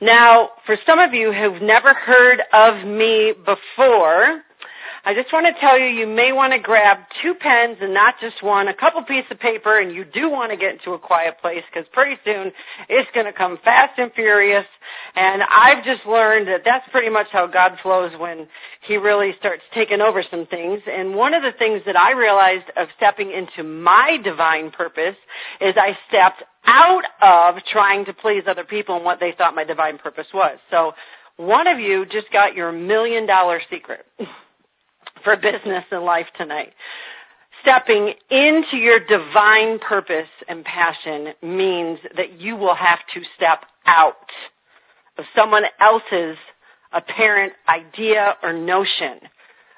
[0.00, 4.42] Now, for some of you who've never heard of me before,
[5.04, 8.16] I just want to tell you, you may want to grab two pens and not
[8.24, 10.98] just one, a couple pieces of paper, and you do want to get into a
[10.98, 12.56] quiet place because pretty soon
[12.88, 14.64] it's going to come fast and furious.
[15.12, 18.48] And I've just learned that that's pretty much how God flows when
[18.88, 20.80] He really starts taking over some things.
[20.88, 25.20] And one of the things that I realized of stepping into my divine purpose
[25.60, 29.68] is I stepped out of trying to please other people and what they thought my
[29.68, 30.56] divine purpose was.
[30.72, 30.96] So
[31.36, 34.08] one of you just got your million dollar secret.
[35.24, 36.72] for business and life tonight.
[37.62, 44.28] Stepping into your divine purpose and passion means that you will have to step out
[45.16, 46.36] of someone else's
[46.92, 49.18] apparent idea or notion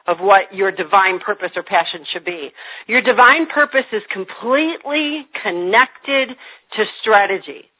[0.06, 2.50] of what your divine purpose or passion should be.
[2.86, 6.36] Your divine purpose is completely connected
[6.76, 7.70] to strategy.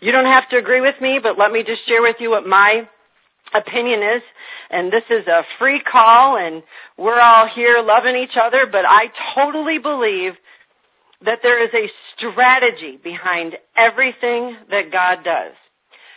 [0.00, 2.46] You don't have to agree with me, but let me just share with you what
[2.46, 2.86] my
[3.54, 4.22] opinion is
[4.70, 6.62] and this is a free call and
[6.96, 10.34] we're all here loving each other, but I totally believe
[11.24, 15.54] that there is a strategy behind everything that God does.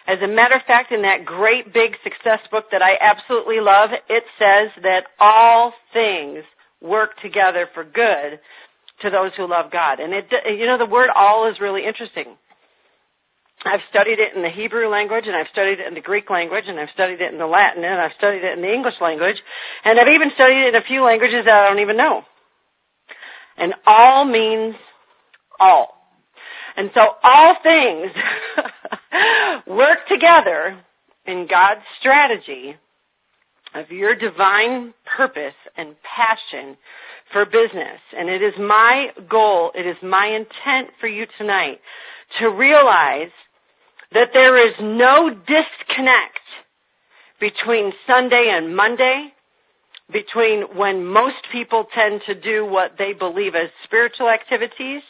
[0.08, 3.92] As a matter of fact, in that great big success book that I absolutely love,
[4.10, 6.44] it says that all things
[6.82, 8.42] work together for good
[9.02, 10.00] to those who love God.
[10.00, 10.26] And it,
[10.58, 12.36] you know, the word all is really interesting.
[13.66, 16.66] I've studied it in the Hebrew language and I've studied it in the Greek language
[16.66, 19.38] and I've studied it in the Latin and I've studied it in the English language
[19.86, 22.26] and I've even studied it in a few languages that I don't even know.
[23.58, 24.74] And all means
[25.60, 25.94] all.
[26.76, 28.10] And so all things
[29.68, 30.82] work together
[31.28, 32.74] in God's strategy
[33.76, 36.78] of your divine purpose and passion
[37.32, 38.02] for business.
[38.18, 41.80] And it is my goal, it is my intent for you tonight
[42.40, 43.32] to realize
[44.14, 46.46] that there is no disconnect
[47.40, 49.34] between Sunday and Monday,
[50.12, 55.02] between when most people tend to do what they believe as spiritual activities.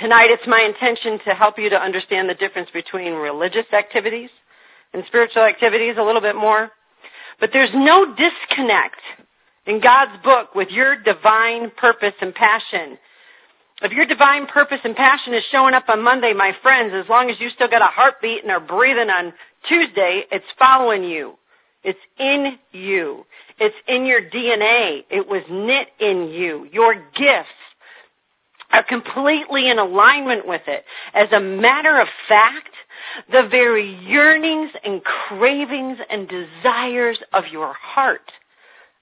[0.00, 4.30] Tonight it's my intention to help you to understand the difference between religious activities
[4.94, 6.70] and spiritual activities a little bit more.
[7.40, 9.02] But there's no disconnect
[9.66, 12.98] in God's book with your divine purpose and passion
[13.82, 17.30] if your divine purpose and passion is showing up on Monday, my friends, as long
[17.30, 19.32] as you still got a heartbeat and are breathing on
[19.68, 21.34] Tuesday, it's following you.
[21.82, 23.24] It's in you.
[23.58, 25.00] It's in your DNA.
[25.10, 26.68] It was knit in you.
[26.72, 27.60] Your gifts
[28.72, 30.84] are completely in alignment with it.
[31.14, 32.74] As a matter of fact,
[33.30, 38.26] the very yearnings and cravings and desires of your heart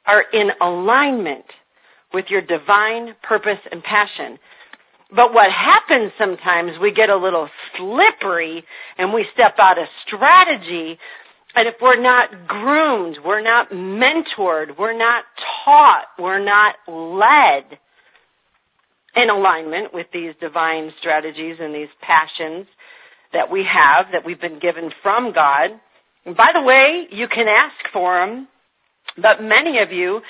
[0.06, 1.44] are in alignment
[2.12, 4.38] with your divine purpose and passion.
[5.14, 8.64] But what happens sometimes, we get a little slippery
[8.96, 10.98] and we step out of strategy.
[11.54, 15.24] And if we're not groomed, we're not mentored, we're not
[15.64, 17.78] taught, we're not led
[19.14, 22.66] in alignment with these divine strategies and these passions
[23.34, 25.78] that we have, that we've been given from God.
[26.24, 28.48] And by the way, you can ask for them,
[29.16, 30.22] but many of you,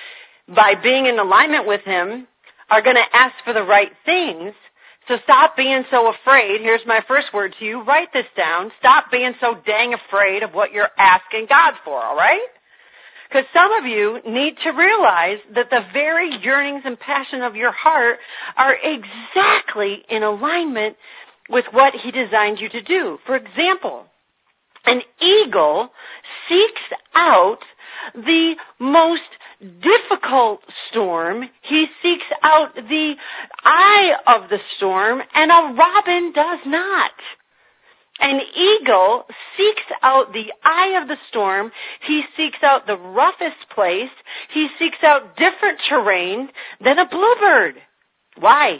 [0.49, 2.27] by being in alignment with Him,
[2.69, 4.55] are going to ask for the right things
[5.09, 6.63] so stop being so afraid.
[6.63, 7.83] Here's my first word to you.
[7.83, 8.71] Write this down.
[8.79, 12.47] Stop being so dang afraid of what you're asking God for, alright?
[13.29, 17.73] Because some of you need to realize that the very yearnings and passion of your
[17.73, 18.19] heart
[18.57, 20.97] are exactly in alignment
[21.49, 23.19] with what He designed you to do.
[23.27, 24.05] For example,
[24.85, 25.89] an eagle
[26.49, 27.59] seeks out
[28.15, 29.23] the most
[29.63, 33.15] difficult storm, he seeks out the
[33.65, 37.13] eye of the storm, and a robin does not.
[38.21, 39.25] An eagle
[39.57, 41.73] seeks out the eye of the storm.
[42.07, 44.13] He seeks out the roughest place.
[44.53, 46.49] He seeks out different terrain
[46.85, 47.77] than a bluebird.
[48.39, 48.79] Why?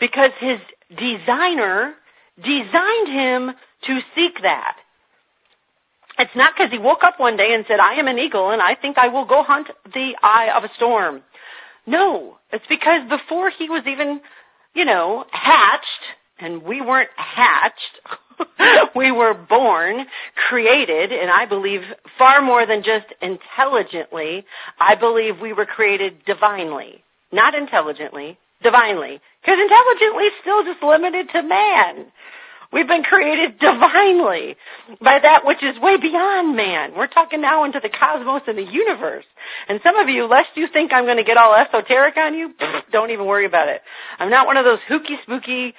[0.00, 0.58] Because his
[0.90, 1.94] designer
[2.36, 3.50] designed him
[3.86, 4.76] to seek that.
[6.18, 8.62] It's not because he woke up one day and said, I am an eagle and
[8.62, 11.22] I think I will go hunt the eye of a storm.
[11.86, 14.20] No, it's because before he was even,
[14.74, 16.04] you know, hatched,
[16.38, 17.94] and we weren't hatched,
[18.96, 20.06] we were born,
[20.48, 21.80] created, and I believe
[22.18, 24.44] far more than just intelligently,
[24.80, 27.04] I believe we were created divinely.
[27.32, 29.20] Not intelligently, divinely.
[29.42, 32.10] Because intelligently is still just limited to man.
[32.74, 34.58] We've been created divinely
[34.98, 36.98] by that which is way beyond man.
[36.98, 39.24] We're talking now into the cosmos and the universe.
[39.70, 42.50] And some of you, lest you think I'm going to get all esoteric on you,
[42.92, 43.78] don't even worry about it.
[44.18, 45.78] I'm not one of those hooky spooky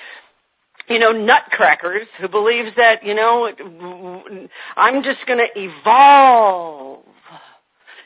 [0.88, 3.50] you know, nutcrackers who believes that, you know,
[4.78, 7.04] I'm just going to evolve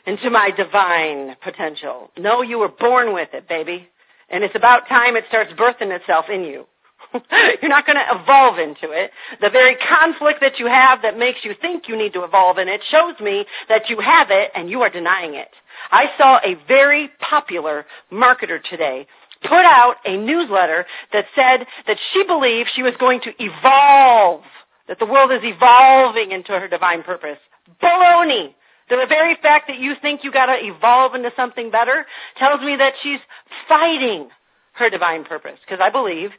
[0.06, 2.10] into my divine potential.
[2.18, 3.86] No, you were born with it, baby.
[4.30, 6.64] And it's about time it starts birthing itself in you.
[7.60, 9.10] You're not going to evolve into it.
[9.40, 12.68] The very conflict that you have that makes you think you need to evolve in
[12.68, 15.50] it shows me that you have it and you are denying it.
[15.90, 19.06] I saw a very popular marketer today
[19.42, 24.44] put out a newsletter that said that she believed she was going to evolve,
[24.88, 27.40] that the world is evolving into her divine purpose.
[27.80, 28.52] Baloney!
[28.90, 32.04] The very fact that you think you gotta evolve into something better
[32.38, 33.22] tells me that she's
[33.70, 34.28] fighting
[34.74, 35.62] her divine purpose.
[35.64, 36.34] Because I believe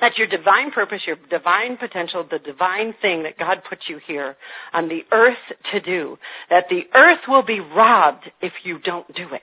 [0.00, 4.36] that your divine purpose, your divine potential, the divine thing that God put you here
[4.72, 6.18] on the earth to do,
[6.50, 9.42] that the earth will be robbed if you don't do it.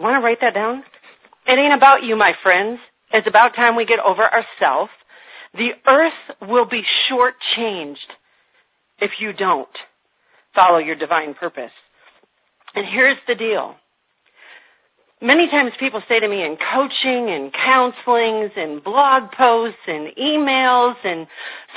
[0.00, 0.82] Want to write that down?
[1.46, 2.78] It ain't about you, my friends.
[3.12, 4.90] It's about time we get over ourselves.
[5.54, 7.96] The earth will be shortchanged
[9.00, 9.68] if you don't
[10.54, 11.72] follow your divine purpose.
[12.74, 13.74] And here's the deal.
[15.22, 20.98] Many times people say to me in coaching and counselings and blog posts and emails
[21.04, 21.28] and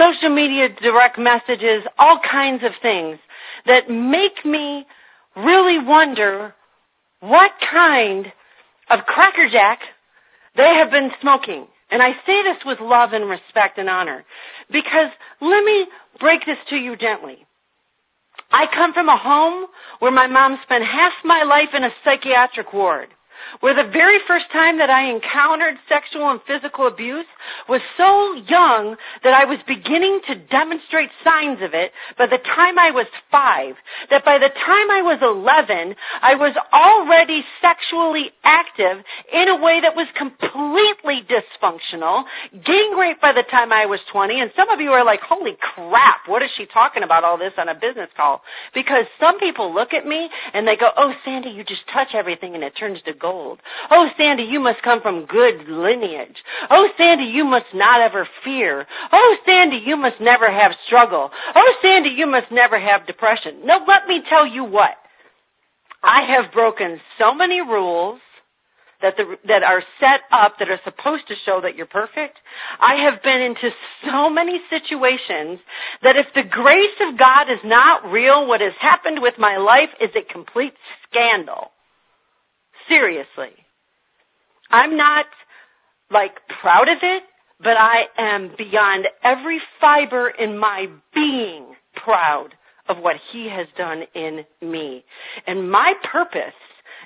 [0.01, 3.19] social media direct messages, all kinds of things
[3.67, 4.87] that make me
[5.37, 6.55] really wonder
[7.19, 8.25] what kind
[8.89, 9.77] of crackerjack
[10.57, 11.67] they have been smoking.
[11.91, 14.25] And I say this with love and respect and honor
[14.73, 15.85] because let me
[16.19, 17.45] break this to you gently.
[18.49, 19.69] I come from a home
[19.99, 23.09] where my mom spent half my life in a psychiatric ward
[23.59, 27.27] where the very first time that I encountered sexual and physical abuse
[27.69, 32.77] was so young that I was beginning to demonstrate signs of it by the time
[32.77, 33.77] I was five.
[34.09, 39.81] That by the time I was 11, I was already sexually active in a way
[39.81, 44.81] that was completely dysfunctional, gang raped by the time I was 20, and some of
[44.81, 48.09] you are like, holy crap, what is she talking about all this on a business
[48.15, 48.41] call?
[48.73, 52.55] Because some people look at me and they go, oh Sandy, you just touch everything
[52.55, 53.34] and it turns to gold
[53.91, 56.37] Oh, Sandy, you must come from good lineage.
[56.69, 58.85] Oh, Sandy, you must not ever fear.
[59.11, 61.29] Oh, Sandy, you must never have struggle.
[61.55, 63.65] Oh, Sandy, you must never have depression.
[63.65, 64.95] No, let me tell you what.
[66.03, 68.19] I have broken so many rules
[69.01, 72.37] that the, that are set up that are supposed to show that you're perfect.
[72.79, 73.69] I have been into
[74.05, 75.59] so many situations
[76.01, 79.91] that if the grace of God is not real, what has happened with my life
[79.99, 80.73] is a complete
[81.09, 81.71] scandal.
[82.87, 83.55] Seriously.
[84.71, 85.25] I'm not
[86.11, 87.23] like proud of it,
[87.59, 92.49] but I am beyond every fiber in my being proud
[92.87, 95.03] of what he has done in me.
[95.47, 96.53] And my purpose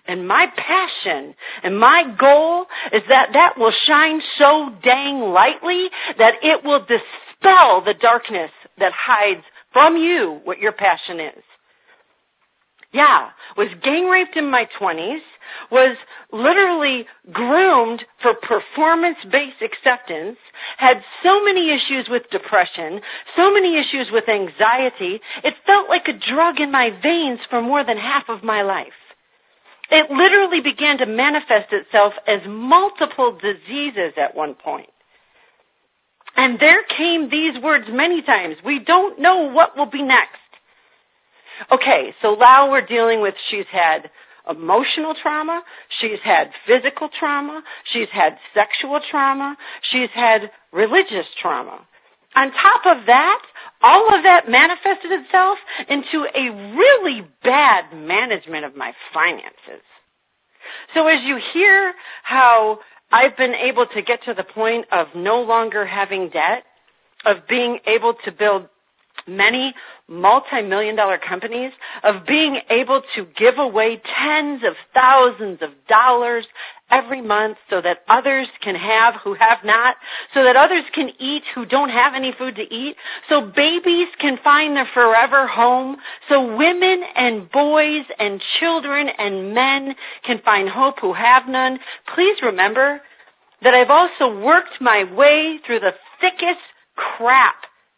[0.08, 5.88] and my passion and my goal is that that will shine so dang lightly
[6.18, 11.44] that it will dispel the darkness that hides from you what your passion is.
[12.92, 15.22] Yeah, was gang raped in my 20s,
[15.70, 15.94] was
[16.34, 20.42] literally groomed for performance-based acceptance,
[20.78, 23.02] had so many issues with depression,
[23.38, 27.86] so many issues with anxiety, it felt like a drug in my veins for more
[27.86, 28.98] than half of my life.
[29.92, 34.90] It literally began to manifest itself as multiple diseases at one point.
[36.36, 38.58] And there came these words many times.
[38.66, 40.49] We don't know what will be next.
[41.72, 44.10] Okay, so now we're dealing with she's had
[44.50, 45.62] emotional trauma,
[46.00, 47.62] she's had physical trauma,
[47.92, 49.58] she's had sexual trauma,
[49.92, 51.86] she's had religious trauma.
[52.36, 53.42] On top of that,
[53.82, 55.58] all of that manifested itself
[55.90, 59.84] into a really bad management of my finances.
[60.94, 62.80] So as you hear how
[63.12, 66.64] I've been able to get to the point of no longer having debt,
[67.26, 68.68] of being able to build
[69.30, 69.74] many
[70.08, 71.72] multi-million dollar companies
[72.04, 76.46] of being able to give away tens of thousands of dollars
[76.92, 79.96] every month so that others can have who have not,
[80.34, 82.96] so that others can eat who don't have any food to eat,
[83.30, 89.96] so babies can find their forever home, so women and boys and children and men
[90.26, 91.78] can find hope who have none.
[92.16, 93.00] Please remember
[93.62, 96.64] that I've also worked my way through the thickest
[96.96, 97.56] crap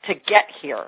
[0.08, 0.88] to get here.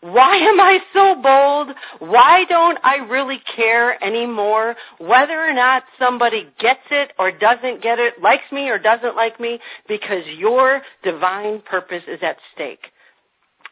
[0.00, 1.76] Why am I so bold?
[2.10, 7.98] Why don't I really care anymore whether or not somebody gets it or doesn't get
[7.98, 9.58] it, likes me or doesn't like me?
[9.88, 12.84] Because your divine purpose is at stake.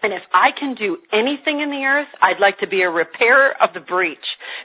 [0.02, 3.52] And if I can do anything in the earth, I'd like to be a repairer
[3.62, 4.18] of the breach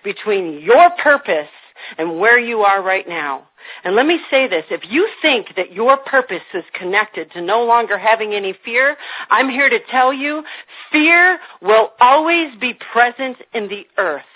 [0.03, 1.51] between your purpose
[1.97, 3.47] and where you are right now.
[3.83, 7.63] And let me say this, if you think that your purpose is connected to no
[7.63, 8.95] longer having any fear,
[9.29, 10.43] I'm here to tell you,
[10.91, 14.27] fear will always be present in the earth.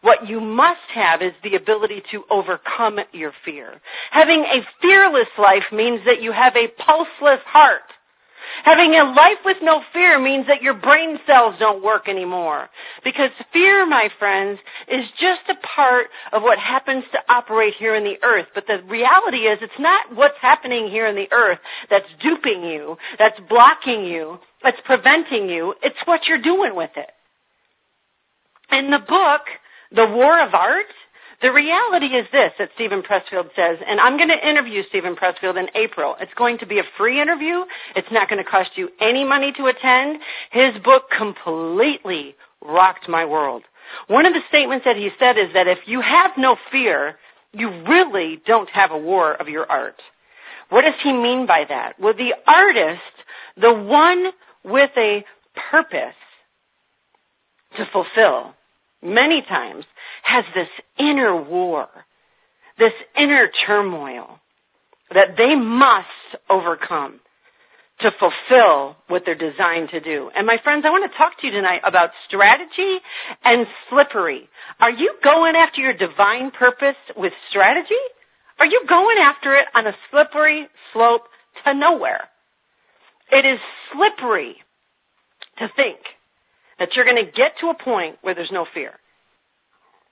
[0.00, 3.80] What you must have is the ability to overcome your fear.
[4.10, 7.84] Having a fearless life means that you have a pulseless heart.
[8.62, 12.70] Having a life with no fear means that your brain cells don't work anymore.
[13.02, 18.04] Because fear, my friends, is just a part of what happens to operate here in
[18.04, 18.46] the earth.
[18.54, 21.58] But the reality is it's not what's happening here in the earth
[21.90, 25.74] that's duping you, that's blocking you, that's preventing you.
[25.82, 27.10] It's what you're doing with it.
[28.70, 29.42] In the book,
[29.90, 30.86] The War of Art,
[31.42, 35.58] the reality is this that Steven Pressfield says, and I'm going to interview Steven Pressfield
[35.58, 36.14] in April.
[36.20, 37.66] It's going to be a free interview.
[37.96, 40.22] It's not going to cost you any money to attend.
[40.54, 43.64] His book completely rocked my world.
[44.06, 47.18] One of the statements that he said is that if you have no fear,
[47.52, 49.98] you really don't have a war of your art.
[50.70, 52.00] What does he mean by that?
[52.00, 53.14] Well, the artist,
[53.58, 54.30] the one
[54.64, 55.24] with a
[55.70, 56.16] purpose
[57.76, 58.54] to fulfill,
[59.02, 59.84] many times
[60.32, 61.88] has this inner war,
[62.78, 64.40] this inner turmoil
[65.10, 67.20] that they must overcome
[68.00, 70.30] to fulfill what they're designed to do.
[70.34, 72.98] And my friends, I want to talk to you tonight about strategy
[73.44, 74.48] and slippery.
[74.80, 78.02] Are you going after your divine purpose with strategy?
[78.58, 81.28] Are you going after it on a slippery slope
[81.64, 82.28] to nowhere?
[83.30, 83.60] It is
[83.92, 84.56] slippery
[85.58, 86.00] to think
[86.78, 88.92] that you're going to get to a point where there's no fear.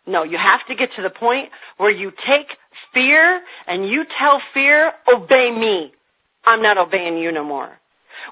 [0.07, 2.49] No, you have to get to the point where you take
[2.95, 5.92] fear and you tell fear, obey me.
[6.45, 7.71] I'm not obeying you no more.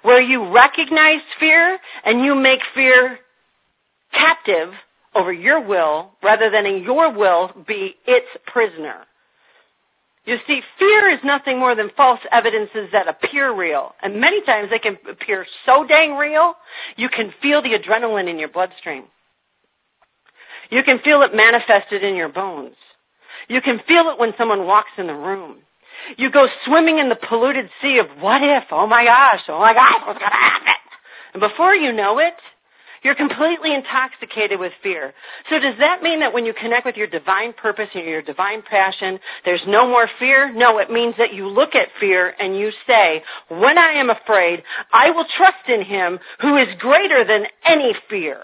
[0.02, 3.18] Where you recognize fear and you make fear
[4.12, 4.72] captive
[5.14, 9.04] over your will rather than in your will be its prisoner.
[10.24, 13.92] You see, fear is nothing more than false evidences that appear real.
[14.02, 16.52] And many times they can appear so dang real,
[16.96, 19.04] you can feel the adrenaline in your bloodstream.
[20.70, 22.76] You can feel it manifested in your bones.
[23.48, 25.64] You can feel it when someone walks in the room.
[26.16, 29.72] You go swimming in the polluted sea of what if, oh my gosh, oh my
[29.72, 30.80] gosh, what's gonna happen?
[31.34, 32.36] And before you know it,
[33.04, 35.14] you're completely intoxicated with fear.
[35.48, 38.62] So does that mean that when you connect with your divine purpose and your divine
[38.66, 40.52] passion, there's no more fear?
[40.52, 44.64] No, it means that you look at fear and you say, when I am afraid,
[44.92, 48.42] I will trust in him who is greater than any fear.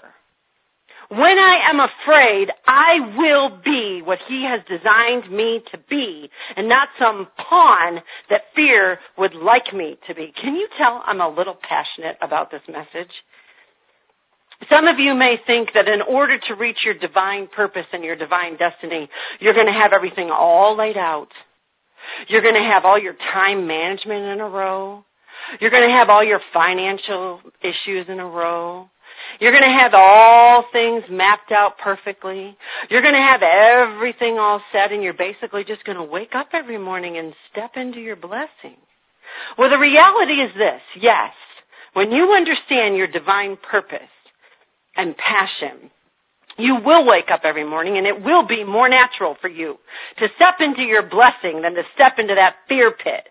[1.09, 6.67] When I am afraid, I will be what He has designed me to be and
[6.67, 10.33] not some pawn that fear would like me to be.
[10.41, 13.11] Can you tell I'm a little passionate about this message?
[14.73, 18.15] Some of you may think that in order to reach your divine purpose and your
[18.15, 19.09] divine destiny,
[19.39, 21.29] you're going to have everything all laid out.
[22.29, 25.03] You're going to have all your time management in a row.
[25.59, 28.89] You're going to have all your financial issues in a row.
[29.39, 32.55] You're going to have all things mapped out perfectly.
[32.89, 36.49] You're going to have everything all set and you're basically just going to wake up
[36.53, 38.79] every morning and step into your blessing.
[39.57, 40.81] Well, the reality is this.
[41.01, 41.33] Yes.
[41.93, 44.11] When you understand your divine purpose
[44.95, 45.91] and passion,
[46.57, 49.75] you will wake up every morning and it will be more natural for you
[50.19, 53.27] to step into your blessing than to step into that fear pit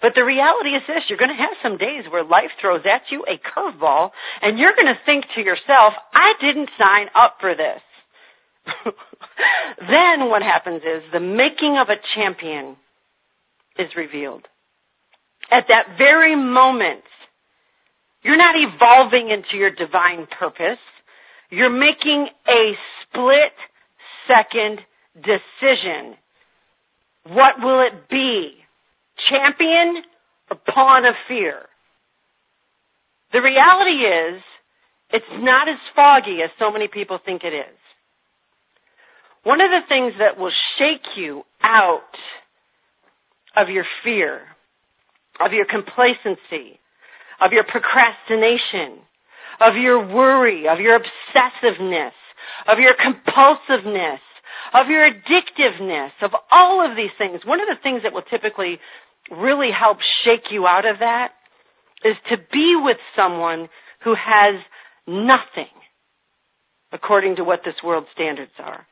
[0.00, 3.10] but the reality is this, you're going to have some days where life throws at
[3.10, 4.10] you a curveball
[4.42, 7.82] and you're going to think to yourself, I didn't sign up for this.
[9.80, 12.76] then what happens is the making of a champion
[13.78, 14.46] is revealed.
[15.50, 17.04] At that very moment,
[18.22, 20.78] you're not evolving into your divine purpose.
[21.50, 23.56] You're making a split
[24.28, 24.80] second
[25.16, 26.16] decision.
[27.24, 28.52] What will it be?
[29.28, 30.02] Champion
[30.50, 31.62] or pawn of fear.
[33.32, 34.42] The reality is,
[35.10, 37.78] it's not as foggy as so many people think it is.
[39.42, 42.16] One of the things that will shake you out
[43.56, 44.42] of your fear,
[45.40, 46.78] of your complacency,
[47.40, 49.00] of your procrastination,
[49.60, 52.12] of your worry, of your obsessiveness,
[52.66, 54.20] of your compulsiveness,
[54.74, 57.40] of your addictiveness, of all of these things.
[57.44, 58.78] One of the things that will typically
[59.30, 61.28] really help shake you out of that
[62.04, 63.68] is to be with someone
[64.04, 64.60] who has
[65.06, 65.72] nothing
[66.92, 68.86] according to what this world's standards are.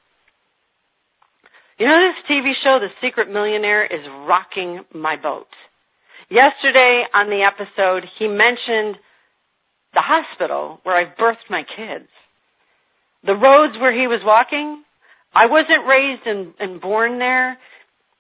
[1.79, 5.49] You know this TV show, The Secret Millionaire, is rocking my boat.
[6.31, 8.97] Yesterday on the episode, he mentioned
[9.93, 12.09] the hospital where I've birthed my kids.
[13.25, 14.83] The roads where he was walking,
[15.35, 17.59] I wasn't raised and, and born there,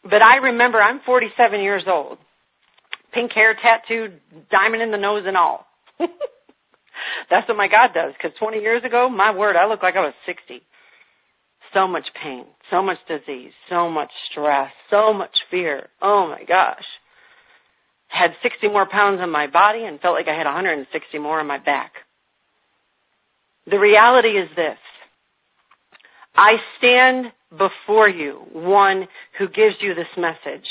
[0.08, 2.18] But I remember I'm 47 years old.
[3.12, 4.20] Pink hair tattooed,
[4.50, 5.66] diamond in the nose and all.
[7.30, 8.12] That's what my God does.
[8.12, 10.62] Because 20 years ago, my word, I looked like I was 60.
[11.74, 15.88] So much pain, so much disease, so much stress, so much fear.
[16.00, 16.84] Oh my gosh.
[18.08, 21.46] Had 60 more pounds on my body and felt like I had 160 more on
[21.46, 21.92] my back.
[23.66, 24.78] The reality is this.
[26.36, 30.66] I stand before you, one who gives you this message.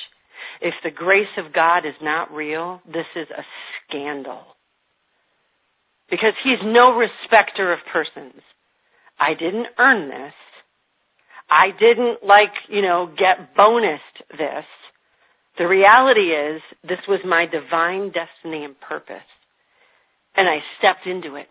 [0.62, 3.44] If the grace of God is not real, this is a
[3.88, 4.42] scandal.
[6.10, 8.42] Because he's no respecter of persons.
[9.20, 10.34] I didn't earn this.
[11.50, 14.66] I didn't like, you know, get bonused this.
[15.58, 19.18] The reality is this was my divine destiny and purpose.
[20.36, 21.48] And I stepped into it.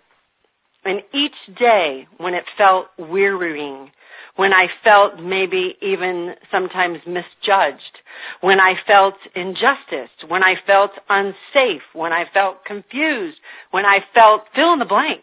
[0.84, 3.90] And each day when it felt wearying,
[4.36, 7.94] when I felt maybe even sometimes misjudged,
[8.40, 13.38] when I felt injustice, when I felt unsafe, when I felt confused,
[13.70, 15.22] when I felt fill in the blank.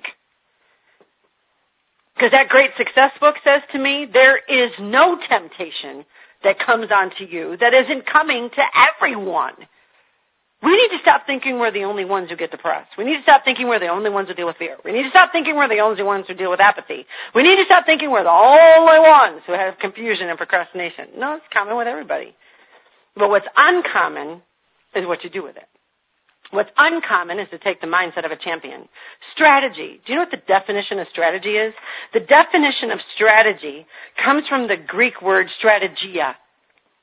[2.15, 6.06] Because that great success book says to me, there is no temptation
[6.44, 8.63] that comes onto you that isn't coming to
[8.96, 9.53] everyone.
[10.62, 12.94] We need to stop thinking we're the only ones who get depressed.
[12.98, 14.77] We need to stop thinking we're the only ones who deal with fear.
[14.86, 17.10] We need to stop thinking we're the only ones who deal with apathy.
[17.34, 21.18] We need to stop thinking we're the only ones who have confusion and procrastination.
[21.18, 22.38] No, it's common with everybody.
[23.18, 24.46] But what's uncommon
[24.94, 25.65] is what you do with it.
[26.51, 28.88] What's uncommon is to take the mindset of a champion.
[29.34, 30.03] Strategy.
[30.03, 31.74] Do you know what the definition of strategy is?
[32.13, 33.88] The definition of strategy
[34.20, 36.36] comes from the Greek word strategia,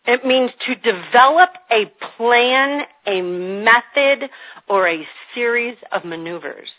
[0.09, 1.85] it means to develop a
[2.17, 4.31] plan, a method,
[4.67, 6.71] or a series of maneuvers.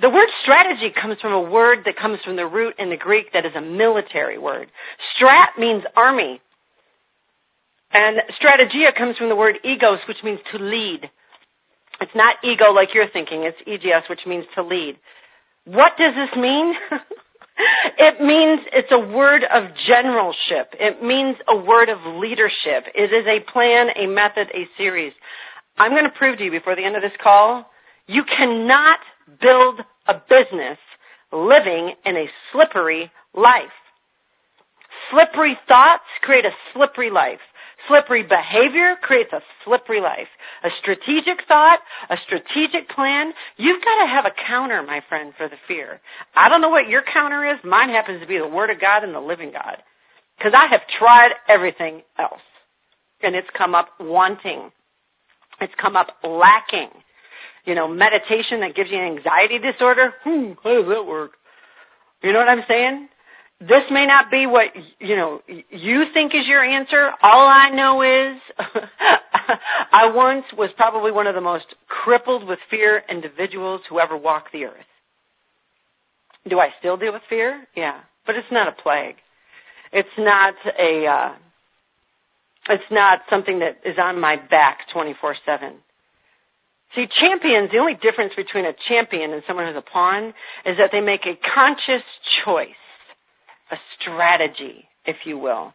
[0.00, 3.26] The word strategy comes from a word that comes from the root in the Greek
[3.34, 4.66] that is a military word.
[5.14, 6.40] Strat means army.
[7.92, 11.08] And strategia comes from the word egos, which means to lead.
[12.00, 14.98] It's not ego like you're thinking, it's egos, which means to lead.
[15.66, 16.74] What does this mean?
[17.98, 20.74] It means it's a word of generalship.
[20.78, 22.90] It means a word of leadership.
[22.94, 25.12] It is a plan, a method, a series.
[25.78, 27.66] I'm going to prove to you before the end of this call,
[28.06, 28.98] you cannot
[29.40, 30.78] build a business
[31.32, 33.74] living in a slippery life.
[35.10, 37.42] Slippery thoughts create a slippery life.
[37.88, 40.30] Slippery behavior creates a slippery life.
[40.64, 45.48] A strategic thought, a strategic plan, you've got to have a counter, my friend, for
[45.48, 46.00] the fear.
[46.34, 47.58] I don't know what your counter is.
[47.64, 49.82] Mine happens to be the Word of God and the living God.
[50.38, 52.44] Because I have tried everything else.
[53.22, 54.70] And it's come up wanting.
[55.60, 56.90] It's come up lacking.
[57.64, 60.12] You know, meditation that gives you an anxiety disorder.
[60.24, 61.32] Hmm, how does that work?
[62.22, 63.08] You know what I'm saying?
[63.60, 67.10] This may not be what you know you think is your answer.
[67.22, 68.40] All I know is
[69.92, 74.52] I once was probably one of the most crippled with fear individuals who ever walked
[74.52, 74.90] the earth.
[76.48, 77.64] Do I still deal with fear?
[77.76, 79.16] Yeah, but it's not a plague.
[79.92, 81.34] It's not a uh
[82.70, 85.78] it's not something that is on my back 24/7.
[86.94, 90.90] See, champions, the only difference between a champion and someone who's a pawn is that
[90.92, 92.06] they make a conscious
[92.44, 92.78] choice
[93.74, 95.74] a strategy, if you will.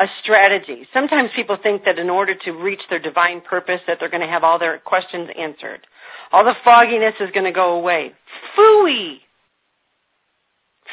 [0.00, 0.86] A strategy.
[0.94, 4.32] Sometimes people think that in order to reach their divine purpose that they're going to
[4.32, 5.86] have all their questions answered.
[6.32, 8.12] All the fogginess is going to go away.
[8.56, 9.20] Fooey!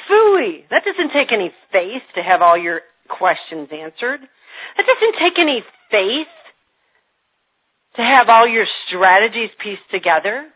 [0.10, 0.66] Fooey!
[0.70, 4.20] That doesn't take any faith to have all your questions answered.
[4.20, 6.34] That doesn't take any faith
[7.96, 10.48] to have all your strategies pieced together.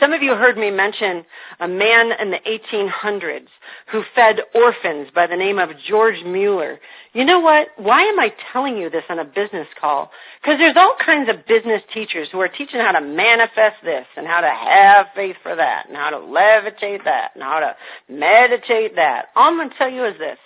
[0.00, 1.24] Some of you heard me mention
[1.60, 3.50] a man in the 1800s
[3.92, 6.78] who fed orphans by the name of George Mueller.
[7.12, 7.68] You know what?
[7.78, 10.10] Why am I telling you this on a business call?
[10.42, 14.26] Because there's all kinds of business teachers who are teaching how to manifest this and
[14.26, 17.72] how to have faith for that and how to levitate that and how to
[18.10, 19.30] meditate that.
[19.36, 20.42] All I'm going to tell you is this.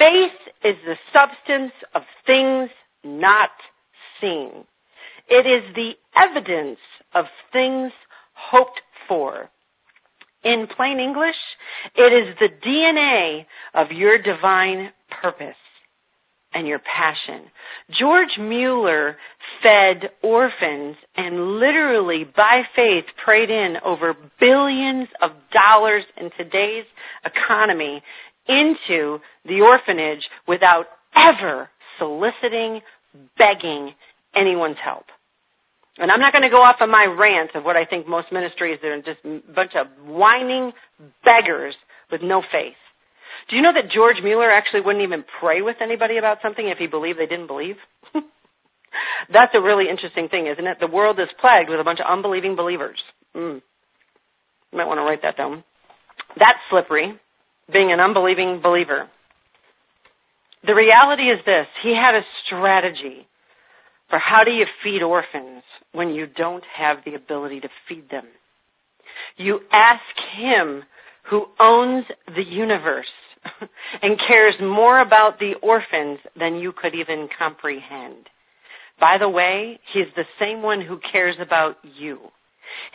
[0.00, 2.70] Faith is the substance of things
[3.04, 3.50] not
[4.20, 4.64] seen.
[5.28, 6.80] It is the evidence
[7.14, 7.92] of things
[8.50, 9.50] hoped for.
[10.44, 11.36] In plain English,
[11.96, 15.56] it is the DNA of your divine purpose
[16.54, 17.50] and your passion.
[17.98, 19.16] George Mueller
[19.62, 26.86] fed orphans and literally by faith prayed in over billions of dollars in today's
[27.24, 28.02] economy
[28.46, 32.80] into the orphanage without ever soliciting,
[33.36, 33.92] begging
[34.34, 35.04] anyone's help.
[35.98, 38.30] And I'm not going to go off on my rant of what I think most
[38.30, 40.72] ministries are just a bunch of whining
[41.24, 41.74] beggars
[42.10, 42.78] with no faith.
[43.50, 46.78] Do you know that George Mueller actually wouldn't even pray with anybody about something if
[46.78, 47.76] he believed they didn't believe?
[49.32, 50.78] That's a really interesting thing, isn't it?
[50.80, 52.98] The world is plagued with a bunch of unbelieving believers.
[53.34, 53.60] Mm.
[54.72, 55.64] You might want to write that down.
[56.36, 57.18] That's slippery,
[57.72, 59.08] being an unbelieving believer.
[60.64, 61.66] The reality is this.
[61.82, 63.26] He had a strategy
[64.08, 68.26] for how do you feed orphans when you don't have the ability to feed them.
[69.36, 70.02] You ask
[70.36, 70.82] him
[71.30, 73.06] who owns the universe
[74.02, 78.28] and cares more about the orphans than you could even comprehend.
[79.00, 82.18] By the way, he's the same one who cares about you.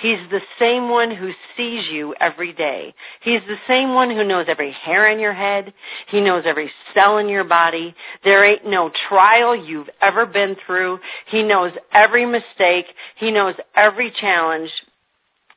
[0.02, 2.94] He's the same one who sees you every day.
[3.24, 5.74] He's the same one who knows every hair in your head.
[6.12, 7.96] He knows every cell in your body.
[8.24, 11.00] There ain't no trial you've ever been through.
[11.32, 12.86] He knows every mistake.
[13.20, 14.70] He knows every challenge.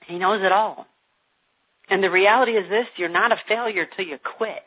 [0.06, 0.86] He knows it all.
[1.88, 4.62] And the reality is this, you're not a failure till you quit.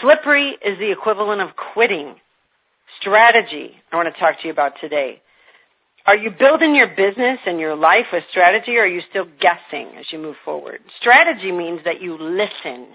[0.00, 2.14] Slippery is the equivalent of quitting.
[3.00, 5.20] Strategy, I want to talk to you about today.
[6.06, 9.98] Are you building your business and your life with strategy or are you still guessing
[9.98, 10.80] as you move forward?
[10.98, 12.88] Strategy means that you listen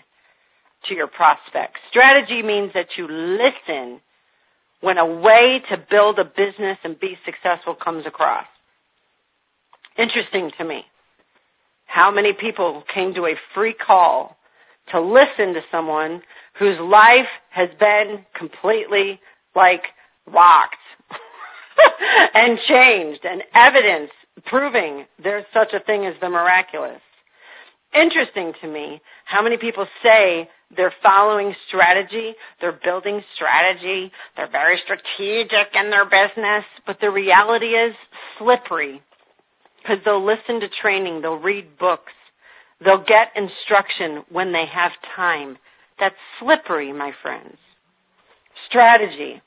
[0.89, 1.80] to your prospects.
[1.89, 4.02] Strategy means that you listen
[4.82, 8.46] when a way to build a business and be successful comes across.
[9.98, 10.82] Interesting to me.
[11.86, 14.36] How many people came to a free call
[14.91, 16.22] to listen to someone
[16.60, 19.20] whose life has been completely
[19.56, 19.84] like
[20.28, 20.76] rocked
[22.34, 24.12] and changed and evidence
[24.46, 27.02] proving there's such a thing as the miraculous.
[27.94, 34.80] Interesting to me how many people say they're following strategy, they're building strategy, they're very
[34.84, 37.96] strategic in their business, but the reality is
[38.38, 39.02] slippery
[39.82, 42.12] because they'll listen to training, they'll read books,
[42.84, 45.58] they'll get instruction when they have time.
[46.00, 47.58] That's slippery, my friends.
[48.68, 49.42] Strategy.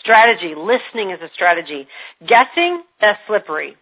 [0.00, 0.54] Strategy.
[0.56, 1.86] Listening is a strategy.
[2.20, 3.76] Guessing, that's slippery.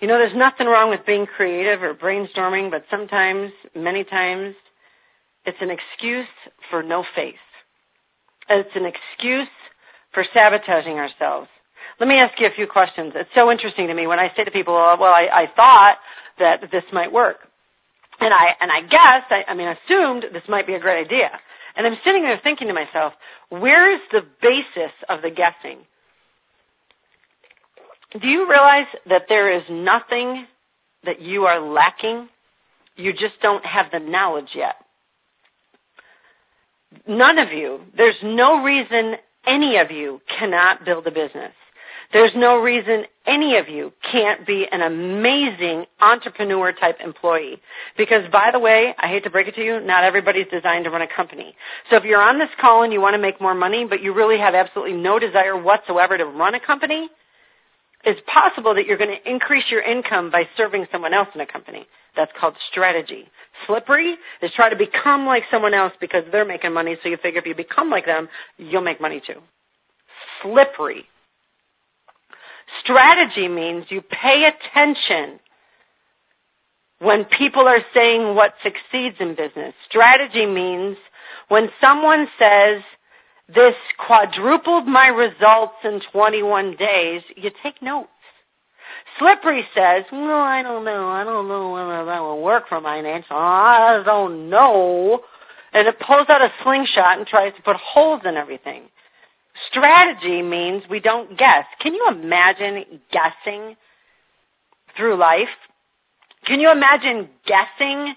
[0.00, 4.54] You know, there's nothing wrong with being creative or brainstorming, but sometimes, many times,
[5.46, 6.28] it's an excuse
[6.70, 7.40] for no faith.
[8.48, 9.48] It's an excuse
[10.12, 11.48] for sabotaging ourselves.
[11.98, 13.12] Let me ask you a few questions.
[13.16, 15.96] It's so interesting to me when I say to people, oh, well, I, I thought
[16.38, 17.36] that this might work.
[18.20, 21.30] And I, and I guessed, I, I mean, assumed this might be a great idea.
[21.76, 23.12] And I'm sitting there thinking to myself,
[23.50, 25.84] where is the basis of the guessing?
[28.12, 30.46] Do you realize that there is nothing
[31.04, 32.28] that you are lacking?
[32.96, 34.76] You just don't have the knowledge yet.
[37.06, 39.14] None of you, there's no reason
[39.46, 41.52] any of you cannot build a business.
[42.12, 47.58] There's no reason any of you can't be an amazing entrepreneur type employee.
[47.98, 50.90] Because by the way, I hate to break it to you, not everybody's designed to
[50.90, 51.54] run a company.
[51.90, 54.14] So if you're on this call and you want to make more money, but you
[54.14, 57.10] really have absolutely no desire whatsoever to run a company,
[58.06, 61.46] it's possible that you're going to increase your income by serving someone else in a
[61.46, 61.86] company.
[62.14, 63.26] That's called strategy.
[63.66, 67.40] Slippery is try to become like someone else because they're making money, so you figure
[67.40, 69.42] if you become like them, you'll make money too.
[70.40, 71.04] Slippery
[72.82, 75.40] Strategy means you pay attention
[76.98, 79.74] when people are saying what succeeds in business.
[79.88, 80.96] Strategy means
[81.48, 82.82] when someone says,
[83.48, 88.10] this quadrupled my results in 21 days, you take notes.
[89.18, 91.08] Slippery says, well, I don't know.
[91.08, 93.36] I don't know whether that will work for my financial.
[93.36, 95.20] I don't know.
[95.72, 98.82] And it pulls out a slingshot and tries to put holes in everything.
[99.70, 101.66] Strategy means we don't guess.
[101.80, 103.76] Can you imagine guessing
[104.96, 105.52] through life?
[106.46, 108.14] Can you imagine guessing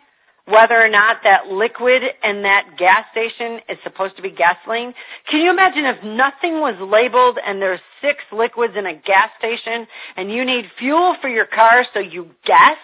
[0.50, 4.94] whether or not that liquid in that gas station is supposed to be gasoline?
[5.30, 9.86] Can you imagine if nothing was labeled and there's six liquids in a gas station
[10.18, 12.82] and you need fuel for your car so you guess?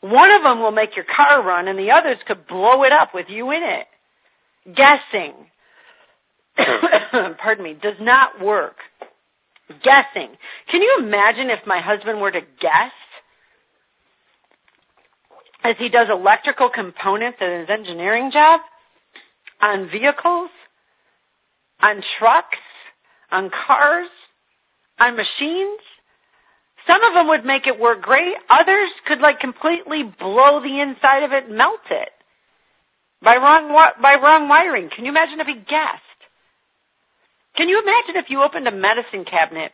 [0.00, 3.14] One of them will make your car run and the others could blow it up
[3.14, 3.86] with you in it.
[4.74, 5.34] Guessing.
[7.42, 8.76] pardon me, does not work.
[9.68, 10.30] Guessing.
[10.70, 12.94] Can you imagine if my husband were to guess
[15.64, 18.60] as he does electrical components in his engineering job
[19.60, 20.50] on vehicles,
[21.82, 22.62] on trucks,
[23.32, 24.08] on cars,
[25.00, 25.82] on machines?
[26.86, 28.38] Some of them would make it work great.
[28.46, 32.14] Others could like completely blow the inside of it, melt it
[33.20, 33.66] by wrong
[34.00, 34.90] by wrong wiring.
[34.94, 36.05] Can you imagine if he guessed?
[37.56, 39.72] Can you imagine if you opened a medicine cabinet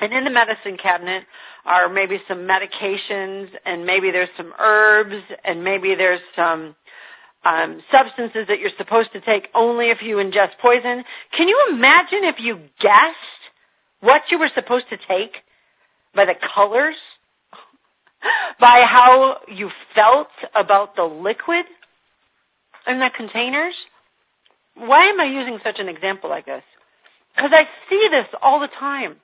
[0.00, 1.24] and in the medicine cabinet
[1.64, 6.76] are maybe some medications and maybe there's some herbs and maybe there's some
[7.44, 11.04] um, substances that you're supposed to take only if you ingest poison.
[11.36, 13.42] Can you imagine if you guessed
[14.00, 15.32] what you were supposed to take
[16.14, 16.96] by the colors,
[18.60, 21.64] by how you felt about the liquid
[22.86, 23.74] in the containers?
[24.74, 26.62] Why am I using such an example like this?
[27.38, 29.14] Because I see this all the time.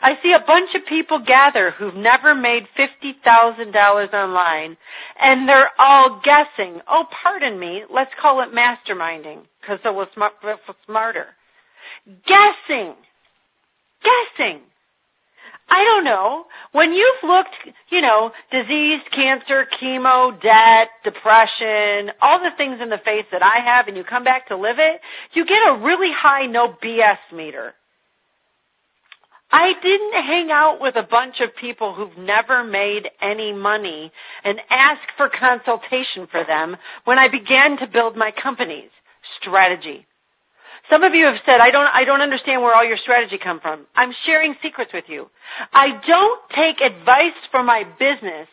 [0.00, 4.76] I see a bunch of people gather who've never made $50,000 online
[5.18, 6.80] and they're all guessing.
[6.86, 10.06] Oh, pardon me, let's call it masterminding because it was
[10.86, 11.26] smarter.
[12.06, 12.94] Guessing.
[14.06, 14.60] Guessing.
[15.68, 16.44] I don't know.
[16.72, 23.02] When you've looked, you know, disease, cancer, chemo, debt, depression, all the things in the
[23.04, 25.00] face that I have and you come back to live it,
[25.34, 27.74] you get a really high no BS meter.
[29.50, 34.10] I didn't hang out with a bunch of people who've never made any money
[34.44, 38.90] and ask for consultation for them when I began to build my company's
[39.40, 40.06] strategy.
[40.90, 43.58] Some of you have said, I don't, I don't understand where all your strategy come
[43.60, 43.86] from.
[43.96, 45.26] I'm sharing secrets with you.
[45.72, 48.46] I don't take advice for my business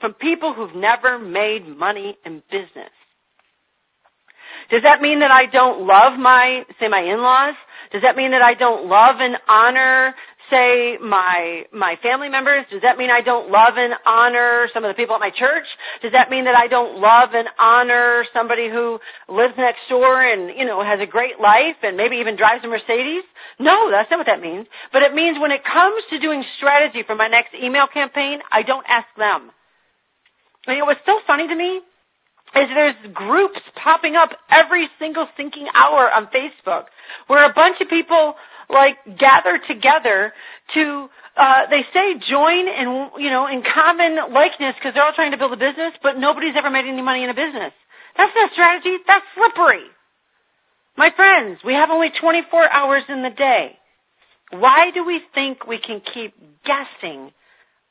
[0.00, 2.92] from people who've never made money in business.
[4.70, 7.56] Does that mean that I don't love my, say my in-laws?
[7.92, 10.14] Does that mean that I don't love and honor
[10.50, 12.66] say my my family members?
[12.70, 15.64] Does that mean I don't love and honor some of the people at my church?
[16.02, 18.98] Does that mean that I don't love and honor somebody who
[19.30, 22.68] lives next door and, you know, has a great life and maybe even drives a
[22.68, 23.24] Mercedes?
[23.62, 24.66] No, that's not what that means.
[24.92, 28.66] But it means when it comes to doing strategy for my next email campaign, I
[28.66, 29.54] don't ask them.
[30.66, 31.80] And know what's so funny to me
[32.50, 36.90] is there's groups popping up every single thinking hour on Facebook
[37.28, 38.34] where a bunch of people
[38.70, 40.32] like gather together
[40.74, 45.32] to uh, they say join in you know in common likeness because they're all trying
[45.32, 47.74] to build a business, but nobody's ever made any money in a business.
[48.16, 48.96] That's not strategy.
[49.06, 49.86] That's slippery.
[50.96, 53.78] My friends, we have only 24 hours in the day.
[54.50, 56.34] Why do we think we can keep
[56.66, 57.30] guessing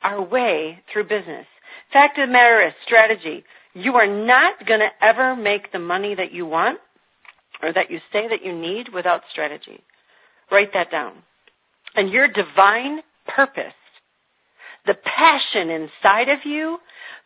[0.03, 1.47] our way through business?
[1.93, 3.43] Fact of the matter is strategy.
[3.73, 6.79] You are not going to ever make the money that you want
[7.63, 9.81] or that you say that you need without strategy.
[10.51, 11.13] Write that down.
[11.95, 12.99] And your divine
[13.35, 13.73] purpose,
[14.85, 16.77] the passion inside of you,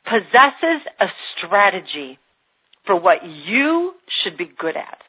[0.06, 1.06] possesses a
[1.38, 2.20] strategy
[2.86, 5.00] for what you should be good at.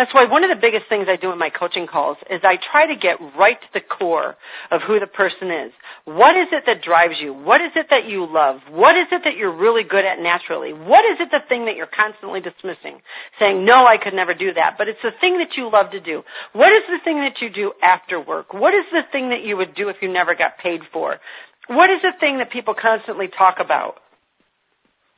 [0.00, 2.56] That's why one of the biggest things I do in my coaching calls is I
[2.56, 4.32] try to get right to the core
[4.72, 5.76] of who the person is.
[6.08, 7.36] What is it that drives you?
[7.36, 8.64] What is it that you love?
[8.72, 10.72] What is it that you're really good at naturally?
[10.72, 13.04] What is it the thing that you're constantly dismissing?
[13.36, 14.80] Saying, no, I could never do that.
[14.80, 16.24] But it's the thing that you love to do.
[16.56, 18.56] What is the thing that you do after work?
[18.56, 21.20] What is the thing that you would do if you never got paid for?
[21.68, 24.00] What is the thing that people constantly talk about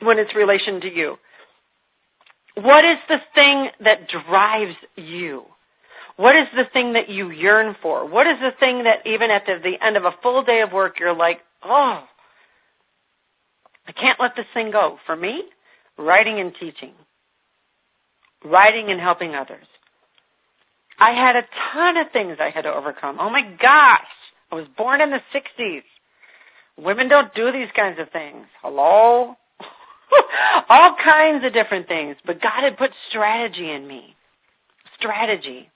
[0.03, 1.23] when it's relation to you?
[2.55, 5.45] What is the thing that drives you?
[6.17, 8.07] What is the thing that you yearn for?
[8.07, 10.73] What is the thing that even at the, the end of a full day of
[10.73, 12.05] work, you're like, oh,
[13.89, 14.99] I can't let this thing go.
[15.07, 15.43] For me,
[15.99, 16.93] writing and teaching,
[18.45, 19.67] writing and helping others.
[21.01, 23.17] I had a ton of things I had to overcome.
[23.19, 24.13] Oh my gosh,
[24.51, 25.83] I was born in the 60s.
[26.77, 28.47] Women don't do these kinds of things.
[28.63, 29.35] Hello?
[30.69, 32.17] all kinds of different things.
[32.27, 34.15] But God had put strategy in me.
[34.99, 35.69] Strategy.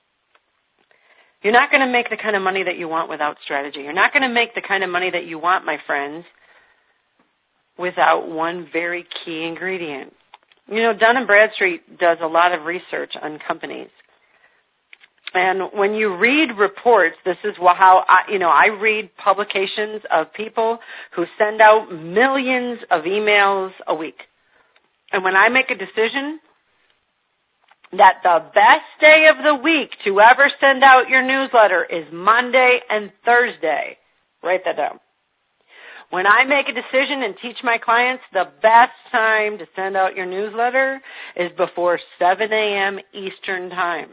[1.43, 3.81] You're not going to make the kind of money that you want without strategy.
[3.81, 6.25] You're not going to make the kind of money that you want, my friends,
[7.79, 10.13] without one very key ingredient.
[10.69, 13.91] You know, Dun and Bradstreet does a lot of research on companies.
[15.37, 20.33] And when you read reports, this is how I, you know, I read publications of
[20.33, 20.79] people
[21.15, 24.17] who send out millions of emails a week.
[25.13, 26.41] And when I make a decision
[27.93, 32.81] that the best day of the week to ever send out your newsletter is Monday
[32.89, 33.99] and Thursday,
[34.43, 35.01] write that down.
[36.11, 40.17] When I make a decision and teach my clients the best time to send out
[40.17, 41.01] your newsletter
[41.37, 42.99] is before 7 a.m.
[43.13, 44.11] Eastern Time.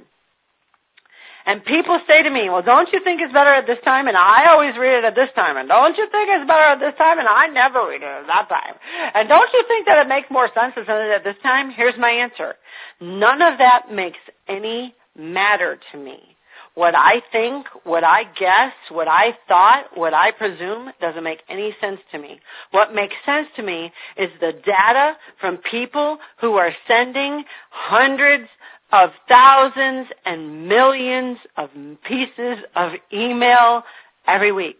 [1.46, 4.08] And people say to me, well, don't you think it's better at this time?
[4.08, 5.60] And I always read it at this time.
[5.60, 7.20] And don't you think it's better at this time?
[7.20, 8.80] And I never read it at that time.
[9.14, 11.72] And don't you think that it makes more sense to send it at this time?
[11.76, 12.56] Here's my answer.
[13.04, 16.34] None of that makes any matter to me.
[16.76, 21.76] What I think, what I guess, what I thought, what I presume doesn't make any
[21.80, 22.40] sense to me.
[22.72, 28.50] What makes sense to me is the data from people who are sending hundreds
[28.94, 31.70] of thousands and millions of
[32.08, 33.82] pieces of email
[34.28, 34.80] every week.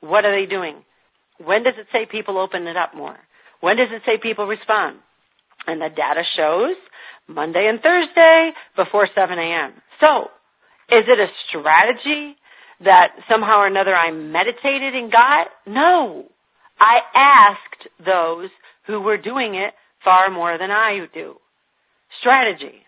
[0.00, 0.84] What are they doing?
[1.42, 3.16] When does it say people open it up more?
[3.60, 4.98] When does it say people respond?
[5.66, 6.76] And the data shows
[7.26, 9.72] Monday and Thursday before 7 a.m.
[10.04, 10.24] So,
[10.94, 12.36] is it a strategy
[12.84, 15.46] that somehow or another I meditated and got?
[15.66, 16.26] No.
[16.78, 18.50] I asked those
[18.86, 19.72] who were doing it
[20.04, 21.36] far more than I do.
[22.20, 22.83] Strategy.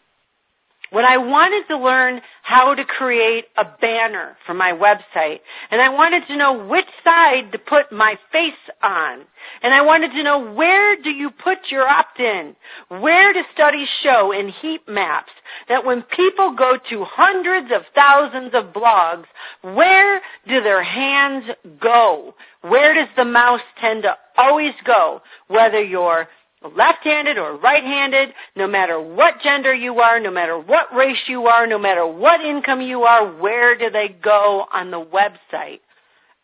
[0.90, 5.90] When I wanted to learn how to create a banner for my website, and I
[5.90, 9.26] wanted to know which side to put my face on,
[9.62, 12.54] and I wanted to know where do you put your opt-in,
[12.88, 15.32] where do studies show in heat maps
[15.68, 19.26] that when people go to hundreds of thousands of blogs,
[19.62, 21.44] where do their hands
[21.82, 22.34] go?
[22.62, 25.20] Where does the mouse tend to always go?
[25.48, 26.28] Whether you're
[26.68, 31.66] left-handed or right-handed, no matter what gender you are, no matter what race you are,
[31.66, 35.80] no matter what income you are, where do they go on the website?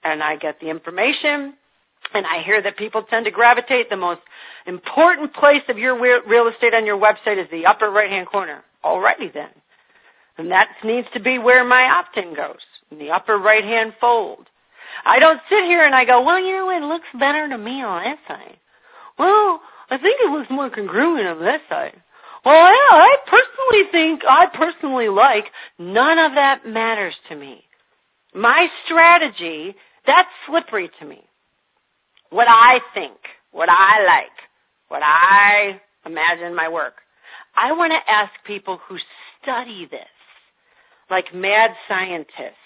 [0.05, 1.55] And I get the information,
[2.15, 3.89] and I hear that people tend to gravitate.
[3.89, 4.21] The most
[4.67, 8.63] important place of your real estate on your website is the upper right-hand corner.
[8.85, 9.51] Alrighty then.
[10.39, 14.49] And that needs to be where my opt-in goes, in the upper right-hand fold.
[15.05, 17.83] I don't sit here and I go, well, you know, it looks better to me
[17.83, 18.57] on this side.
[19.19, 19.61] Well,
[19.93, 22.01] I think it looks more congruent on this side.
[22.47, 25.45] Well, I personally think, I personally like,
[25.79, 27.61] none of that matters to me.
[28.35, 29.77] My strategy,
[30.07, 31.21] that's slippery to me.
[32.31, 33.19] What I think,
[33.53, 34.39] what I like,
[34.89, 36.95] what I imagine my work.
[37.55, 38.97] I want to ask people who
[39.43, 40.17] study this,
[41.11, 42.57] like mad scientists.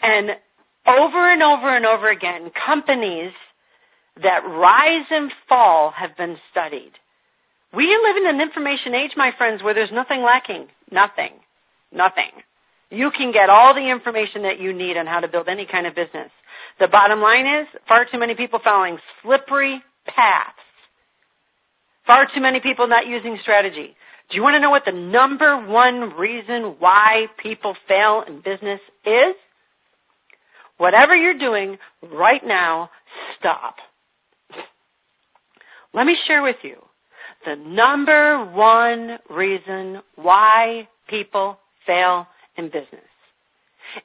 [0.00, 0.30] And
[0.88, 3.32] over and over and over again, companies
[4.16, 6.92] that rise and fall have been studied.
[7.72, 10.66] We live in an information age, my friends, where there's nothing lacking.
[10.90, 11.38] Nothing.
[11.92, 12.34] Nothing.
[12.90, 15.86] You can get all the information that you need on how to build any kind
[15.86, 16.30] of business.
[16.80, 20.58] The bottom line is far too many people following slippery paths.
[22.06, 23.94] Far too many people not using strategy.
[24.30, 28.80] Do you want to know what the number one reason why people fail in business
[29.06, 29.34] is?
[30.78, 32.90] Whatever you're doing right now,
[33.38, 33.76] stop.
[35.94, 36.76] Let me share with you
[37.44, 42.26] the number one reason why people fail
[42.56, 43.10] in business.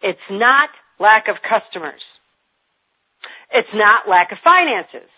[0.02, 0.70] It's not
[1.00, 2.02] lack of customers.
[3.54, 5.10] It's not lack of finances.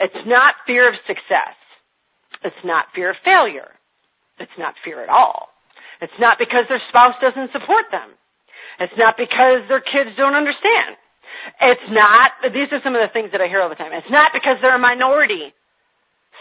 [0.00, 1.56] It's not fear of success.
[2.42, 3.68] It's not fear of failure.
[4.38, 5.48] It's not fear at all.
[6.00, 8.16] It's not because their spouse doesn't support them.
[8.80, 10.96] It's not because their kids don't understand.
[11.60, 13.92] It's not, these are some of the things that I hear all the time.
[13.92, 15.52] It's not because they're a minority.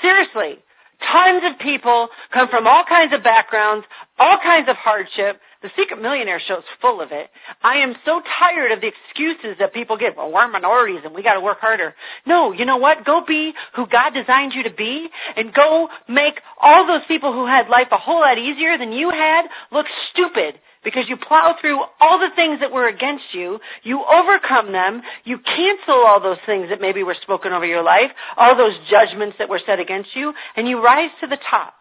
[0.04, 0.60] Seriously.
[1.00, 3.88] Tons of people come from all kinds of backgrounds,
[4.20, 5.42] all kinds of hardship.
[5.62, 7.32] The Secret Millionaire show is full of it.
[7.64, 10.20] I am so tired of the excuses that people give.
[10.20, 11.96] Well, we're minorities and we got to work harder.
[12.28, 13.06] No, you know what?
[13.06, 17.48] Go be who God designed you to be and go make all those people who
[17.48, 21.80] had life a whole lot easier than you had look stupid because you plow through
[21.80, 26.68] all the things that were against you, you overcome them, you cancel all those things
[26.70, 30.34] that maybe were spoken over your life, all those judgments that were set against you,
[30.56, 31.74] and you rise to the top.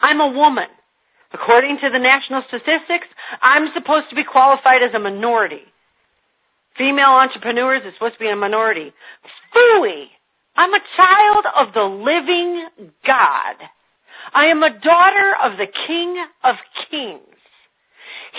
[0.00, 0.68] I'm a woman.
[1.32, 3.06] According to the national statistics,
[3.42, 5.62] I'm supposed to be qualified as a minority.
[6.76, 8.92] Female entrepreneurs is supposed to be a minority.
[9.54, 10.10] Fooey!
[10.56, 12.66] I'm a child of the living
[13.06, 13.56] God.
[14.34, 16.56] I am a daughter of the King of
[16.90, 17.40] Kings.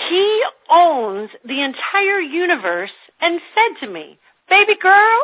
[0.08, 5.18] He owns the entire universe and said to me, baby girl,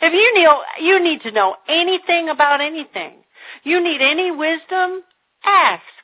[0.00, 0.48] if you need,
[0.80, 3.22] you need to know anything about anything,
[3.64, 5.02] you need any wisdom,
[5.44, 6.01] ask.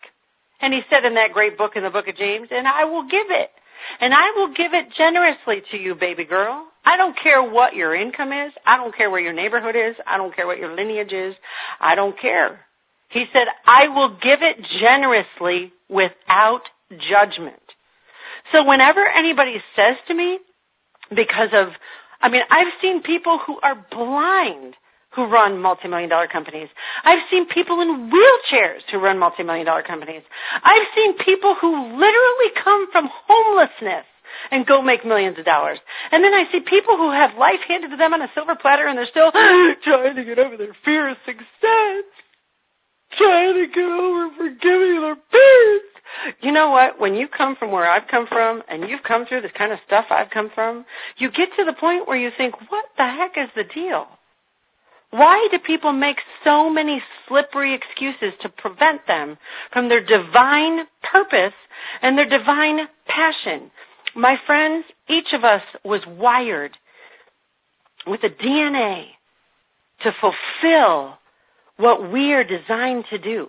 [0.60, 3.04] And he said in that great book in the book of James, and I will
[3.04, 3.50] give it.
[4.00, 6.66] And I will give it generously to you, baby girl.
[6.84, 8.52] I don't care what your income is.
[8.66, 9.96] I don't care where your neighborhood is.
[10.06, 11.34] I don't care what your lineage is.
[11.80, 12.60] I don't care.
[13.10, 17.62] He said, I will give it generously without judgment.
[18.52, 20.38] So whenever anybody says to me,
[21.10, 21.68] because of,
[22.20, 24.74] I mean, I've seen people who are blind
[25.14, 26.68] who run multi-million dollar companies.
[27.04, 30.22] I've seen people in wheelchairs who run multi-million dollar companies.
[30.62, 34.06] I've seen people who literally come from homelessness
[34.50, 35.78] and go make millions of dollars.
[36.12, 38.86] And then I see people who have life handed to them on a silver platter
[38.86, 39.32] and they're still
[39.84, 42.06] trying to get over their fear of success.
[43.16, 45.98] Trying to get over forgiving their parents
[46.42, 47.00] you know what?
[47.00, 49.78] When you come from where I've come from and you've come through the kind of
[49.86, 50.84] stuff I've come from,
[51.18, 54.06] you get to the point where you think, what the heck is the deal?
[55.10, 59.38] Why do people make so many slippery excuses to prevent them
[59.72, 61.56] from their divine purpose
[62.02, 63.70] and their divine passion?
[64.14, 66.72] My friends, each of us was wired
[68.06, 69.04] with a DNA
[70.02, 71.18] to fulfill
[71.76, 73.48] what we are designed to do.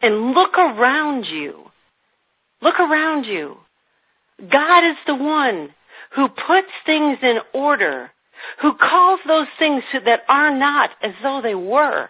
[0.00, 1.64] And look around you.
[2.60, 3.56] Look around you.
[4.38, 5.68] God is the one
[6.16, 8.10] who puts things in order,
[8.60, 12.08] who calls those things that are not as though they were.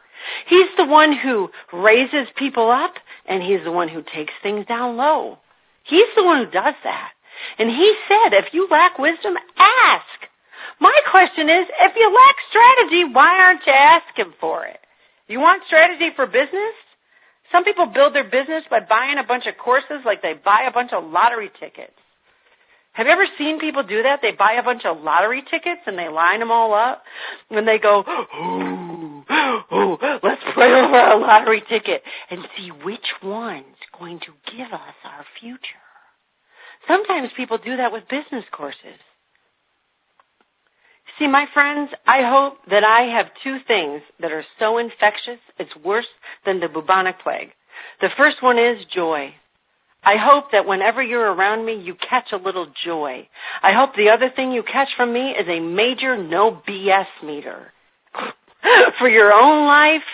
[0.48, 2.94] He's the one who raises people up
[3.28, 5.38] and he's the one who takes things down low.
[5.84, 7.10] He's the one who does that.
[7.58, 10.18] And he said, if you lack wisdom, ask.
[10.80, 14.80] My question is, if you lack strategy, why aren't you asking for it?
[15.28, 16.74] You want strategy for business?
[17.54, 20.74] Some people build their business by buying a bunch of courses like they buy a
[20.74, 21.94] bunch of lottery tickets.
[22.93, 24.20] Have you ever seen people do that?
[24.20, 27.03] They buy a bunch of lottery tickets and they line them all up
[27.51, 29.24] and they go, ooh,
[29.72, 34.97] ooh, let's play over a lottery ticket and see which one's going to give us
[35.05, 35.82] our future.
[36.86, 39.01] Sometimes people do that with business courses.
[41.18, 45.74] See, my friends, I hope that I have two things that are so infectious it's
[45.84, 46.09] worse
[46.45, 47.53] than the bubonic plague.
[48.01, 49.34] The first one is joy.
[50.05, 53.28] I hope that whenever you're around me, you catch a little joy.
[53.62, 57.72] I hope the other thing you catch from me is a major no BS meter.
[58.98, 60.07] for your own life,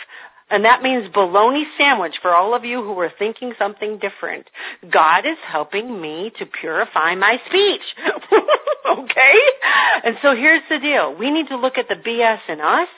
[0.51, 4.47] and that means bologna sandwich for all of you who are thinking something different.
[4.83, 7.85] God is helping me to purify my speech.
[8.99, 9.37] okay?
[10.05, 11.17] And so here's the deal.
[11.19, 12.89] We need to look at the BS in us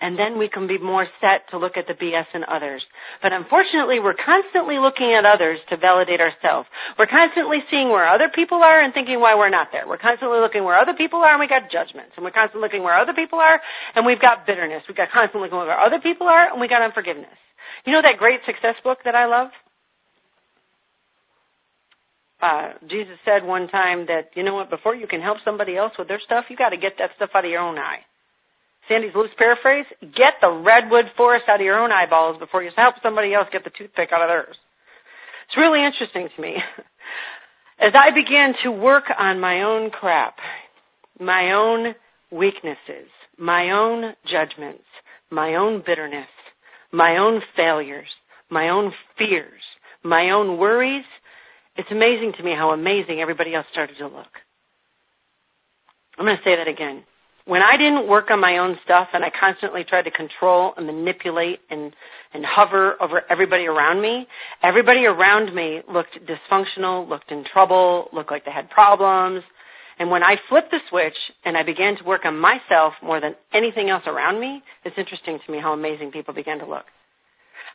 [0.00, 2.84] and then we can be more set to look at the BS in others.
[3.22, 6.68] But unfortunately, we're constantly looking at others to validate ourselves.
[7.00, 9.88] We're constantly seeing where other people are and thinking why we're not there.
[9.88, 12.12] We're constantly looking where other people are and we got judgments.
[12.16, 13.56] And we're constantly looking where other people are
[13.96, 14.84] and we've got bitterness.
[14.84, 17.40] We've got constantly looking where other people are and we got unforgiveness.
[17.88, 19.48] You know that great success book that I love?
[22.36, 25.92] Uh, Jesus said one time that, you know what, before you can help somebody else
[25.98, 28.04] with their stuff, you gotta get that stuff out of your own eye.
[28.88, 32.94] Sandy's loose paraphrase, get the redwood forest out of your own eyeballs before you help
[33.02, 34.56] somebody else get the toothpick out of theirs.
[35.48, 36.54] It's really interesting to me.
[37.78, 40.36] As I began to work on my own crap,
[41.20, 41.94] my own
[42.30, 44.84] weaknesses, my own judgments,
[45.30, 46.28] my own bitterness,
[46.92, 48.08] my own failures,
[48.50, 49.62] my own fears,
[50.02, 51.04] my own worries,
[51.76, 54.32] it's amazing to me how amazing everybody else started to look.
[56.18, 57.04] I'm going to say that again
[57.46, 60.86] when I didn't work on my own stuff and I constantly tried to control and
[60.86, 61.94] manipulate and
[62.34, 64.26] and hover over everybody around me,
[64.62, 69.42] everybody around me looked dysfunctional, looked in trouble, looked like they had problems.
[69.98, 73.36] And when I flipped the switch and I began to work on myself more than
[73.54, 76.84] anything else around me, it's interesting to me how amazing people began to look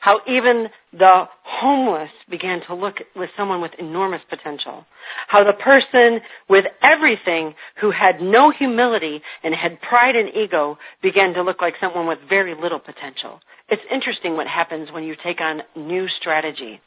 [0.02, 4.84] how even the homeless began to look with someone with enormous potential.
[5.28, 11.34] How the person with everything who had no humility and had pride and ego began
[11.36, 13.39] to look like someone with very little potential.
[13.70, 16.82] It's interesting what happens when you take on new strategy.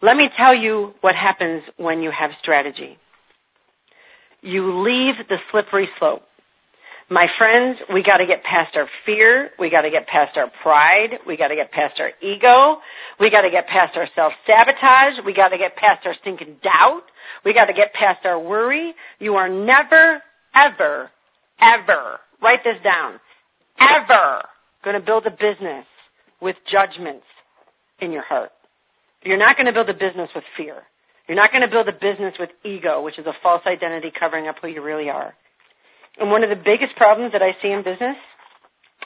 [0.00, 2.96] Let me tell you what happens when you have strategy.
[4.40, 6.22] You leave the slippery slope.
[7.08, 9.50] My friends, we got to get past our fear.
[9.60, 11.22] We got to get past our pride.
[11.24, 12.82] We got to get past our ego.
[13.20, 15.22] We got to get past our self-sabotage.
[15.24, 17.06] We got to get past our stinking doubt.
[17.44, 18.92] We got to get past our worry.
[19.20, 20.18] You are never,
[20.50, 21.10] ever,
[21.62, 23.20] ever, write this down,
[23.78, 24.42] ever
[24.82, 25.86] going to build a business
[26.42, 27.26] with judgments
[28.00, 28.50] in your heart.
[29.22, 30.82] You're not going to build a business with fear.
[31.28, 34.48] You're not going to build a business with ego, which is a false identity covering
[34.48, 35.34] up who you really are.
[36.18, 38.16] And one of the biggest problems that I see in business,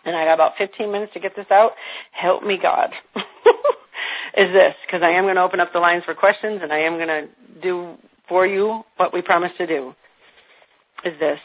[0.05, 1.73] and I got about 15 minutes to get this out,
[2.13, 2.91] help me God,
[4.37, 6.87] is this, because I am going to open up the lines for questions and I
[6.87, 7.23] am going to
[7.61, 7.97] do
[8.29, 9.93] for you what we promised to do,
[11.05, 11.39] is this.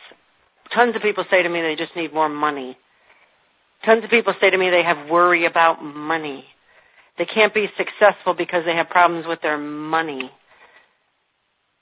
[0.74, 2.78] Tons of people say to me they just need more money.
[3.86, 6.46] Tons of people say to me they have worry about money.
[7.18, 10.32] They can't be successful because they have problems with their money.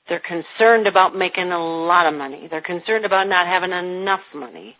[0.10, 2.48] They're concerned about making a lot of money.
[2.50, 4.76] They're concerned about not having enough money.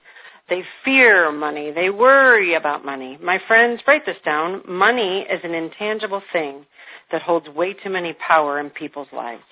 [0.50, 1.72] They fear money.
[1.74, 3.18] They worry about money.
[3.22, 4.62] My friends, write this down.
[4.68, 6.66] Money is an intangible thing
[7.12, 9.44] that holds way too many power in people's lives.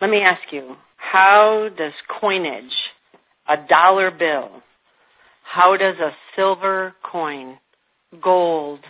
[0.00, 2.72] Let me ask you, how does coinage,
[3.48, 4.62] a dollar bill,
[5.42, 7.58] how does a silver coin,
[8.22, 8.80] gold,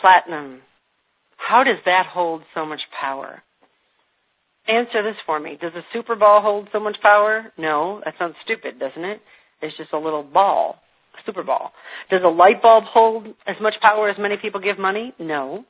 [0.00, 0.60] platinum,
[1.48, 3.42] how does that hold so much power?
[4.68, 5.58] Answer this for me.
[5.60, 7.52] Does a super ball hold so much power?
[7.58, 8.00] No.
[8.04, 9.20] That sounds stupid, doesn't it?
[9.62, 10.76] It's just a little ball,
[11.14, 11.72] a super ball.
[12.10, 15.12] Does a light bulb hold as much power as many people give money?
[15.18, 15.64] No.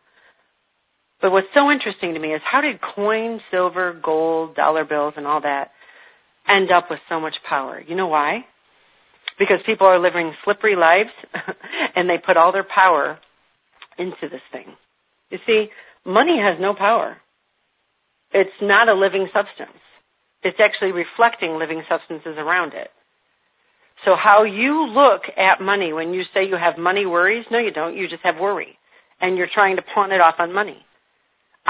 [1.23, 5.27] But what's so interesting to me is how did coin, silver, gold, dollar bills, and
[5.27, 5.71] all that
[6.53, 7.81] end up with so much power?
[7.87, 8.45] You know why?
[9.41, 11.11] because people are living slippery lives
[11.97, 13.19] and they put all their power
[13.99, 14.67] into this thing.
[15.31, 15.67] You see,
[16.05, 17.17] money has no power.
[18.33, 19.79] It's not a living substance.
[20.43, 22.89] It's actually reflecting living substances around it.
[24.05, 27.71] So how you look at money when you say you have money worries, no you
[27.71, 28.79] don't, you just have worry.
[29.21, 30.79] And you're trying to pawn it off on money.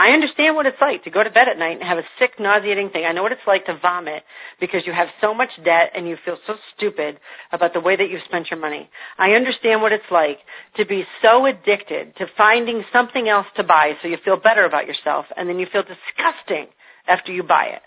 [0.00, 2.40] I understand what it's like to go to bed at night and have a sick,
[2.40, 3.04] nauseating thing.
[3.04, 4.24] I know what it's like to vomit
[4.58, 7.20] because you have so much debt and you feel so stupid
[7.52, 8.88] about the way that you've spent your money.
[9.18, 10.40] I understand what it's like
[10.80, 14.88] to be so addicted to finding something else to buy so you feel better about
[14.88, 16.72] yourself and then you feel disgusting
[17.04, 17.84] after you buy it.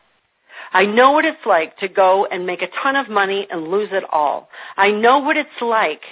[0.69, 3.89] I know what it's like to go and make a ton of money and lose
[3.91, 4.49] it all.
[4.77, 6.05] I know what it's like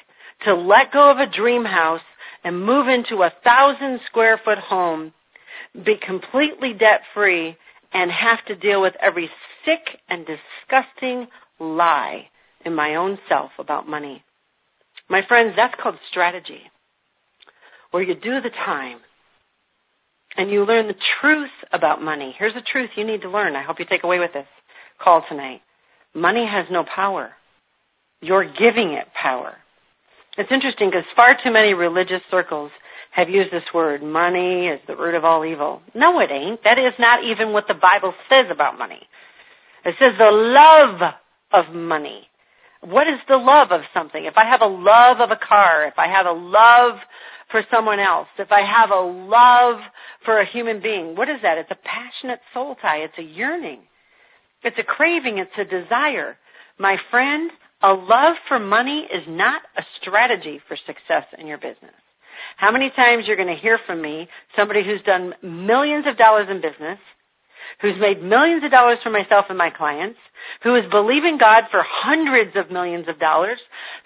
[0.49, 2.01] to let go of a dream house
[2.43, 5.13] and move into a thousand square foot home
[5.73, 7.55] be completely debt free
[7.93, 9.29] and have to deal with every
[9.65, 11.27] sick and disgusting
[11.59, 12.27] lie
[12.65, 14.23] in my own self about money.
[15.09, 16.61] My friends, that's called strategy.
[17.91, 18.99] Where you do the time
[20.37, 22.33] and you learn the truth about money.
[22.37, 23.55] Here's a truth you need to learn.
[23.55, 24.47] I hope you take away with this
[25.03, 25.61] call tonight.
[26.13, 27.31] Money has no power.
[28.21, 29.55] You're giving it power.
[30.37, 32.71] It's interesting because far too many religious circles
[33.11, 35.81] have used this word, money is the root of all evil.
[35.93, 36.63] No, it ain't.
[36.63, 39.01] That is not even what the Bible says about money.
[39.83, 41.13] It says the love
[41.51, 42.27] of money.
[42.81, 44.25] What is the love of something?
[44.25, 46.99] If I have a love of a car, if I have a love
[47.51, 49.81] for someone else, if I have a love
[50.25, 51.57] for a human being, what is that?
[51.57, 53.03] It's a passionate soul tie.
[53.03, 53.81] It's a yearning.
[54.63, 55.37] It's a craving.
[55.37, 56.37] It's a desire.
[56.79, 57.51] My friend,
[57.83, 61.97] a love for money is not a strategy for success in your business.
[62.57, 66.47] How many times you're going to hear from me, somebody who's done millions of dollars
[66.49, 66.99] in business,
[67.81, 70.19] who's made millions of dollars for myself and my clients,
[70.63, 73.59] who is believing God for hundreds of millions of dollars,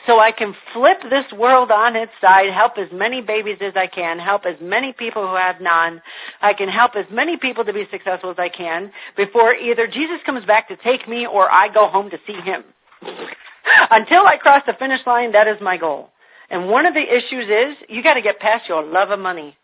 [0.07, 3.87] so I can flip this world on its side, help as many babies as I
[3.91, 6.01] can, help as many people who have none.
[6.41, 10.23] I can help as many people to be successful as I can before either Jesus
[10.25, 12.63] comes back to take me or I go home to see him.
[13.89, 16.14] Until I cross the finish line, that is my goal.
[16.49, 19.55] And one of the issues is you got to get past your love of money.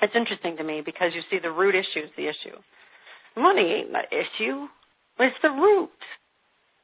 [0.00, 2.56] It's interesting to me because you see the root issue is the issue.
[3.36, 4.66] Money ain't the issue.
[5.20, 5.90] It's the root.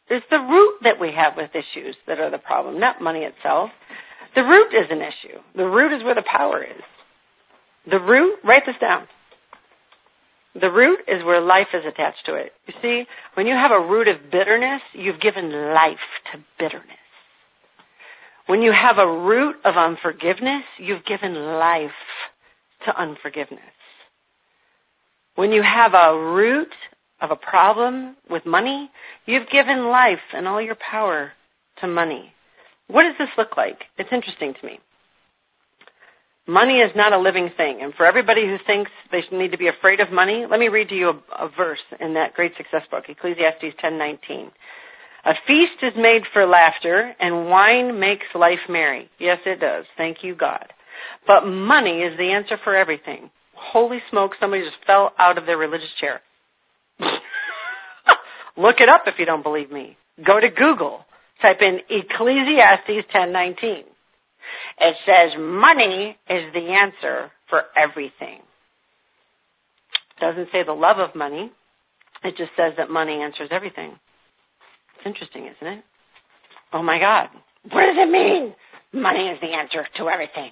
[0.09, 3.71] It's the root that we have with issues that are the problem, not money itself.
[4.35, 5.39] The root is an issue.
[5.57, 6.83] The root is where the power is.
[7.91, 9.09] The root, write this down.
[10.55, 12.53] The root is where life is attached to it.
[12.67, 13.05] You see,
[13.35, 17.08] when you have a root of bitterness, you've given life to bitterness.
[18.49, 21.91] When you have a root of unforgiveness, you've given life
[22.87, 23.61] to unforgiveness.
[25.35, 26.73] When you have a root
[27.21, 28.91] of a problem with money,
[29.27, 31.33] you've given life and all your power
[31.83, 32.33] to money.
[32.87, 33.81] What does this look like?
[33.99, 34.81] It's interesting to me.
[36.47, 37.81] Money is not a living thing.
[37.83, 40.89] And for everybody who thinks they need to be afraid of money, let me read
[40.89, 44.49] to you a, a verse in that great success book, Ecclesiastes 10:19.
[45.29, 49.11] A feast is made for laughter, and wine makes life merry.
[49.21, 49.85] Yes, it does.
[49.99, 50.65] Thank you, God.
[51.27, 53.29] But money is the answer for everything.
[53.55, 56.23] Holy smoke, somebody just fell out of their religious chair.
[58.57, 59.99] Look it up if you don't believe me.
[60.25, 61.05] Go to Google.
[61.43, 63.85] Type in Ecclesiastes 10:19.
[64.81, 68.41] It says money is the answer for everything.
[70.17, 71.53] It doesn't say the love of money.
[72.25, 73.99] It just says that money answers everything.
[75.09, 75.85] Interesting, isn't it?
[76.75, 77.29] Oh my God.
[77.73, 78.55] What does it mean?
[78.93, 80.51] Money is the answer to everything.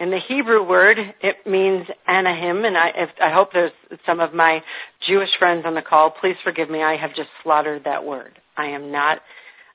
[0.00, 3.72] In the Hebrew word, it means anahim, and I, if, I hope there's
[4.04, 4.60] some of my
[5.08, 6.12] Jewish friends on the call.
[6.20, 6.82] Please forgive me.
[6.82, 8.38] I have just slaughtered that word.
[8.56, 9.18] I am not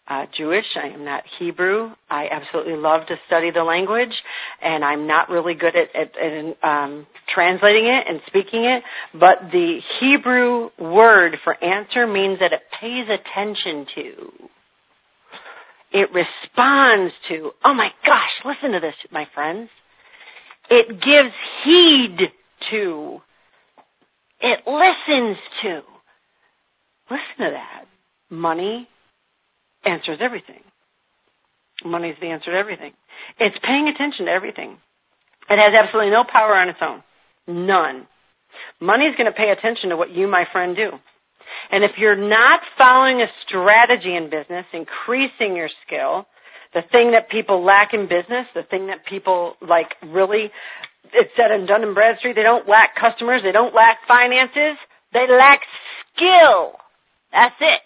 [0.08, 0.66] uh, Jewish.
[0.82, 1.92] I am not Hebrew.
[2.10, 4.14] I absolutely love to study the language,
[4.62, 8.84] and I'm not really good at, at, at um, translating it and speaking it.
[9.14, 14.50] But the Hebrew word for answer means that it pays attention to.
[15.94, 17.52] It responds to.
[17.64, 18.46] Oh my gosh!
[18.46, 19.70] Listen to this, my friends.
[20.70, 21.34] It gives
[21.64, 22.18] heed
[22.72, 23.22] to.
[24.42, 25.82] It listens to.
[27.10, 27.86] Listen to that.
[28.30, 28.90] Money
[29.86, 30.62] answers everything.
[31.86, 32.94] Money is the answer to everything.
[33.40, 34.78] It's paying attention to everything.
[35.50, 37.04] It has absolutely no power on its own.
[37.48, 38.08] None.
[38.80, 40.92] Money is going to pay attention to what you, my friend, do.
[41.72, 46.28] And if you're not following a strategy in business, increasing your skill,
[46.74, 50.52] the thing that people lack in business, the thing that people like really,
[51.14, 54.78] it's said in Dun and Bradstreet, they don't lack customers, they don't lack finances,
[55.14, 55.62] they lack
[56.16, 56.80] skill.
[57.32, 57.86] That's it.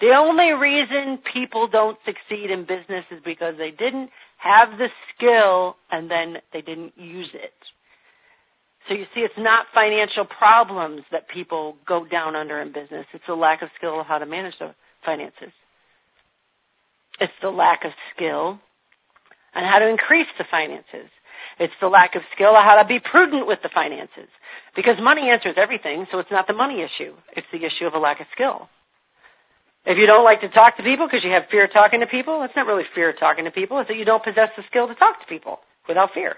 [0.00, 5.76] The only reason people don't succeed in business is because they didn't have the skill
[5.90, 7.52] and then they didn't use it.
[8.88, 13.04] So you see, it's not financial problems that people go down under in business.
[13.12, 14.74] It's a lack of skill of how to manage the
[15.04, 15.52] finances.
[17.20, 18.58] It's the lack of skill
[19.54, 21.12] on how to increase the finances.
[21.60, 24.32] It's the lack of skill on how to be prudent with the finances.
[24.74, 27.12] Because money answers everything, so it's not the money issue.
[27.36, 28.70] It's the issue of a lack of skill.
[29.86, 32.06] If you don't like to talk to people because you have fear of talking to
[32.06, 33.80] people, it's not really fear of talking to people.
[33.80, 36.36] It's that you don't possess the skill to talk to people without fear.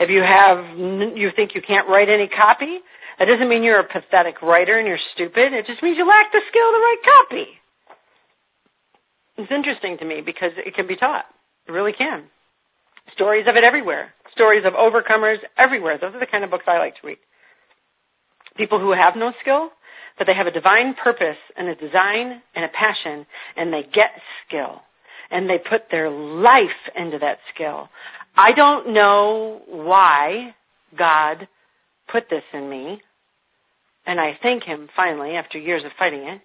[0.00, 0.78] If you have,
[1.16, 2.80] you think you can't write any copy,
[3.18, 5.52] that doesn't mean you're a pathetic writer and you're stupid.
[5.52, 7.46] It just means you lack the skill to write copy.
[9.36, 11.26] It's interesting to me because it can be taught.
[11.68, 12.24] It really can.
[13.12, 14.14] Stories of it everywhere.
[14.32, 15.98] Stories of overcomers everywhere.
[16.00, 17.18] Those are the kind of books I like to read.
[18.56, 19.70] People who have no skill,
[20.18, 24.10] but they have a divine purpose and a design and a passion, and they get
[24.46, 24.82] skill.
[25.30, 27.88] And they put their life into that skill.
[28.36, 30.54] I don't know why
[30.96, 31.48] God
[32.10, 33.00] put this in me,
[34.06, 36.40] and I thank Him finally after years of fighting it.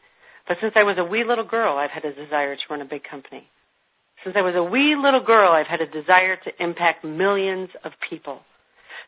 [0.47, 2.86] But since I was a wee little girl, I've had a desire to run a
[2.86, 3.49] big company.
[4.24, 7.91] Since I was a wee little girl, I've had a desire to impact millions of
[8.09, 8.39] people.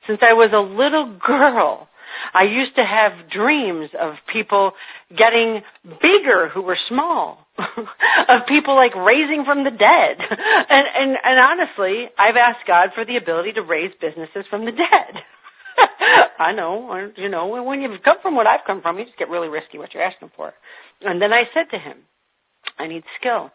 [0.08, 1.88] Since I was a little girl,
[2.34, 4.74] I used to have dreams of people
[5.10, 10.18] getting bigger who were small, of people like raising from the dead.
[10.70, 14.72] And, and, and honestly, I've asked God for the ability to raise businesses from the
[14.72, 15.14] dead.
[16.40, 19.30] I know, you know, when you've come from what I've come from, you just get
[19.30, 20.54] really risky what you're asking for.
[21.02, 21.98] And then I said to him,
[22.78, 23.52] I need skill.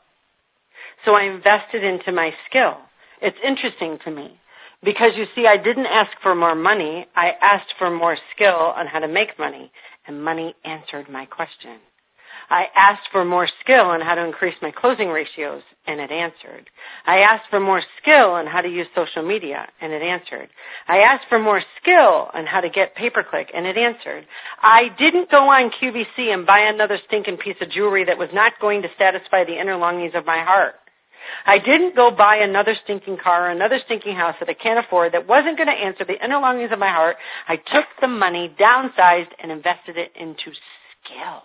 [1.05, 2.79] So I invested into my skill.
[3.23, 4.41] It's interesting to me
[4.83, 7.07] because you see, I didn't ask for more money.
[7.15, 9.71] I asked for more skill on how to make money
[10.07, 11.81] and money answered my question.
[12.51, 16.69] I asked for more skill on how to increase my closing ratios, and it answered.
[17.07, 20.49] I asked for more skill on how to use social media, and it answered.
[20.87, 24.27] I asked for more skill on how to get pay-per-click, and it answered.
[24.61, 28.61] I didn't go on QVC and buy another stinking piece of jewelry that was not
[28.61, 30.75] going to satisfy the inner longings of my heart.
[31.47, 35.13] I didn't go buy another stinking car or another stinking house that I can't afford
[35.13, 37.17] that wasn't going to answer the inner longings of my heart.
[37.49, 40.53] I took the money, downsized, and invested it into
[41.05, 41.43] skill.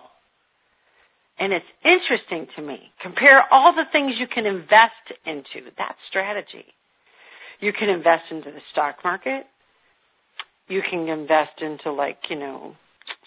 [1.39, 2.91] And it's interesting to me.
[3.01, 5.71] Compare all the things you can invest into.
[5.77, 6.65] That strategy.
[7.61, 9.45] You can invest into the stock market.
[10.67, 12.75] You can invest into like, you know,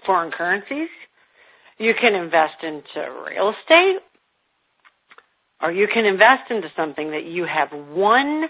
[0.04, 0.88] foreign currencies.
[1.78, 4.00] You can invest into real estate.
[5.62, 8.48] Or you can invest into something that you have 100%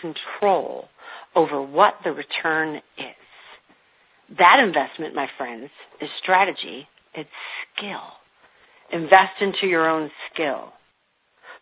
[0.00, 0.88] control
[1.34, 4.36] over what the return is.
[4.38, 6.86] That investment, my friends, is strategy.
[7.14, 7.30] It's
[7.76, 8.20] skill.
[8.92, 10.72] Invest into your own skill.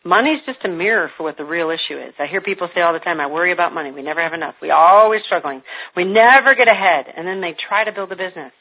[0.04, 2.14] Money's just a mirror for what the real issue is.
[2.18, 3.92] I hear people say all the time, I worry about money.
[3.92, 4.54] We never have enough.
[4.60, 5.62] We're always struggling.
[5.94, 7.06] We never get ahead.
[7.14, 8.52] And then they try to build a business.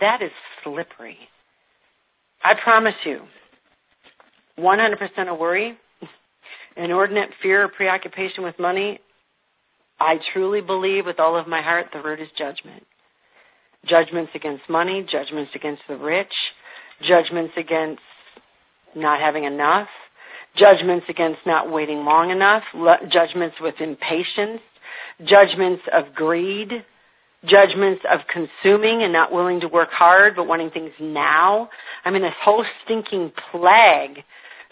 [0.00, 0.32] That is
[0.64, 1.18] slippery.
[2.42, 3.20] I promise you,
[4.62, 5.76] 100% of worry,
[6.76, 9.00] inordinate fear or preoccupation with money,
[10.00, 12.84] I truly believe with all of my heart the root is judgment
[13.88, 16.32] judgments against money, judgments against the rich,
[17.02, 18.02] judgments against
[18.94, 19.88] not having enough,
[20.56, 22.62] judgments against not waiting long enough,
[23.10, 24.60] judgments with impatience,
[25.20, 26.68] judgments of greed,
[27.44, 31.68] judgments of consuming and not willing to work hard but wanting things now.
[32.04, 34.22] I mean, this whole stinking plague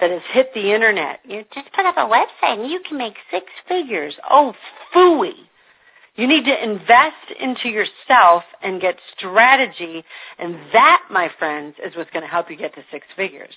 [0.01, 1.21] that has hit the internet.
[1.25, 4.15] You just put up a website and you can make six figures.
[4.29, 4.53] Oh,
[4.95, 5.49] phooey.
[6.17, 10.05] You need to invest into yourself and get strategy,
[10.39, 13.55] and that, my friends, is what's going to help you get to six figures.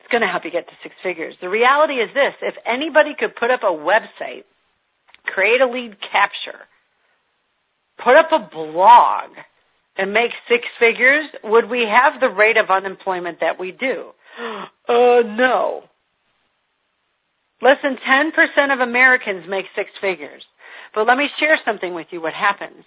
[0.00, 1.34] It's going to help you get to six figures.
[1.40, 4.46] The reality is this if anybody could put up a website,
[5.26, 6.62] create a lead capture,
[7.98, 9.34] put up a blog,
[9.98, 14.12] and make six figures, would we have the rate of unemployment that we do?
[14.88, 15.82] Uh, no.
[17.60, 20.44] Less than 10% of Americans make six figures.
[20.94, 22.84] But let me share something with you what happens.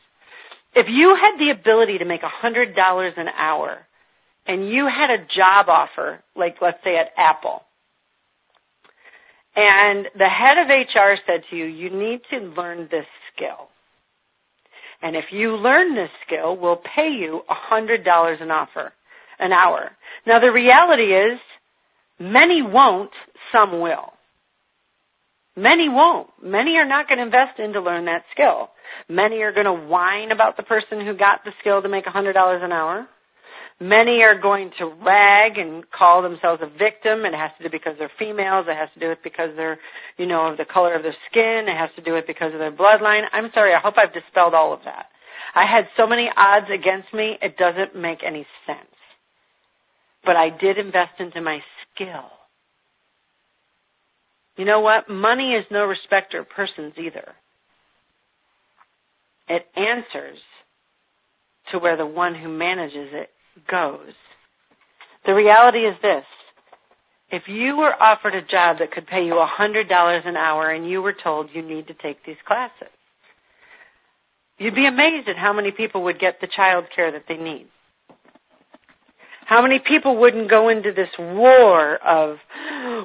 [0.75, 3.79] If you had the ability to make $100 an hour
[4.47, 7.63] and you had a job offer, like let's say at Apple,
[9.55, 13.67] and the head of HR said to you, you need to learn this skill.
[15.01, 18.93] And if you learn this skill, we'll pay you $100 an offer,
[19.39, 19.91] an hour.
[20.27, 21.39] Now the reality is,
[22.19, 23.11] many won't,
[23.51, 24.13] some will.
[25.55, 26.29] Many won't.
[26.41, 28.69] Many are not going to invest in to learn that skill.
[29.09, 32.31] Many are going to whine about the person who got the skill to make $100
[32.63, 33.07] an hour.
[33.81, 37.23] Many are going to rag and call themselves a victim.
[37.23, 38.67] It has to do because they're females.
[38.67, 39.79] It has to do with because they're,
[40.17, 41.67] you know, of the color of their skin.
[41.71, 43.23] It has to do with because of their bloodline.
[43.31, 43.71] I'm sorry.
[43.73, 45.07] I hope I've dispelled all of that.
[45.55, 47.39] I had so many odds against me.
[47.41, 48.88] It doesn't make any sense.
[50.23, 51.59] But I did invest into my
[51.95, 52.29] skill.
[54.57, 55.09] You know what?
[55.09, 57.33] Money is no respecter of persons either.
[59.47, 60.37] It answers
[61.71, 63.29] to where the one who manages it
[63.69, 64.13] goes.
[65.25, 66.25] The reality is this.
[67.31, 70.89] If you were offered a job that could pay you a $100 an hour and
[70.89, 72.89] you were told you need to take these classes,
[74.57, 77.67] you'd be amazed at how many people would get the child care that they need.
[79.49, 82.37] How many people wouldn't go into this war of,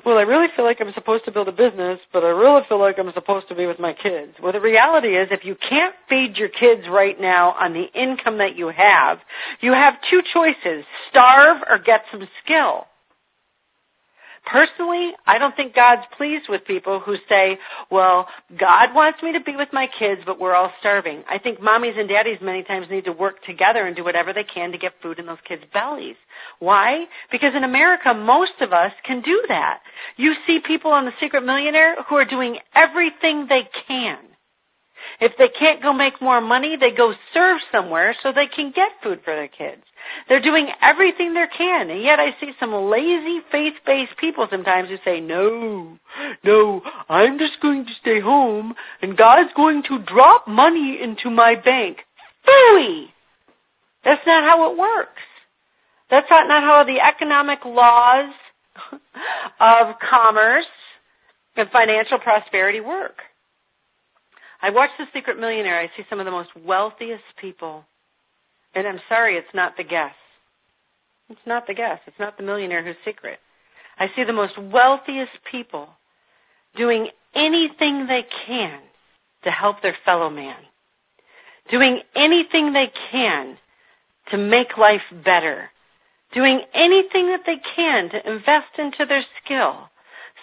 [0.04, 2.78] well, I really feel like I'm supposed to build a business, but I really feel
[2.78, 4.36] like I'm supposed to be with my kids.
[4.42, 8.44] Well, the reality is if you can't feed your kids right now on the income
[8.44, 9.24] that you have,
[9.62, 12.92] you have two choices, starve or get some skill.
[14.44, 17.58] Personally, I don't think God's pleased with people who say,
[17.90, 21.24] well, God wants me to be with my kids, but we're all starving.
[21.28, 24.44] I think mommies and daddies many times need to work together and do whatever they
[24.44, 26.16] can to get food in those kids' bellies.
[26.58, 27.04] Why?
[27.32, 29.80] Because in America, most of us can do that.
[30.16, 34.33] You see people on The Secret Millionaire who are doing everything they can.
[35.20, 39.02] If they can't go make more money, they go serve somewhere so they can get
[39.02, 39.82] food for their kids.
[40.28, 44.96] They're doing everything they can, and yet I see some lazy faith-based people sometimes who
[45.04, 45.98] say, no,
[46.44, 51.54] no, I'm just going to stay home, and God's going to drop money into my
[51.54, 51.98] bank.
[52.46, 53.06] Phooey!
[54.04, 55.24] That's not how it works.
[56.10, 58.34] That's not, not how the economic laws
[59.60, 60.68] of commerce
[61.56, 63.16] and financial prosperity work.
[64.64, 65.78] I watch The Secret Millionaire.
[65.78, 67.84] I see some of the most wealthiest people
[68.74, 70.18] and I'm sorry, it's not the guest.
[71.30, 72.02] It's not the guest.
[72.06, 73.38] It's not the millionaire who's secret.
[73.98, 75.88] I see the most wealthiest people
[76.76, 78.80] doing anything they can
[79.44, 80.56] to help their fellow man.
[81.70, 83.56] Doing anything they can
[84.32, 85.70] to make life better.
[86.34, 89.88] Doing anything that they can to invest into their skill.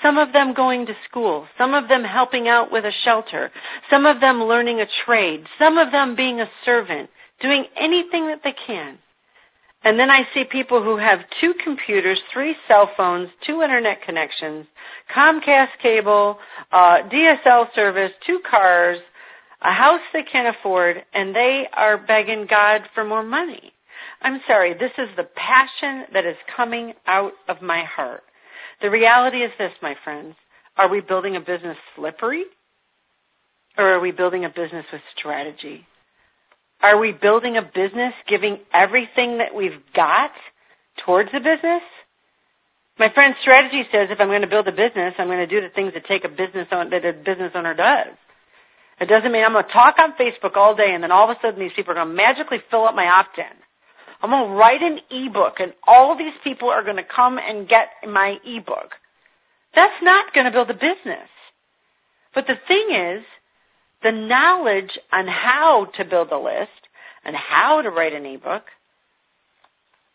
[0.02, 1.48] Some of them going to school.
[1.58, 3.52] Some of them helping out with a shelter.
[3.90, 5.46] Some of them learning a trade.
[5.60, 7.10] Some of them being a servant
[7.42, 8.98] doing anything that they can.
[9.84, 14.68] And then I see people who have two computers, three cell phones, two internet connections,
[15.10, 16.38] Comcast cable,
[16.72, 19.00] uh, DSL service, two cars,
[19.62, 23.74] a house they can't afford, and they are begging God for more money.
[24.22, 28.22] I'm sorry, this is the passion that is coming out of my heart.
[28.82, 30.36] The reality is this, my friends.
[30.78, 32.46] Are we building a business slippery?
[33.78, 35.86] Or are we building a business with strategy?
[36.82, 40.32] Are we building a business giving everything that we've got
[41.06, 41.86] towards the business?
[42.98, 45.62] My friend's strategy says if I'm going to build a business, I'm going to do
[45.62, 48.18] the things that take a business on, that a business owner does.
[49.00, 51.38] It doesn't mean I'm going to talk on Facebook all day and then all of
[51.38, 53.56] a sudden these people are going to magically fill up my opt-in.
[54.22, 57.68] I'm going to write an ebook and all these people are going to come and
[57.68, 58.94] get my ebook.
[59.76, 61.30] That's not going to build a business.
[62.36, 63.24] But the thing is,
[64.04, 66.82] the knowledge on how to build a list
[67.26, 68.64] and how to write an ebook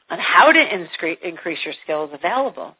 [0.08, 2.74] and how to increase your skills available.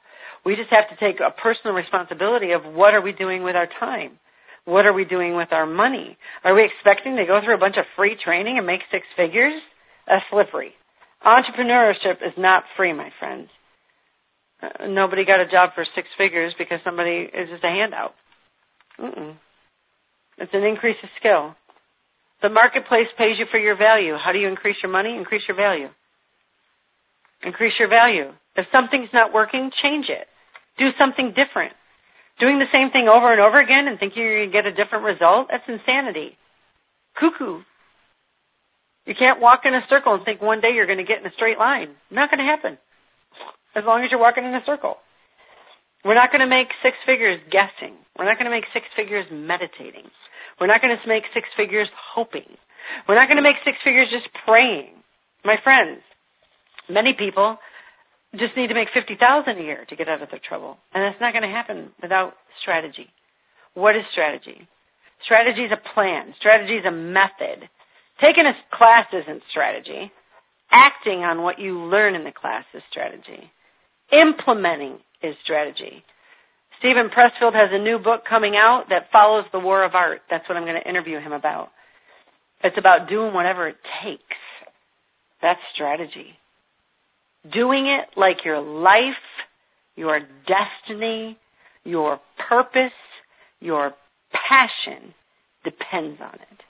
[0.45, 3.69] We just have to take a personal responsibility of what are we doing with our
[3.81, 4.19] time?
[4.65, 6.19] What are we doing with our money?
[6.45, 9.61] Are we expecting to go through a bunch of free training and make six figures?
[10.07, 10.75] That's slippery.
[11.27, 13.49] Entrepreneurship is not free, my friends.
[14.63, 18.15] Uh, nobody got a job for six figures because somebody is just a handout.
[19.01, 19.37] Mm-mm.
[20.39, 21.57] It's an increase of skill.
[22.43, 24.15] The marketplace pays you for your value.
[24.15, 25.17] How do you increase your money?
[25.17, 25.89] Increase your value.
[27.43, 28.33] Increase your value.
[28.55, 30.27] If something's not working, change it.
[30.79, 31.73] Do something different.
[32.39, 34.73] Doing the same thing over and over again and thinking you're going to get a
[34.73, 36.37] different result, that's insanity.
[37.19, 37.63] Cuckoo.
[39.07, 41.27] You can't walk in a circle and think one day you're going to get in
[41.27, 41.95] a straight line.
[42.11, 42.79] Not going to happen.
[43.75, 44.99] As long as you're walking in a circle.
[46.05, 47.95] We're not going to make six figures guessing.
[48.19, 50.11] We're not going to make six figures meditating.
[50.61, 52.47] We're not going to make six figures hoping.
[53.09, 54.95] We're not going to make six figures just praying.
[55.45, 56.03] My friends,
[56.89, 57.59] many people
[58.35, 60.79] just need to make 50,000 a year to get out of their trouble.
[60.95, 63.11] And that's not going to happen without strategy.
[63.75, 64.67] What is strategy?
[65.25, 66.35] Strategy is a plan.
[66.39, 67.69] Strategy is a method.
[68.21, 70.13] Taking a class isn't strategy.
[70.73, 73.51] Acting on what you learn in the class is strategy.
[74.13, 76.03] Implementing is strategy.
[76.79, 80.21] Steven Pressfield has a new book coming out that follows the war of art.
[80.31, 81.71] That's what I'm going to interview him about.
[82.65, 84.23] It's about doing whatever it takes.
[85.43, 86.35] That's strategy.
[87.53, 89.23] doing it like your life,
[89.97, 91.39] your destiny,
[91.85, 92.93] your purpose,
[93.61, 93.93] your
[94.33, 95.15] passion
[95.65, 96.61] depends on it.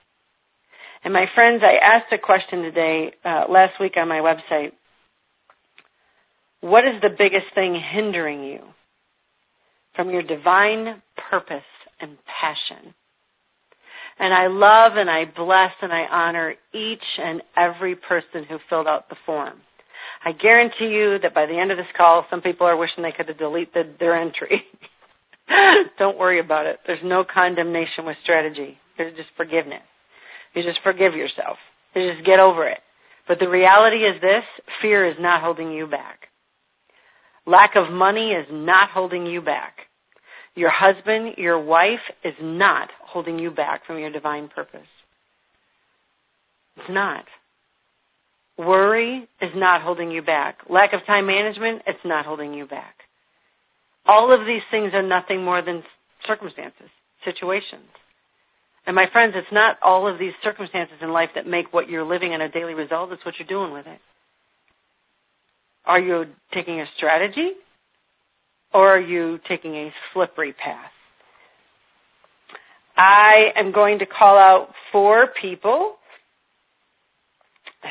[1.07, 4.73] And my friends, I asked a question today, uh, last week on my website.
[6.63, 8.59] What is the biggest thing hindering you
[9.95, 11.01] from your divine
[11.31, 11.63] purpose
[12.01, 12.93] and passion?
[14.19, 18.89] And I love and I bless and I honor each and every person who filled
[18.89, 19.61] out the form.
[20.25, 23.15] I guarantee you that by the end of this call, some people are wishing they
[23.17, 24.65] could have deleted their entry.
[26.01, 26.81] Don't worry about it.
[26.85, 28.77] There's no condemnation with strategy.
[28.99, 29.83] There's just forgiveness.
[30.57, 31.59] You just forgive yourself.
[31.95, 32.79] You just get over it.
[33.29, 34.43] But the reality is this,
[34.81, 36.29] fear is not holding you back.
[37.47, 39.75] Lack of money is not holding you back.
[40.55, 44.89] Your husband, your wife is not holding you back from your divine purpose.
[46.79, 47.25] It's not.
[48.59, 50.59] Worry is not holding you back.
[50.71, 52.95] Lack of time management, it's not holding you back.
[54.07, 55.83] All of these things are nothing more than
[56.27, 56.89] circumstances,
[57.25, 57.91] situations.
[58.87, 62.05] And my friends, it's not all of these circumstances in life that make what you're
[62.05, 63.99] living in a daily result, it's what you're doing with it.
[65.85, 66.25] Are you
[66.55, 67.51] taking a strategy
[68.73, 70.91] or are you taking a slippery path?
[72.97, 75.97] I am going to call out four people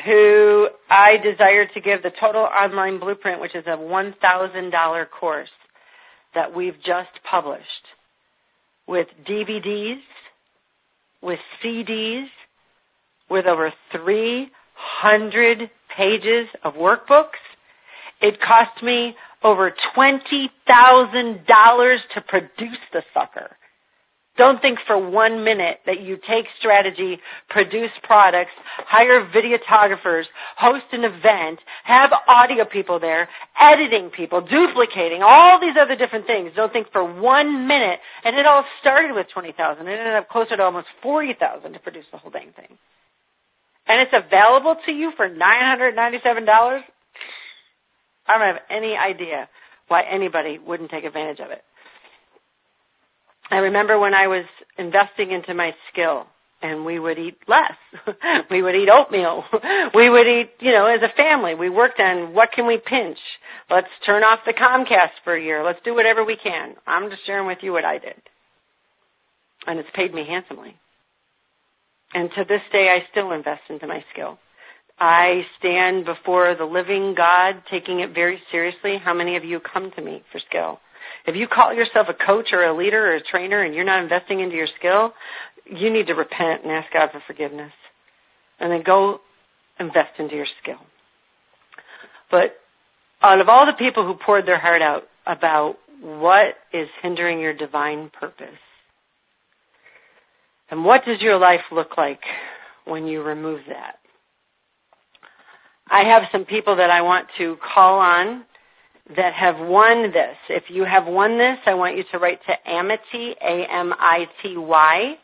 [0.04, 5.48] who I desire to give the total online blueprint, which is a $1,000 course
[6.34, 7.64] that we've just published
[8.86, 10.00] with DVDs,
[11.22, 12.26] with CDs,
[13.30, 17.38] with over 300 pages of workbooks.
[18.20, 19.14] It cost me
[19.44, 23.56] over $20,000 to produce the sucker.
[24.36, 27.16] Don't think for one minute that you take strategy,
[27.48, 28.52] produce products,
[28.84, 30.24] hire videographers,
[30.58, 36.52] host an event, have audio people there, editing people, duplicating, all these other different things.
[36.54, 37.98] Don't think for one minute.
[38.24, 39.56] And it all started with 20,000.
[39.88, 42.76] It ended up closer to almost 40,000 to produce the whole dang thing.
[43.88, 45.40] And it's available to you for $997.
[48.28, 49.48] I don't have any idea
[49.88, 51.62] why anybody wouldn't take advantage of it.
[53.50, 54.44] I remember when I was
[54.78, 56.26] investing into my skill
[56.62, 57.76] and we would eat less.
[58.50, 59.44] we would eat oatmeal.
[59.94, 61.54] we would eat, you know, as a family.
[61.54, 63.18] We worked on what can we pinch?
[63.70, 65.64] Let's turn off the Comcast for a year.
[65.64, 66.74] Let's do whatever we can.
[66.86, 68.16] I'm just sharing with you what I did.
[69.66, 70.74] And it's paid me handsomely.
[72.14, 74.38] And to this day, I still invest into my skill.
[74.98, 78.96] I stand before the living God, taking it very seriously.
[79.02, 80.78] How many of you come to me for skill?
[81.26, 84.02] If you call yourself a coach or a leader or a trainer and you're not
[84.02, 85.12] investing into your skill,
[85.66, 87.72] you need to repent and ask God for forgiveness.
[88.60, 89.20] And then go
[89.78, 90.78] invest into your skill.
[92.30, 92.56] But
[93.22, 97.54] out of all the people who poured their heart out about what is hindering your
[97.54, 98.48] divine purpose,
[100.70, 102.20] and what does your life look like
[102.84, 103.96] when you remove that?
[105.88, 108.44] I have some people that I want to call on
[109.14, 110.36] that have won this.
[110.48, 115.16] If you have won this, I want you to write to Amity, A-M-I-T-Y,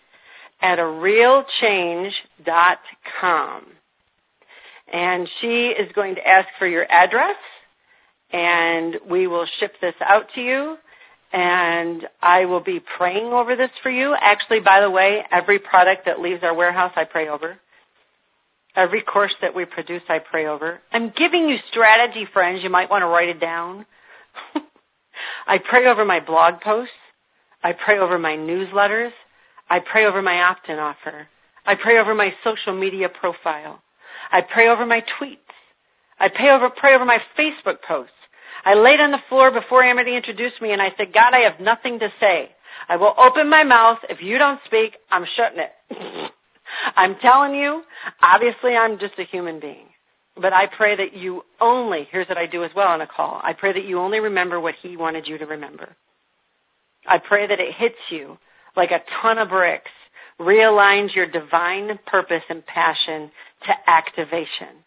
[0.63, 3.67] at a realchange.com.
[4.93, 7.37] And she is going to ask for your address,
[8.33, 10.77] and we will ship this out to you.
[11.33, 14.15] And I will be praying over this for you.
[14.21, 17.59] Actually, by the way, every product that leaves our warehouse, I pray over.
[18.75, 20.81] Every course that we produce, I pray over.
[20.93, 22.61] I'm giving you strategy, friends.
[22.63, 23.85] You might want to write it down.
[25.47, 26.95] I pray over my blog posts.
[27.63, 29.11] I pray over my newsletters.
[29.69, 31.29] I pray over my opt-in offer.
[31.67, 33.81] I pray over my social media profile.
[34.33, 35.37] I pray over my tweets.
[36.19, 38.15] I pray over, pray over my Facebook posts.
[38.65, 41.61] I laid on the floor before Amity introduced me and I said, God, I have
[41.61, 42.51] nothing to say.
[42.89, 43.99] I will open my mouth.
[44.09, 46.32] If you don't speak, I'm shutting it.
[46.97, 47.83] I'm telling you,
[48.23, 49.87] obviously I'm just a human being.
[50.35, 53.41] But I pray that you only, here's what I do as well on a call.
[53.43, 55.95] I pray that you only remember what he wanted you to remember.
[57.07, 58.39] I pray that it hits you
[58.77, 59.91] like a ton of bricks,
[60.41, 63.31] realigns your divine purpose and passion
[63.67, 64.83] to activation.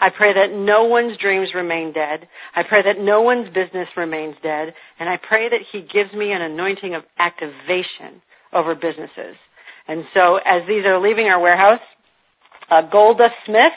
[0.00, 2.28] I pray that no one's dreams remain dead.
[2.54, 4.74] I pray that no one's business remains dead.
[4.98, 8.20] And I pray that he gives me an anointing of activation
[8.52, 9.36] over businesses.
[9.88, 11.80] And so as these are leaving our warehouse,
[12.70, 13.72] uh, Golda Smith,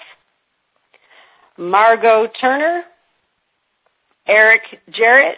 [1.57, 2.83] Margot Turner,
[4.27, 5.37] Eric Jarrett,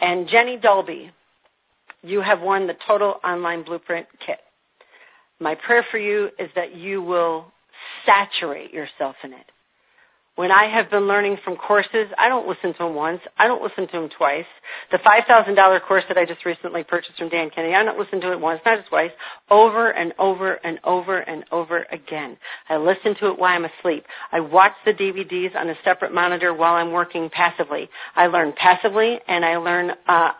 [0.00, 1.10] and Jenny Dolby,
[2.02, 4.38] you have won the Total Online Blueprint Kit.
[5.38, 7.46] My prayer for you is that you will
[8.04, 9.46] saturate yourself in it.
[10.36, 13.20] When I have been learning from courses, I don't listen to them once.
[13.38, 14.44] I don't listen to them twice.
[14.92, 15.56] The $5,000
[15.88, 18.60] course that I just recently purchased from Dan Kennedy, I don't listen to it once,
[18.66, 19.12] not twice,
[19.50, 22.36] over and over and over and over again.
[22.68, 24.04] I listen to it while I'm asleep.
[24.30, 27.88] I watch the DVDs on a separate monitor while I'm working passively.
[28.14, 30.30] I learn passively and I learn uh,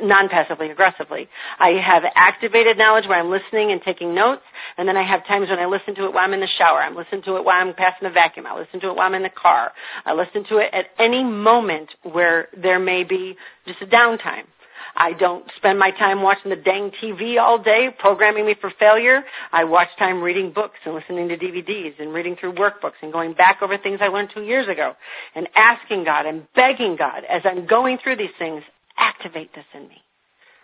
[0.00, 1.26] non-passively, aggressively.
[1.58, 4.46] I have activated knowledge where I'm listening and taking notes,
[4.80, 6.80] and then I have times when I listen to it while I'm in the shower.
[6.80, 8.48] I'm listening to it while I'm passing the vacuum.
[8.48, 9.76] I listen to it while I'm in the car.
[10.08, 13.36] I listen to it at any moment where there may be
[13.68, 14.48] just a downtime.
[14.96, 19.20] I don't spend my time watching the dang TV all day, programming me for failure.
[19.52, 23.34] I watch time reading books and listening to DVDs and reading through workbooks and going
[23.34, 24.94] back over things I learned two years ago
[25.34, 28.62] and asking God and begging God as I'm going through these things,
[28.96, 30.00] activate this in me.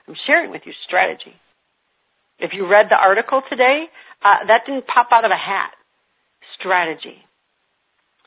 [0.09, 1.37] I'm sharing with you strategy.
[2.39, 3.87] If you read the article today,
[4.23, 5.73] uh, that didn't pop out of a hat.
[6.59, 7.25] Strategy.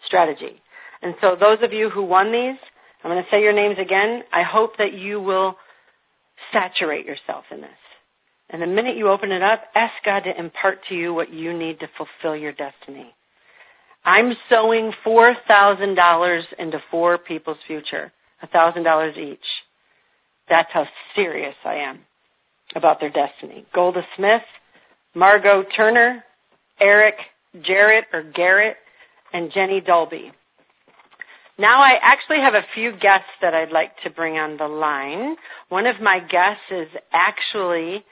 [0.05, 0.61] Strategy.
[1.01, 2.59] And so those of you who won these,
[3.03, 4.23] I'm going to say your names again.
[4.33, 5.55] I hope that you will
[6.51, 7.69] saturate yourself in this.
[8.49, 11.57] And the minute you open it up, ask God to impart to you what you
[11.57, 13.13] need to fulfill your destiny.
[14.03, 18.11] I'm sowing $4,000 into four people's future,
[18.43, 19.39] $1,000 each.
[20.49, 20.85] That's how
[21.15, 21.99] serious I am
[22.75, 23.65] about their destiny.
[23.73, 24.43] Golda Smith,
[25.15, 26.23] Margot Turner,
[26.79, 27.15] Eric
[27.61, 28.77] Jarrett or Garrett,
[29.33, 30.31] and Jenny Dolby.
[31.57, 35.35] Now I actually have a few guests that I'd like to bring on the line.
[35.67, 38.05] One of my guests is actually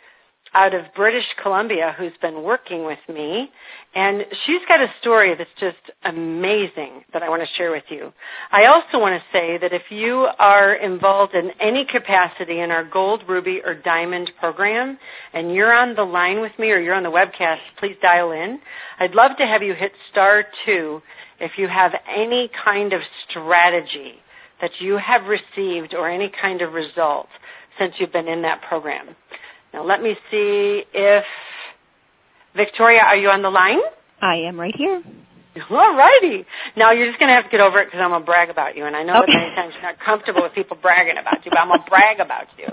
[0.58, 3.50] out of British Columbia who's been working with me.
[3.94, 8.12] And she's got a story that's just amazing that I want to share with you.
[8.52, 12.84] I also want to say that if you are involved in any capacity in our
[12.84, 14.98] gold, ruby, or diamond program,
[15.34, 18.60] and you're on the line with me or you're on the webcast, please dial in.
[19.00, 21.02] I'd love to have you hit star two
[21.40, 24.18] if you have any kind of strategy
[24.62, 27.28] that you have received or any kind of result
[27.80, 29.16] since you've been in that program.
[29.74, 31.24] Now let me see if
[32.56, 33.80] Victoria, are you on the line?
[34.22, 35.04] I am right here.
[35.70, 36.46] All righty.
[36.76, 38.50] Now you're just going to have to get over it because I'm going to brag
[38.50, 38.86] about you.
[38.86, 39.30] And I know okay.
[39.30, 41.90] that many times you're not comfortable with people bragging about you, but I'm going to
[41.90, 42.70] brag about you.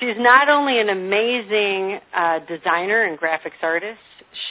[0.00, 4.00] She's not only an amazing uh, designer and graphics artist,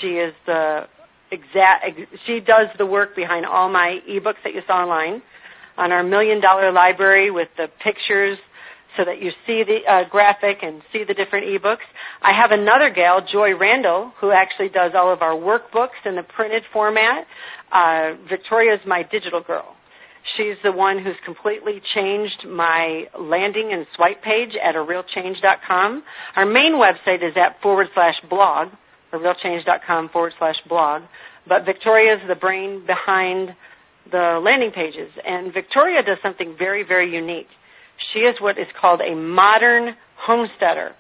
[0.02, 0.86] she is the
[1.32, 5.22] exact, she does the work behind all my ebooks that you saw online
[5.78, 8.38] on our million dollar library with the pictures
[9.00, 11.88] so that you see the uh, graphic and see the different ebooks.
[12.22, 16.24] I have another gal, Joy Randall, who actually does all of our workbooks in the
[16.24, 17.26] printed format.
[17.72, 19.78] Uh, Victoria is my digital girl.
[20.36, 26.04] She's the one who's completely changed my landing and swipe page at arealchange.com.
[26.36, 28.68] Our main website is at forward slash blog,
[29.14, 31.04] arealchange.com forward slash blog.
[31.48, 33.56] But Victoria is the brain behind
[34.12, 35.10] the landing pages.
[35.26, 37.48] And Victoria does something very, very unique.
[38.14, 40.92] She is what is called a modern homesteader.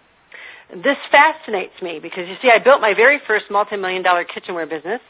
[0.70, 5.02] This fascinates me because you see, I built my very first multi-million dollar kitchenware business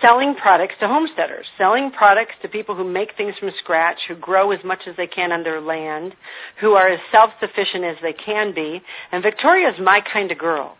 [0.00, 4.50] selling products to homesteaders, selling products to people who make things from scratch, who grow
[4.50, 6.14] as much as they can on their land,
[6.60, 8.80] who are as self-sufficient as they can be.
[9.12, 10.76] And Victoria is my kind of girl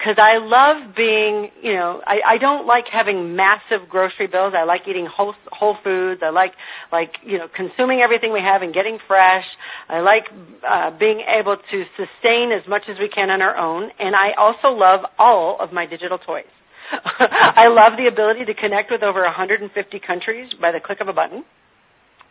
[0.00, 4.54] because I love being, you know, I, I don't like having massive grocery bills.
[4.56, 6.22] I like eating whole, whole foods.
[6.24, 6.52] I like,
[6.90, 9.44] like, you know, consuming everything we have and getting fresh.
[9.90, 10.24] I like
[10.64, 13.90] uh, being able to sustain as much as we can on our own.
[13.98, 16.48] And I also love all of my digital toys.
[17.20, 19.68] I love the ability to connect with over 150
[20.00, 21.44] countries by the click of a button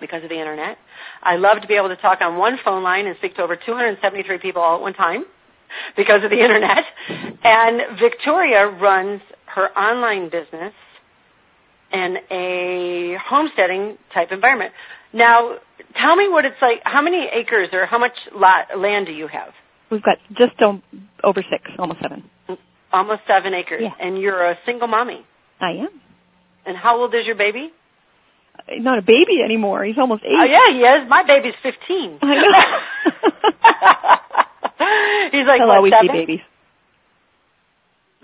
[0.02, 0.82] because of the internet.
[1.22, 3.56] I love to be able to talk on one phone line and speak to over
[3.56, 5.26] 273 people all at one time
[5.96, 6.86] because of the internet.
[7.44, 9.22] And Victoria runs
[9.56, 10.74] her online business
[11.92, 14.72] in a homesteading type environment.
[15.14, 15.58] Now,
[16.00, 16.82] tell me what it's like.
[16.84, 19.54] How many acres or how much lot land do you have?
[19.90, 22.30] We've got just over six, almost seven.
[22.94, 23.82] Almost seven acres.
[23.84, 23.94] Yeah.
[24.00, 25.26] And you're a single mommy.
[25.60, 26.02] I am.
[26.66, 27.72] And how old is your baby?
[28.56, 29.84] Uh, not a baby anymore.
[29.84, 30.38] He's almost eight.
[30.38, 31.10] Oh yeah, he is.
[31.10, 32.20] My baby's fifteen.
[32.22, 32.54] I know.
[35.32, 36.08] He's like He'll what, seven?
[36.16, 36.44] babies.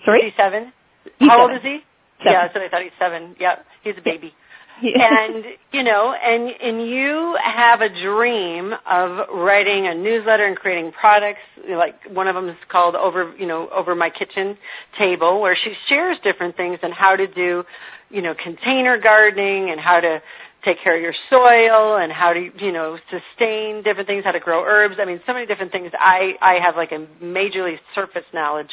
[0.06, 0.20] Sorry?
[0.28, 0.72] Is he seven?
[1.20, 1.80] He's How old is he?
[2.20, 2.32] Seven.
[2.34, 3.36] Yeah, so I thought he's seven.
[3.39, 4.34] Yeah, he's a baby.
[4.84, 5.08] Yeah.
[5.08, 10.91] and you know, and and you have a dream of writing a newsletter and creating
[10.91, 11.39] products.
[11.66, 14.58] Like one of them is called over, you know, over my kitchen
[14.99, 17.64] table, where she shares different things and how to do,
[18.10, 20.20] you know, container gardening and how to
[20.66, 24.39] take care of your soil and how to you know sustain different things, how to
[24.39, 24.95] grow herbs.
[24.99, 25.91] I mean, so many different things.
[25.97, 28.72] I I have like a majorly surface knowledge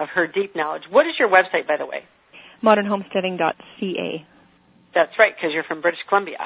[0.00, 0.82] of her deep knowledge.
[0.90, 2.02] What is your website, by the way?
[2.64, 4.26] Modernhomesteading.ca.
[4.94, 6.38] That's right, because you're from British Columbia.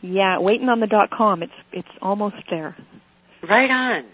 [0.00, 1.42] Yeah, waiting on the dot com.
[1.42, 2.76] It's it's almost there.
[3.48, 4.04] Right on.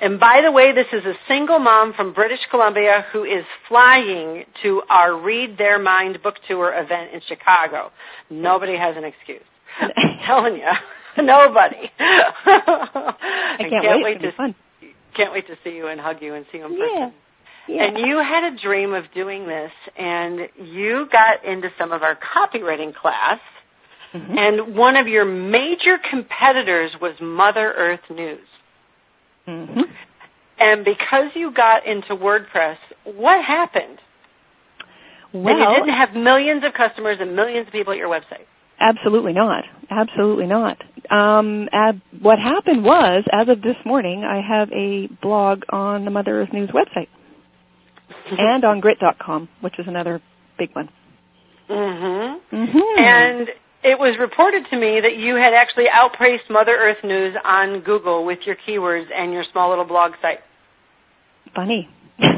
[0.00, 4.44] And by the way, this is a single mom from British Columbia who is flying
[4.62, 7.90] to our Read Their Mind book tour event in Chicago.
[8.28, 9.46] Nobody has an excuse.
[9.80, 9.90] I'm
[10.26, 10.70] telling you,
[11.24, 11.90] nobody.
[11.98, 14.20] I can't, can't wait.
[14.20, 14.54] wait to fun.
[15.16, 16.78] can't wait to see you and hug you and see you in Yeah.
[16.78, 17.14] person.
[17.66, 17.84] Yeah.
[17.84, 22.14] And you had a dream of doing this, and you got into some of our
[22.14, 23.40] copywriting class.
[24.12, 24.36] Mhm.
[24.38, 28.46] And one of your major competitors was Mother Earth News.
[29.48, 29.88] Mhm.
[30.60, 33.98] And because you got into WordPress, what happened?
[35.32, 38.46] Well, and you didn't have millions of customers and millions of people at your website.
[38.84, 39.64] Absolutely not.
[39.90, 40.76] Absolutely not.
[41.10, 46.10] Um, ab- what happened was, as of this morning, I have a blog on the
[46.10, 47.08] Mother Earth News website
[48.30, 50.20] and on Grit.com, which is another
[50.58, 50.88] big one.
[51.68, 52.98] hmm Mm-hmm.
[52.98, 53.48] And
[53.82, 58.24] it was reported to me that you had actually outpaced Mother Earth News on Google
[58.26, 60.40] with your keywords and your small little blog site.
[61.54, 61.88] funny.
[62.18, 62.32] That's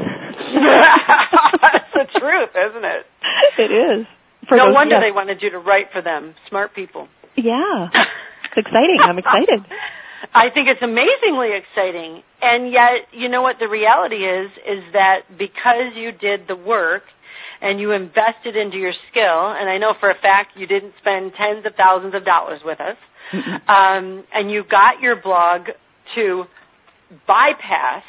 [1.93, 3.05] the truth, isn't it?
[3.59, 4.07] It is.
[4.49, 5.01] For no those- wonder yeah.
[5.09, 6.35] they wanted you to write for them.
[6.49, 7.07] Smart people.
[7.35, 8.97] Yeah, it's exciting.
[9.01, 9.65] I'm excited.
[10.33, 12.23] I think it's amazingly exciting.
[12.41, 17.03] And yet, you know what the reality is is that because you did the work
[17.61, 21.33] and you invested into your skill, and I know for a fact you didn't spend
[21.37, 22.97] tens of thousands of dollars with us,
[23.67, 25.67] um, and you got your blog
[26.15, 26.43] to
[27.27, 28.03] bypass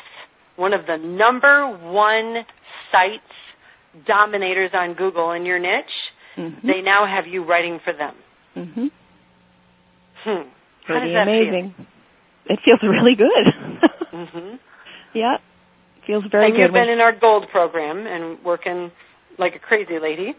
[0.56, 2.44] one of the number one
[2.92, 5.96] sites dominators on Google in your niche,
[6.38, 6.62] Mhm.
[6.62, 8.14] they now have you writing for them.
[8.56, 8.90] Mhm.
[10.24, 10.48] Hmm.
[10.86, 11.74] Pretty amazing.
[12.46, 13.44] It feels really good.
[14.10, 14.26] feel?
[14.26, 14.54] hmm
[15.14, 15.36] yeah,
[16.06, 16.62] feels very and good.
[16.62, 18.90] you've been in our gold program and working
[19.38, 20.34] like a crazy lady.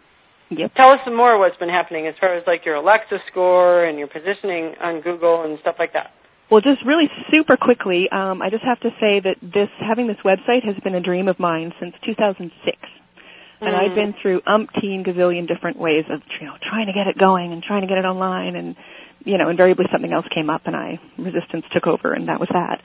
[0.49, 0.73] yep.
[0.75, 3.97] Tell us some more what's been happening as far as like your Alexa score and
[3.99, 6.11] your positioning on Google and stuff like that.
[6.49, 10.17] Well, just really super quickly, um, I just have to say that this having this
[10.25, 12.77] website has been a dream of mine since 2006,
[13.61, 13.95] and I've Mm.
[13.95, 17.61] been through umpteen gazillion different ways of you know trying to get it going and
[17.63, 18.75] trying to get it online, and
[19.25, 22.49] you know invariably something else came up, and I resistance took over, and that was
[22.53, 22.81] that.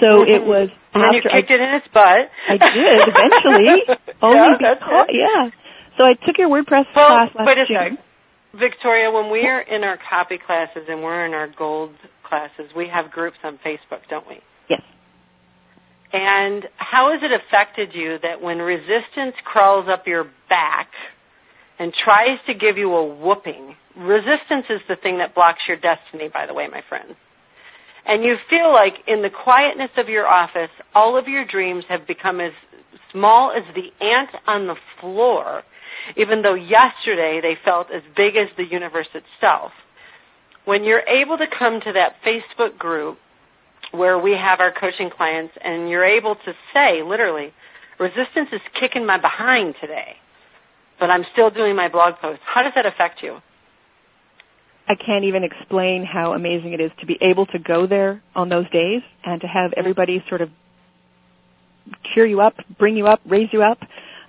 [0.00, 0.46] So it Mhm.
[0.46, 2.30] was And then you after kicked it in its butt.
[2.48, 3.84] I, I did eventually,
[4.22, 5.50] only yeah, that's because yeah.
[5.98, 7.96] So I took your WordPress Well, class last wait a June.
[7.96, 8.04] sec.
[8.54, 12.86] Victoria, when we are in our copy classes and we're in our gold classes, we
[12.88, 14.40] have groups on Facebook, don't we?
[14.68, 14.82] Yes.
[16.12, 20.88] And how has it affected you that when resistance crawls up your back
[21.78, 26.28] and tries to give you a whooping, resistance is the thing that blocks your destiny,
[26.32, 27.14] by the way, my friends.
[28.04, 32.06] And you feel like in the quietness of your office, all of your dreams have
[32.06, 32.52] become as
[33.12, 35.62] small as the ant on the floor,
[36.16, 39.72] even though yesterday they felt as big as the universe itself.
[40.64, 43.18] When you're able to come to that Facebook group
[43.92, 47.52] where we have our coaching clients and you're able to say, literally,
[48.00, 50.16] resistance is kicking my behind today,
[50.98, 52.40] but I'm still doing my blog post.
[52.44, 53.38] How does that affect you?
[54.88, 58.48] I can't even explain how amazing it is to be able to go there on
[58.48, 60.50] those days and to have everybody sort of
[62.14, 63.78] cheer you up, bring you up, raise you up,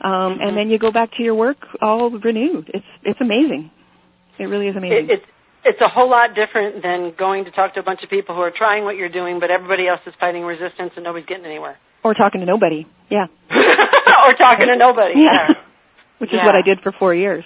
[0.02, 0.48] um, Mhm.
[0.48, 2.70] and then you go back to your work all renewed.
[2.74, 3.72] It's it's amazing.
[4.38, 5.10] It really is amazing.
[5.10, 5.26] It, it's
[5.66, 8.42] it's a whole lot different than going to talk to a bunch of people who
[8.42, 11.78] are trying what you're doing, but everybody else is fighting resistance and nobody's getting anywhere.
[12.04, 12.86] or talking to nobody.
[13.10, 13.28] Yeah.
[13.52, 15.14] or talking to nobody.
[15.18, 15.56] Yeah.
[16.20, 16.46] Which is Yeah.
[16.46, 17.44] what I did for four years.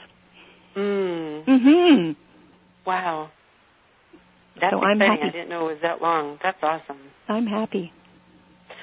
[0.75, 1.45] Mm.
[1.45, 2.15] Mhm.
[2.85, 3.29] Wow.
[4.59, 5.17] That's So I'm exciting.
[5.23, 5.27] happy.
[5.29, 6.39] I didn't know it was that long.
[6.41, 6.97] That's awesome.
[7.29, 7.91] I'm happy.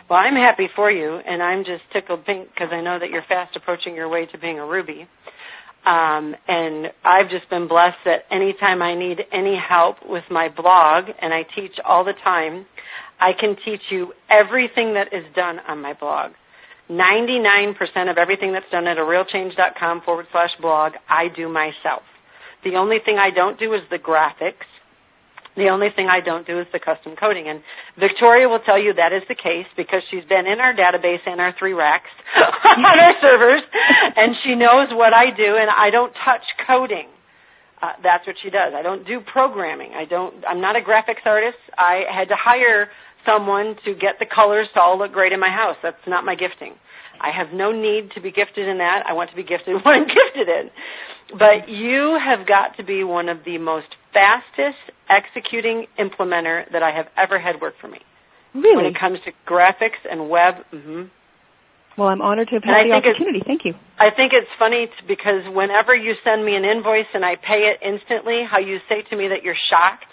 [0.08, 3.24] Well, I'm happy for you, and I'm just tickled pink because I know that you're
[3.28, 5.08] fast approaching your way to being a Ruby.
[5.84, 11.04] Um, and I've just been blessed that anytime I need any help with my blog,
[11.20, 12.64] and I teach all the time,
[13.20, 16.32] I can teach you everything that is done on my blog.
[16.90, 17.74] 99%
[18.10, 22.02] of everything that's done at arealchange.com forward slash blog, I do myself.
[22.62, 24.68] The only thing I don't do is the graphics.
[25.56, 27.46] The only thing I don't do is the custom coding.
[27.46, 27.62] And
[27.98, 31.40] Victoria will tell you that is the case because she's been in our database and
[31.40, 32.10] our three racks
[32.66, 33.62] on our servers,
[34.16, 37.06] and she knows what I do, and I don't touch coding.
[37.80, 38.72] Uh, that's what she does.
[38.74, 39.92] I don't do programming.
[39.94, 40.42] I don't.
[40.48, 41.58] I'm not a graphics artist.
[41.76, 42.88] I had to hire
[43.26, 45.76] someone to get the colors to all look great in my house.
[45.82, 46.74] That's not my gifting.
[47.20, 49.04] I have no need to be gifted in that.
[49.08, 50.70] I want to be gifted in what I'm gifted in.
[51.38, 54.78] But you have got to be one of the most fastest
[55.10, 57.98] executing implementer that I have ever had work for me.
[58.54, 58.76] Really?
[58.76, 61.10] When it comes to graphics and web, hmm
[61.98, 63.42] Well, I'm honored to have had the opportunity.
[63.44, 63.74] Thank you.
[63.98, 67.74] I think it's funny t- because whenever you send me an invoice and I pay
[67.74, 70.06] it instantly, how you say to me that you're shocked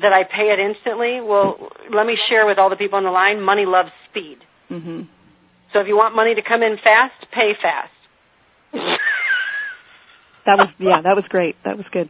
[0.00, 1.20] that I pay it instantly.
[1.20, 3.40] Well, let me share with all the people on the line.
[3.40, 4.38] Money loves speed.
[4.70, 5.02] Mm-hmm.
[5.72, 7.92] So if you want money to come in fast, pay fast.
[10.46, 11.56] that was yeah, that was great.
[11.64, 12.08] That was good.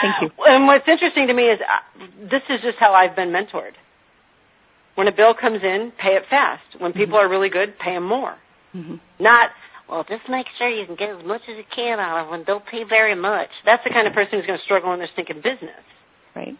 [0.00, 0.44] Thank you.
[0.46, 3.76] And what's interesting to me is uh, this is just how I've been mentored.
[4.94, 6.80] When a bill comes in, pay it fast.
[6.80, 7.26] When people mm-hmm.
[7.26, 8.36] are really good, pay them more.
[8.74, 8.96] Mm-hmm.
[9.20, 9.50] Not,
[9.88, 12.44] well, just make sure you can get as much as you can out of them.
[12.44, 13.48] Don't pay very much.
[13.64, 15.84] That's the kind of person who's going to struggle in their stinking business.
[16.36, 16.56] Right.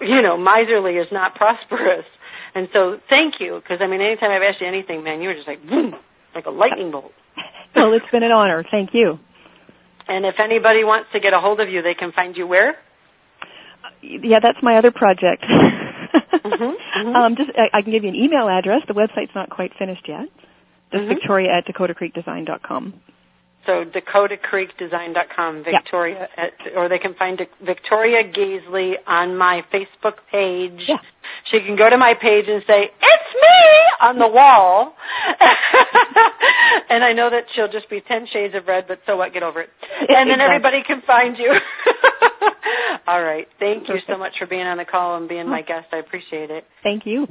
[0.00, 2.08] You know, miserly is not prosperous.
[2.54, 5.36] And so, thank you, because I mean, anytime I've asked you anything, man, you were
[5.36, 5.92] just like boom,
[6.34, 7.12] like a lightning bolt.
[7.76, 8.64] well, it's been an honor.
[8.70, 9.20] Thank you.
[10.08, 12.74] And if anybody wants to get a hold of you, they can find you where?
[14.02, 15.44] Yeah, that's my other project.
[15.44, 17.14] mm-hmm, mm-hmm.
[17.14, 18.82] Um, just I, I, can give you an email address.
[18.88, 20.28] The website's not quite finished yet.
[20.90, 21.14] Just mm-hmm.
[21.14, 22.94] Victoria at DakotaCreekDesign.com.
[23.66, 26.44] So DakotaCreekDesign.com, Victoria, yeah.
[26.44, 30.88] at, or they can find Victoria Gaisley on my Facebook page.
[30.88, 30.96] Yeah.
[31.50, 33.60] She can go to my page and say, "It's me"
[34.00, 34.94] on the wall,
[36.90, 38.84] and I know that she'll just be ten shades of red.
[38.86, 39.32] But so what?
[39.32, 39.70] Get over it.
[40.08, 40.44] And then exactly.
[40.44, 41.50] everybody can find you.
[43.06, 43.48] All right.
[43.58, 45.86] Thank you so much for being on the call and being my guest.
[45.92, 46.64] I appreciate it.
[46.82, 47.26] Thank you.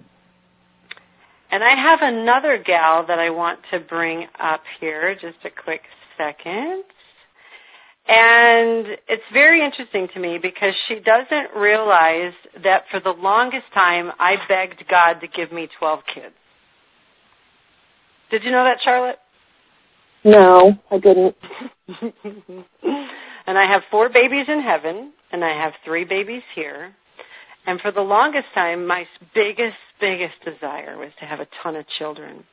[1.50, 5.14] And I have another gal that I want to bring up here.
[5.16, 5.82] Just a quick
[6.18, 6.84] second.
[8.10, 14.12] And it's very interesting to me because she doesn't realize that for the longest time
[14.18, 16.36] I begged God to give me 12 kids.
[18.32, 19.18] Did you know that, Charlotte?
[20.24, 21.36] No, I didn't.
[23.48, 26.94] and I have four babies in heaven, and I have three babies here.
[27.66, 29.04] And for the longest time, my
[29.36, 32.46] biggest, biggest desire was to have a ton of children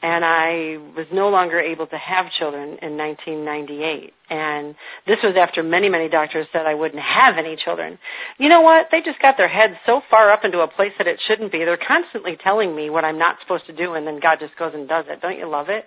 [0.00, 4.14] and I was no longer able to have children in 1998.
[4.30, 4.76] And
[5.06, 7.98] this was after many, many doctors said I wouldn't have any children.
[8.38, 8.86] You know what?
[8.92, 11.58] They just got their heads so far up into a place that it shouldn't be.
[11.58, 14.70] They're constantly telling me what I'm not supposed to do, and then God just goes
[14.72, 15.20] and does it.
[15.20, 15.84] Don't you love it?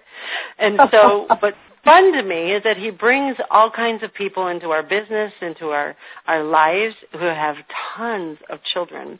[0.59, 1.55] And so, but
[1.85, 5.71] fun to me is that He brings all kinds of people into our business, into
[5.71, 5.95] our
[6.27, 7.55] our lives who have
[7.95, 9.19] tons of children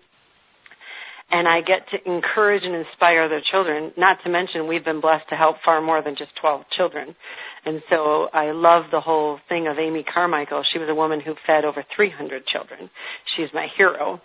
[1.31, 3.93] and I get to encourage and inspire other children.
[3.97, 7.15] Not to mention, we've been blessed to help far more than just 12 children.
[7.65, 10.63] And so I love the whole thing of Amy Carmichael.
[10.71, 12.89] She was a woman who fed over 300 children.
[13.35, 14.21] She's my hero.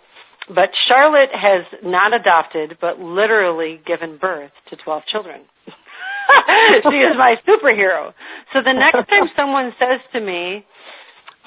[0.47, 5.41] But Charlotte has not adopted, but literally given birth to 12 children.
[5.67, 8.13] she is my superhero.
[8.53, 10.65] So the next time someone says to me,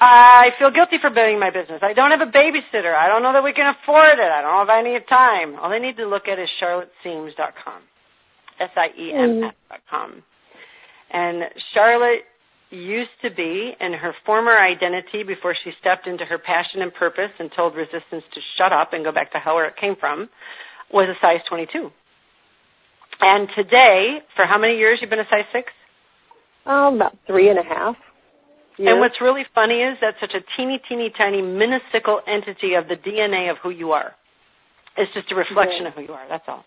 [0.01, 1.81] I feel guilty for building my business.
[1.83, 2.89] I don't have a babysitter.
[2.89, 4.31] I don't know that we can afford it.
[4.33, 5.59] I don't know if I need time.
[5.61, 7.81] All they need to look at is charlottesiems.com.
[8.59, 10.23] S-I-E-M-S.com.
[11.13, 11.43] And
[11.75, 12.25] Charlotte
[12.71, 17.29] used to be in her former identity before she stepped into her passion and purpose
[17.37, 20.29] and told resistance to shut up and go back to hell where it came from,
[20.91, 21.91] was a size 22.
[23.19, 25.67] And today, for how many years you've been a size 6?
[26.65, 27.95] Um, about three and a half.
[28.89, 32.95] And what's really funny is that such a teeny, teeny, tiny, minuscule entity of the
[32.95, 34.13] DNA of who you are.
[34.97, 35.87] It's just a reflection yeah.
[35.89, 36.27] of who you are.
[36.27, 36.65] That's all.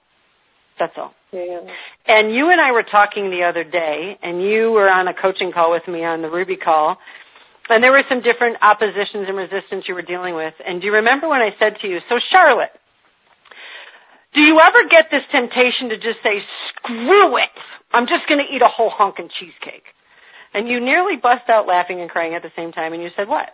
[0.79, 1.15] That's all.
[1.33, 1.61] Yeah.
[2.07, 5.53] And you and I were talking the other day, and you were on a coaching
[5.53, 6.99] call with me on the Ruby call,
[7.69, 10.55] and there were some different oppositions and resistance you were dealing with.
[10.67, 12.75] And do you remember when I said to you, so Charlotte,
[14.35, 16.43] do you ever get this temptation to just say,
[16.75, 17.55] screw it,
[17.95, 19.87] I'm just going to eat a whole hunk of cheesecake?
[20.55, 23.29] And you nearly bust out laughing and crying at the same time, and you said
[23.29, 23.49] what?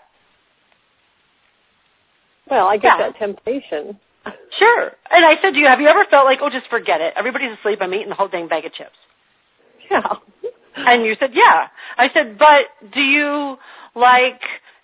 [2.51, 3.10] Well, I get Yeah.
[3.10, 3.98] that temptation.
[4.59, 4.93] Sure.
[5.10, 7.14] And I said to you, have you ever felt like, oh, just forget it.
[7.16, 7.78] Everybody's asleep.
[7.81, 8.98] I'm eating the whole dang bag of chips.
[9.90, 10.02] Yeah.
[10.77, 11.66] And you said, yeah.
[11.98, 13.56] I said, but do you
[13.97, 14.40] like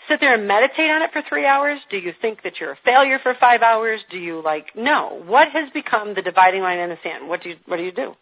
[0.08, 1.78] sit there and meditate on it for three hours?
[1.90, 4.00] Do you think that you're a failure for five hours?
[4.10, 5.22] Do you like no?
[5.24, 7.28] What has become the dividing line in the sand?
[7.28, 8.12] What do you what do you do?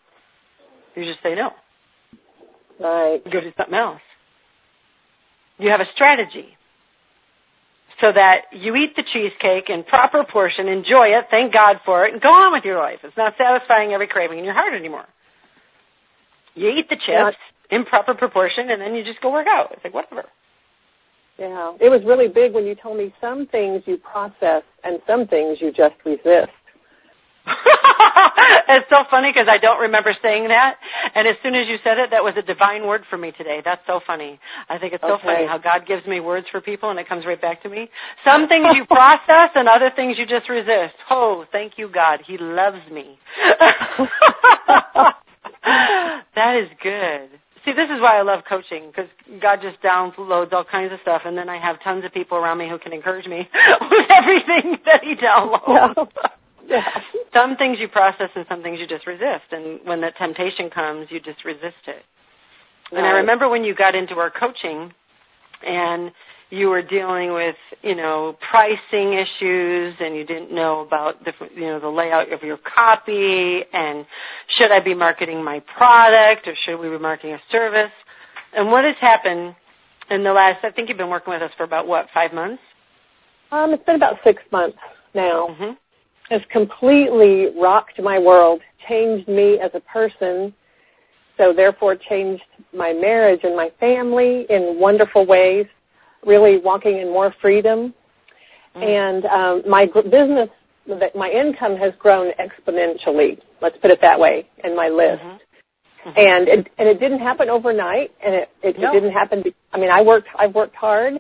[0.95, 1.51] You just say no.
[2.81, 3.23] Right.
[3.25, 4.01] go do something else.
[5.59, 6.57] You have a strategy
[8.01, 12.13] so that you eat the cheesecake in proper portion, enjoy it, thank God for it,
[12.13, 12.99] and go on with your life.
[13.05, 15.07] It's not satisfying every craving in your heart anymore.
[16.55, 17.39] You eat the chips
[17.71, 19.73] in proper proportion, and then you just go work out.
[19.73, 20.25] It's like whatever.
[21.39, 21.75] Yeah.
[21.81, 25.59] It was really big when you told me some things you process and some things
[25.61, 26.55] you just resist.
[28.69, 30.77] it's so funny because I don't remember saying that.
[31.15, 33.61] And as soon as you said it, that was a divine word for me today.
[33.65, 34.39] That's so funny.
[34.69, 35.27] I think it's so Okay.
[35.27, 37.89] funny how God gives me words for people and it comes right back to me.
[38.25, 40.95] Some things you process and other things you just resist.
[41.11, 42.21] Oh, thank you, God.
[42.27, 43.19] He loves me.
[46.35, 47.31] That is good.
[47.65, 49.09] See, this is why I love coaching because
[49.41, 52.59] God just downloads all kinds of stuff, and then I have tons of people around
[52.59, 53.39] me who can encourage me
[53.81, 56.11] with everything that He downloads.
[57.33, 59.51] Some things you process, and some things you just resist.
[59.51, 62.03] And when that temptation comes, you just resist it.
[62.93, 62.99] Right.
[62.99, 64.93] And I remember when you got into our coaching,
[65.65, 66.13] and
[66.51, 71.63] you were dealing with, you know, pricing issues and you didn't know about different, you
[71.63, 74.07] know, the layout of your copy and
[74.59, 77.93] should I be marketing my product or should we be marketing a service?
[78.55, 79.57] And what has happened
[80.11, 82.63] in the last, I think you've been working with us for about what, five months?
[83.51, 84.79] Um, it's been about six months
[85.15, 85.49] now.
[85.51, 85.73] Mm-hmm.
[86.31, 90.55] It's completely rocked my world, changed me as a person,
[91.37, 92.43] so therefore changed
[92.73, 95.67] my marriage and my family in wonderful ways
[96.27, 97.93] really walking in more freedom.
[98.77, 98.83] Mm.
[98.83, 100.49] And um, my gr- business,
[101.15, 103.39] my income has grown exponentially.
[103.61, 105.23] Let's put it that way in my list.
[105.23, 106.09] Mm-hmm.
[106.09, 106.19] Mm-hmm.
[106.19, 108.91] And it, and it didn't happen overnight, and it it, no.
[108.91, 109.43] it didn't happen.
[109.43, 111.15] Be, I mean, I worked I've worked hard,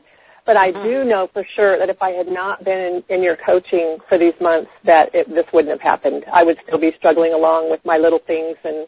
[0.46, 1.08] but I do mm.
[1.08, 4.34] know for sure that if I had not been in, in your coaching for these
[4.40, 6.24] months, that it, this wouldn't have happened.
[6.32, 8.86] I would still be struggling along with my little things and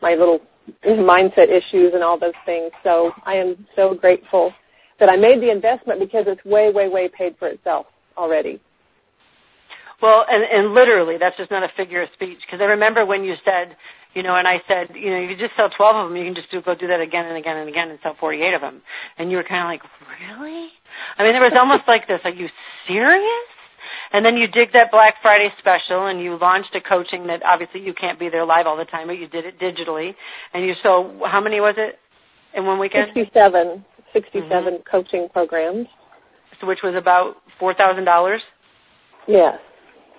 [0.00, 0.40] my little
[0.86, 2.70] mindset issues and all those things.
[2.84, 4.52] So I am so grateful
[5.00, 7.86] that I made the investment because it's way, way, way paid for itself
[8.16, 8.60] already.
[10.00, 12.38] Well, and, and literally, that's just not a figure of speech.
[12.46, 13.76] Because I remember when you said,
[14.16, 16.24] you know, and I said, you know, if you just sell 12 of them, you
[16.24, 18.64] can just do, go do that again and again and again and sell 48 of
[18.64, 18.80] them.
[19.20, 20.72] And you were kind of like, really?
[21.20, 22.48] I mean, there was almost like this, are you
[22.88, 23.48] serious?
[24.16, 27.84] And then you did that Black Friday special and you launched a coaching that obviously
[27.84, 30.16] you can't be there live all the time, but you did it digitally.
[30.54, 32.00] And you sold, how many was it
[32.56, 33.12] in one weekend?
[33.12, 33.84] 67.
[34.14, 34.80] 67 mm-hmm.
[34.88, 35.92] coaching programs.
[36.58, 38.00] So which was about $4,000?
[39.28, 39.60] Yes.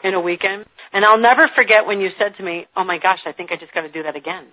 [0.03, 0.65] In a weekend?
[0.93, 3.57] And I'll never forget when you said to me, "Oh my gosh, I think I
[3.57, 4.47] just got to do that again."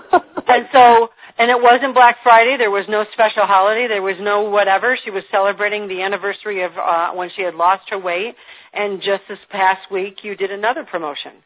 [0.00, 1.08] and so,
[1.38, 2.56] and it wasn't Black Friday.
[2.58, 3.86] There was no special holiday.
[3.88, 4.98] There was no whatever.
[5.04, 8.34] She was celebrating the anniversary of uh, when she had lost her weight.
[8.72, 11.42] And just this past week, you did another promotion.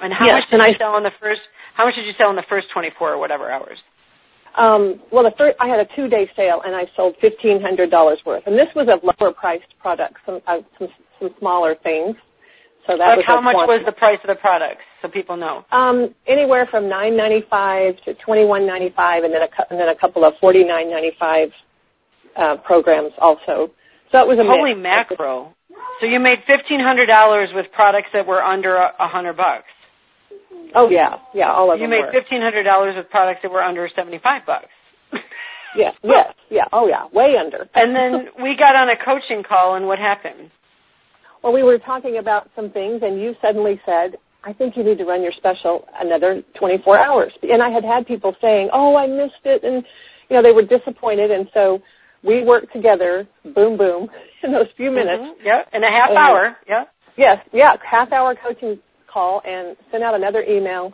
[0.00, 1.40] And how yes, much did you I, sell in the first?
[1.76, 3.78] How much did you sell in the first 24 or whatever hours?
[4.58, 8.18] Um, well, the first, I had a two-day sale and I sold fifteen hundred dollars
[8.26, 10.88] worth, and this was of lower-priced products, some uh, some
[11.18, 12.16] some smaller things.
[12.86, 15.62] So that like was how much was the price of the products, so people know?
[15.70, 20.26] Um, anywhere from nine ninety-five to twenty-one ninety-five, and then a and then a couple
[20.26, 21.48] of forty-nine ninety-five
[22.34, 23.70] uh, programs also.
[24.10, 25.14] So it was a holy mix.
[25.14, 25.54] macro.
[26.02, 29.70] So you made fifteen hundred dollars with products that were under a hundred bucks.
[30.74, 31.92] Oh yeah, yeah, all of you them.
[31.92, 34.72] You made fifteen hundred dollars with products that were under seventy five bucks.
[35.78, 37.68] yes, yes, yeah, oh yeah, way under.
[37.74, 40.50] and then we got on a coaching call, and what happened?
[41.42, 44.98] Well, we were talking about some things, and you suddenly said, "I think you need
[44.98, 48.96] to run your special another twenty four hours." And I had had people saying, "Oh,
[48.96, 49.84] I missed it," and
[50.28, 51.82] you know they were disappointed, and so
[52.22, 54.08] we worked together, boom, boom,
[54.42, 55.22] in those few minutes.
[55.22, 55.46] Mm-hmm.
[55.46, 56.56] Yeah, in a half and, hour.
[56.68, 56.84] Yeah.
[57.16, 58.78] Yes, yeah, half hour coaching
[59.12, 60.92] call and sent out another email,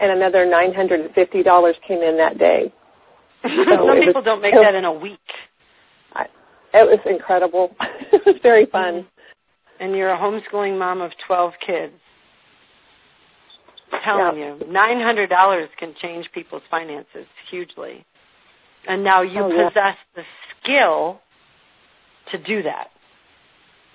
[0.00, 2.72] and another nine hundred and fifty dollars came in that day.
[3.42, 5.18] So Some people was, don't make that in a week.
[6.12, 6.24] I,
[6.74, 7.74] it was incredible.
[8.12, 9.06] it was very fun.
[9.80, 11.94] And you're a homeschooling mom of twelve kids.
[13.92, 14.56] I'm telling yeah.
[14.56, 18.04] you, nine hundred dollars can change people's finances hugely.
[18.86, 20.16] And now you oh, possess yeah.
[20.16, 20.22] the
[20.62, 21.20] skill
[22.32, 22.88] to do that.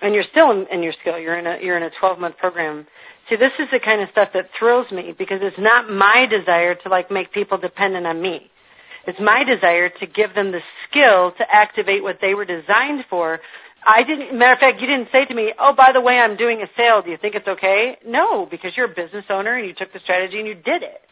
[0.02, 1.18] And you're still in, in your skill.
[1.18, 2.86] You're in a you're in a 12 month program
[3.28, 6.76] See, this is the kind of stuff that thrills me because it's not my desire
[6.76, 8.50] to like make people dependent on me.
[9.06, 13.40] It's my desire to give them the skill to activate what they were designed for.
[13.86, 16.36] I didn't, matter of fact, you didn't say to me, oh, by the way, I'm
[16.36, 17.06] doing a sale.
[17.06, 17.94] Do you think it's okay?
[18.04, 21.06] No, because you're a business owner and you took the strategy and you did it.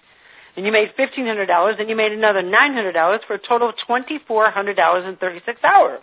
[0.58, 1.14] And you made $1,500
[1.78, 6.02] and you made another $900 for a total of $2,400 in 36 hours.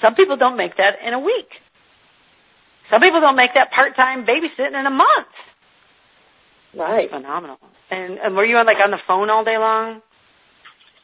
[0.00, 1.50] Some people don't make that in a week.
[2.90, 5.34] Some people don't make that part time babysitting in a month.
[6.78, 7.08] Right.
[7.10, 7.58] That's phenomenal.
[7.90, 10.00] And, and were you on like on the phone all day long?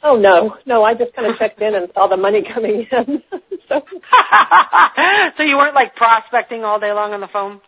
[0.03, 0.85] Oh no, no.
[0.85, 3.23] I just kind of checked in and saw the money coming in.
[3.69, 3.81] so.
[5.37, 7.61] so you weren't like prospecting all day long on the phone.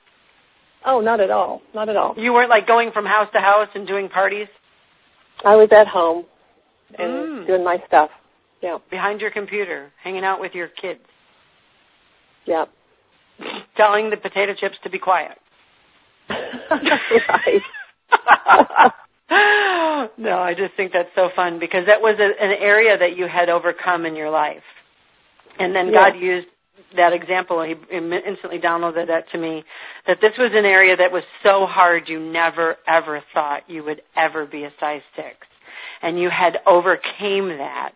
[0.85, 1.63] Oh, not at all.
[1.75, 2.15] Not at all.
[2.17, 4.49] You weren't like going from house to house and doing parties.
[5.45, 6.25] I was at home
[6.97, 7.47] and mm.
[7.47, 8.11] doing my stuff.
[8.63, 8.79] Yeah.
[8.91, 11.01] Behind your computer, hanging out with your kids.
[12.47, 12.67] Yeah
[13.77, 15.39] telling the potato chips to be quiet.
[16.29, 17.63] right.
[20.19, 23.27] no, I just think that's so fun because that was a, an area that you
[23.33, 24.63] had overcome in your life.
[25.59, 26.11] And then yeah.
[26.11, 26.49] God used
[26.97, 29.65] that example, he instantly downloaded that to me,
[30.07, 34.03] that this was an area that was so hard you never ever thought you would
[34.17, 35.37] ever be a size six.
[36.03, 37.93] And you had overcame that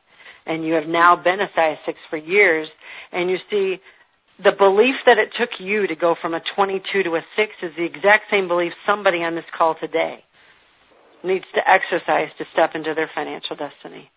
[0.47, 2.69] and you have now been a size six for years
[3.12, 3.81] and you see
[4.43, 7.73] the belief that it took you to go from a 22 to a 6 is
[7.77, 10.24] the exact same belief somebody on this call today
[11.23, 14.11] needs to exercise to step into their financial destiny.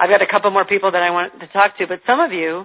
[0.00, 2.32] I've got a couple more people that I want to talk to, but some of
[2.32, 2.64] you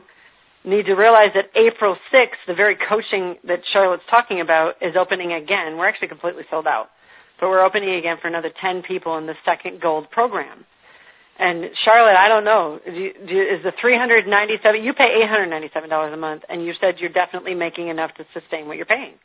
[0.64, 5.34] need to realize that April 6th, the very coaching that Charlotte's talking about, is opening
[5.34, 5.76] again.
[5.76, 6.88] We're actually completely sold out,
[7.40, 10.64] but we're opening again for another 10 people in the second gold program.
[11.38, 14.82] And Charlotte, I don't know, do you, do, is the three hundred ninety-seven?
[14.82, 18.12] You pay eight hundred ninety-seven dollars a month, and you said you're definitely making enough
[18.16, 19.16] to sustain what you're paying.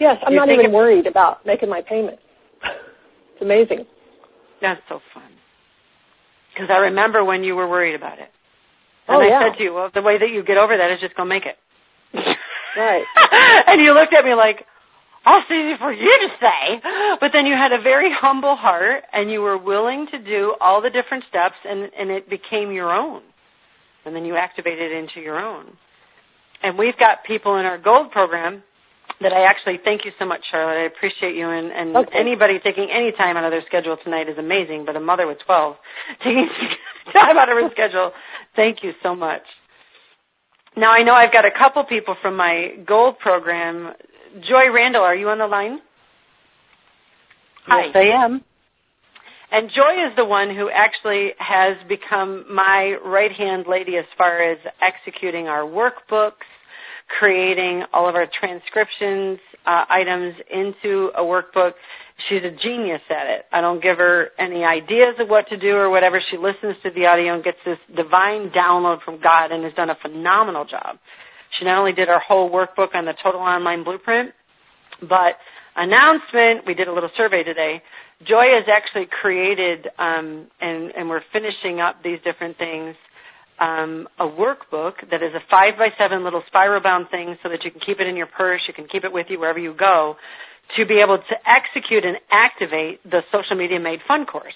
[0.00, 2.18] Yes, I'm not even worried about making my payment.
[3.34, 3.86] it's amazing.
[4.60, 5.30] That's so fun.
[6.58, 8.26] Because I remember when you were worried about it,
[9.06, 9.40] oh, and oh, I yeah.
[9.46, 11.46] said to you, "Well, the way that you get over that is just go make
[11.46, 11.54] it."
[12.76, 13.06] right.
[13.70, 14.66] and you looked at me like,
[15.28, 16.80] that's easy for you to say.
[17.20, 20.80] But then you had a very humble heart and you were willing to do all
[20.80, 23.22] the different steps and, and it became your own.
[24.04, 25.76] And then you activated it into your own.
[26.62, 28.62] And we've got people in our gold program
[29.20, 30.78] that I actually thank you so much, Charlotte.
[30.78, 32.18] I appreciate you and, and okay.
[32.18, 35.38] anybody taking any time out of their schedule tonight is amazing, but a mother with
[35.44, 35.76] 12
[36.22, 36.48] taking
[37.12, 38.12] time out of her schedule,
[38.54, 39.42] thank you so much.
[40.76, 43.94] Now I know I've got a couple people from my gold program
[44.34, 45.80] Joy Randall, are you on the line?
[47.68, 48.42] Yes, I am.
[49.50, 54.42] And Joy is the one who actually has become my right hand lady as far
[54.42, 56.48] as executing our workbooks,
[57.08, 61.72] creating all of our transcriptions uh, items into a workbook.
[62.28, 63.46] She's a genius at it.
[63.52, 66.20] I don't give her any ideas of what to do or whatever.
[66.30, 69.90] She listens to the audio and gets this divine download from God and has done
[69.90, 70.98] a phenomenal job.
[71.58, 74.32] She not only did our whole workbook on the Total Online Blueprint,
[75.00, 75.38] but
[75.76, 77.82] announcement, we did a little survey today.
[78.26, 82.96] Joy has actually created, um, and, and we're finishing up these different things,
[83.60, 87.64] um, a workbook that is a five by seven little spiral bound thing so that
[87.64, 89.74] you can keep it in your purse, you can keep it with you wherever you
[89.74, 90.16] go,
[90.76, 94.54] to be able to execute and activate the social media made fun course.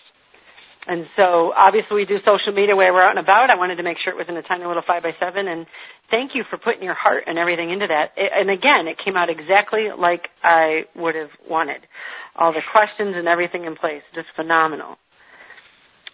[0.87, 3.51] And so obviously we do social media where we're out and about.
[3.51, 5.67] I wanted to make sure it was in a tiny little five by seven and
[6.11, 8.13] thank you for putting your heart and everything into that.
[8.17, 11.87] And again, it came out exactly like I would have wanted.
[12.35, 14.03] All the questions and everything in place.
[14.15, 14.97] Just phenomenal.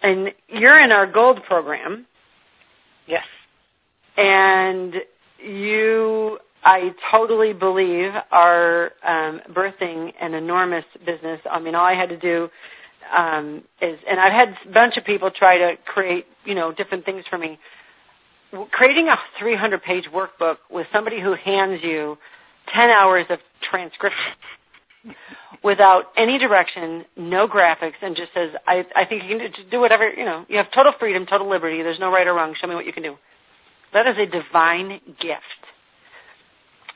[0.03, 2.07] And you're in our gold program.
[3.09, 3.25] Yes.
[4.17, 4.95] And
[5.45, 11.41] you, I totally believe, are um, birthing an enormous business.
[11.51, 12.49] I mean, all I had to do
[13.17, 17.05] um, is, and I've had a bunch of people try to create, you know, different
[17.05, 17.59] things for me.
[18.73, 22.17] Creating a 300 page workbook with somebody who hands you
[22.75, 23.39] 10 hours of
[23.71, 24.35] transcription
[25.63, 30.09] without any direction, no graphics, and just says, I, I think you can do whatever,
[30.09, 31.83] you know, you have total freedom, total liberty.
[31.83, 32.55] There's no right or wrong.
[32.61, 33.15] Show me what you can do.
[33.93, 35.61] That is a divine gift.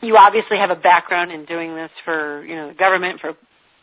[0.01, 3.35] You obviously have a background in doing this for, you know, the government, for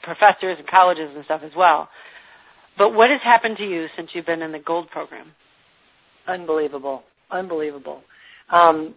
[0.03, 1.89] professors and colleges and stuff as well.
[2.77, 5.31] But what has happened to you since you've been in the gold program?
[6.27, 7.03] Unbelievable.
[7.31, 8.01] Unbelievable.
[8.51, 8.95] Um,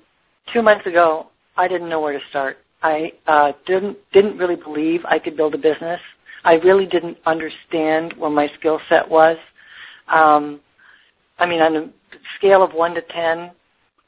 [0.53, 1.27] two months ago,
[1.57, 2.57] I didn't know where to start.
[2.83, 6.01] I uh, didn't didn't really believe I could build a business.
[6.45, 9.37] I really didn't understand where my skill set was.
[10.13, 10.61] Um,
[11.39, 11.93] I mean, on a
[12.39, 13.53] scale of one to ten,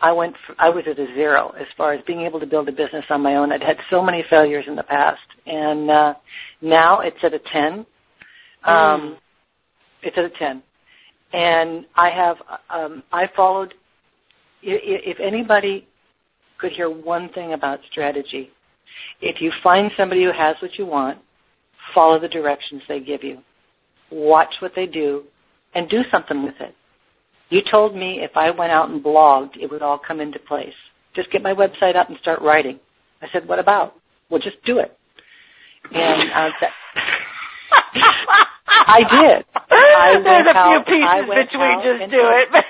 [0.01, 0.35] I went.
[0.47, 3.05] For, I was at a zero as far as being able to build a business
[3.11, 3.53] on my own.
[3.53, 6.15] I'd had so many failures in the past, and uh,
[6.61, 7.87] now it's at a ten.
[8.65, 9.17] Um, mm.
[10.03, 10.63] It's at a ten,
[11.33, 12.37] and I have.
[12.71, 13.73] Um, I followed.
[14.67, 15.87] If anybody
[16.59, 18.51] could hear one thing about strategy,
[19.21, 21.19] if you find somebody who has what you want,
[21.95, 23.39] follow the directions they give you.
[24.11, 25.25] Watch what they do
[25.75, 26.75] and do something with it.
[27.51, 30.75] You told me if I went out and blogged, it would all come into place.
[31.15, 32.81] Just get my website up and start writing.
[33.23, 33.95] I said, what about?
[34.31, 34.97] Well, just do it.
[35.93, 36.73] And uh, that,
[38.67, 39.45] I did.
[39.55, 42.49] I There's a few out, pieces between just do it.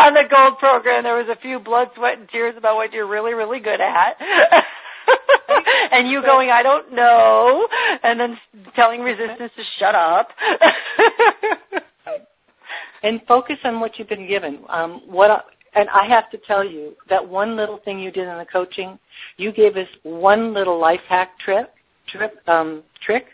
[0.00, 3.08] On the gold program, there was a few blood, sweat, and tears about what you're
[3.08, 4.16] really, really good at.
[5.92, 7.66] and you going, I don't know,
[8.02, 8.36] and then
[8.76, 10.28] telling resistance to shut up.
[13.02, 14.60] and focus on what you've been given.
[14.68, 15.40] Um, what I,
[15.74, 18.98] and I have to tell you that one little thing you did in the coaching,
[19.36, 21.72] you gave us one little life hack trip,
[22.12, 23.24] trip, um, trick.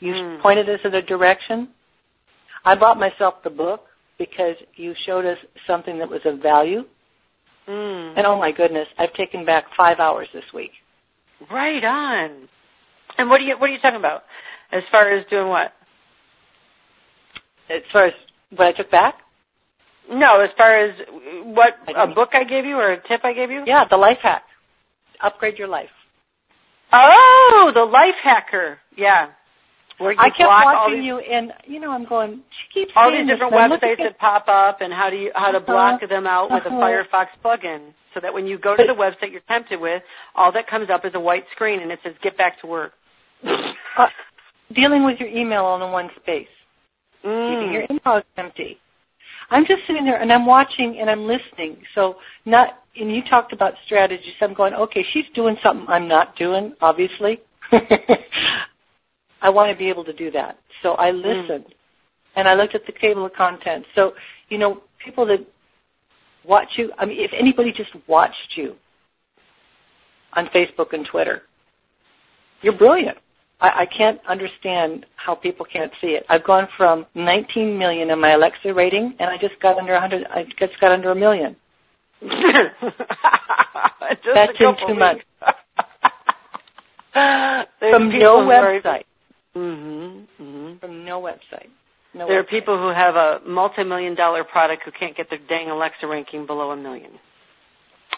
[0.00, 0.42] You mm.
[0.42, 1.68] pointed us in a direction.
[2.64, 3.82] I bought myself the book
[4.18, 6.82] because you showed us something that was of value.
[7.68, 8.16] Mm.
[8.16, 10.70] And oh my goodness, I've taken back five hours this week.
[11.50, 12.48] Right on.
[13.18, 14.22] And what are you what are you talking about?
[14.72, 15.72] As far as doing what?
[17.70, 18.12] As far as
[18.50, 19.14] what I took back?
[20.10, 20.96] No, as far as
[21.44, 23.62] what a book I gave you or a tip I gave you?
[23.66, 24.42] Yeah, the life hack.
[25.22, 25.90] Upgrade your life.
[26.92, 28.78] Oh, the life hacker.
[28.96, 29.28] Yeah.
[30.00, 32.40] Where you I kept watching these, you, and you know, I'm going.
[32.48, 35.52] She keeps all these different websites at- that pop up and how do you how
[35.52, 35.66] to Uh-huh.
[36.00, 36.80] block them out with a Uh-huh.
[36.80, 40.02] Firefox plugin so that when you go to the website you're tempted with,
[40.34, 42.94] all that comes up is a white screen and it says get back to work.
[43.44, 44.06] uh,
[44.72, 46.48] dealing with your email all in one space,
[47.22, 48.00] keeping your Mm.
[48.00, 48.78] inbox empty.
[49.50, 51.76] I'm just sitting there and I'm watching and I'm listening.
[51.94, 52.16] So
[52.46, 54.34] not and you talked about strategies.
[54.40, 57.40] I'm going, okay, she's doing something I'm not doing, obviously.
[59.42, 60.58] I want to be able to do that.
[60.82, 61.66] So I listened
[62.36, 63.88] and I looked at the table of contents.
[63.94, 64.12] So,
[64.48, 65.46] you know, people that
[66.46, 68.74] watch you, I mean, if anybody just watched you
[70.34, 71.42] on Facebook and Twitter,
[72.62, 73.18] you're brilliant.
[73.60, 76.24] I, I can't understand how people can't see it.
[76.28, 80.26] I've gone from 19 million in my Alexa rating, and I just got under 100.
[80.30, 81.56] I just got under a million.
[82.22, 82.30] That's
[84.60, 85.24] in two months.
[87.12, 89.04] From no website.
[89.56, 90.26] Mhm.
[90.40, 90.80] Mhm.
[90.80, 91.70] From no website.
[92.14, 95.70] No There are people who have a multi-million dollar product who can't get their dang
[95.70, 97.18] Alexa ranking below a million.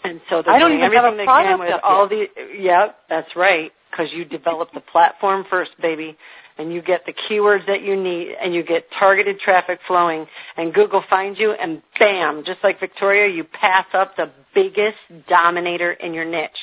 [0.03, 2.25] And so they're I don't doing even have everything they can product with all the
[2.57, 6.17] yeah, that's right, cuz you develop the platform first, baby,
[6.57, 10.27] and you get the keywords that you need and you get targeted traffic flowing
[10.57, 14.97] and Google finds you and bam, just like Victoria, you pass up the biggest
[15.27, 16.59] dominator in your niche.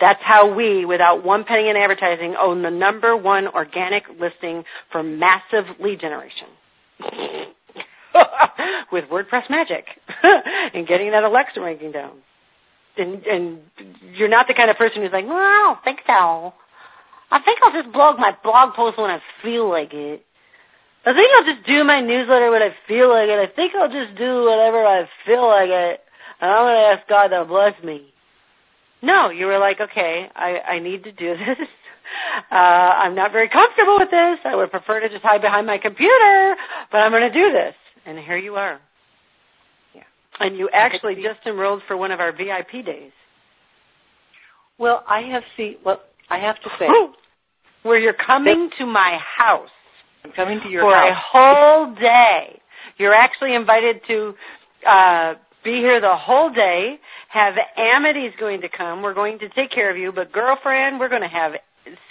[0.00, 5.02] That's how we, without one penny in advertising, own the number one organic listing for
[5.02, 6.48] massive lead generation.
[8.92, 9.84] With WordPress magic
[10.74, 12.16] and getting that Alexa ranking down.
[12.96, 13.60] And, and
[14.16, 16.52] you're not the kind of person who's like, well, I don't think so.
[17.30, 20.24] I think I'll just blog my blog post when I feel like it.
[21.06, 23.38] I think I'll just do my newsletter when I feel like it.
[23.38, 26.00] I think I'll just do whatever I feel like it.
[26.40, 28.10] And I'm going to ask God to bless me.
[29.02, 31.58] No, you were like, okay, I, I need to do this.
[32.50, 34.38] Uh, I'm not very comfortable with this.
[34.44, 36.56] I would prefer to just hide behind my computer,
[36.90, 37.74] but I'm going to do this.
[38.04, 38.80] And here you are.
[39.94, 40.02] Yeah.
[40.40, 43.12] And you actually just enrolled for one of our VIP days.
[44.78, 45.76] Well, I have seen.
[45.84, 46.86] Well, I have to say,
[47.84, 49.70] Where you're coming to my house
[50.24, 50.90] I'm coming to your house.
[50.90, 52.60] for a whole day.
[52.98, 54.34] You're actually invited to
[54.88, 56.96] uh, be here the whole day.
[57.32, 59.02] Have Amity's going to come.
[59.02, 60.12] We're going to take care of you.
[60.12, 61.52] But girlfriend, we're going to have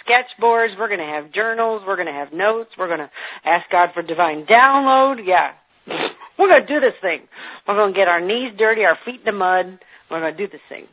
[0.02, 0.74] sketchboards.
[0.78, 1.82] We're going to have journals.
[1.86, 2.70] We're going to have notes.
[2.78, 3.10] We're going to
[3.44, 5.20] ask God for divine download.
[5.24, 5.52] Yeah.
[6.38, 7.20] We're going to do this thing.
[7.68, 9.78] We're going to get our knees dirty, our feet in the mud.
[10.10, 10.86] We're going to do this thing.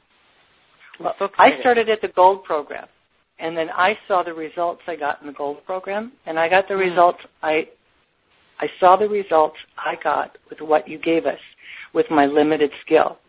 [1.00, 2.88] Well, so I started at the gold program,
[3.40, 6.68] and then I saw the results I got in the gold program, and I got
[6.68, 6.90] the Mm.
[6.90, 7.68] results I
[8.60, 11.40] I saw the results I got with what you gave us
[11.94, 13.20] with my limited skill.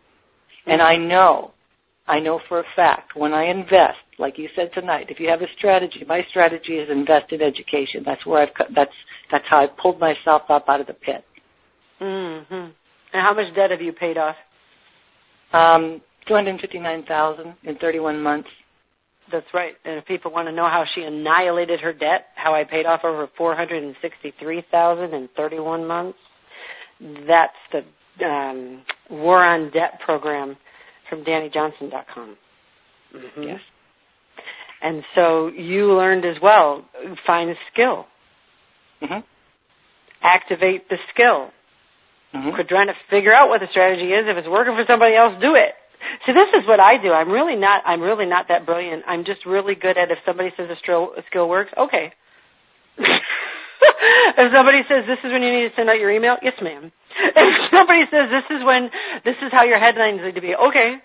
[0.65, 1.51] And I know,
[2.07, 5.41] I know for a fact when I invest, like you said tonight, if you have
[5.41, 8.03] a strategy, my strategy is invest in education.
[8.05, 8.91] That's where I've that's
[9.31, 11.23] that's how I pulled myself up out of the pit.
[12.01, 12.53] Mm-hmm.
[12.53, 12.73] And
[13.13, 14.35] how much debt have you paid off?
[15.53, 18.49] Um, two hundred fifty-nine thousand in thirty-one months.
[19.31, 19.73] That's right.
[19.85, 23.01] And if people want to know how she annihilated her debt, how I paid off
[23.03, 26.17] over four hundred and sixty-three thousand in thirty-one months,
[26.99, 27.81] that's the
[28.23, 30.57] um, War on Debt program
[31.09, 32.37] from DaniJohnson.com.
[33.15, 33.43] Mm-hmm.
[33.43, 33.59] Yes.
[34.81, 36.85] And so you learned as well.
[37.25, 38.05] Find a skill.
[39.01, 39.19] hmm
[40.21, 41.49] Activate the skill.
[42.31, 44.25] hmm Quit trying to figure out what the strategy is.
[44.27, 45.73] If it's working for somebody else, do it.
[46.25, 47.11] See, this is what I do.
[47.11, 47.83] I'm really not.
[47.85, 49.03] I'm really not that brilliant.
[49.05, 52.13] I'm just really good at if somebody says a skill, a skill works, okay.
[54.39, 56.91] if somebody says this is when you need to send out your email, yes, ma'am.
[57.19, 58.89] If somebody says this is when
[59.25, 60.97] this is how your headlines need to be, okay,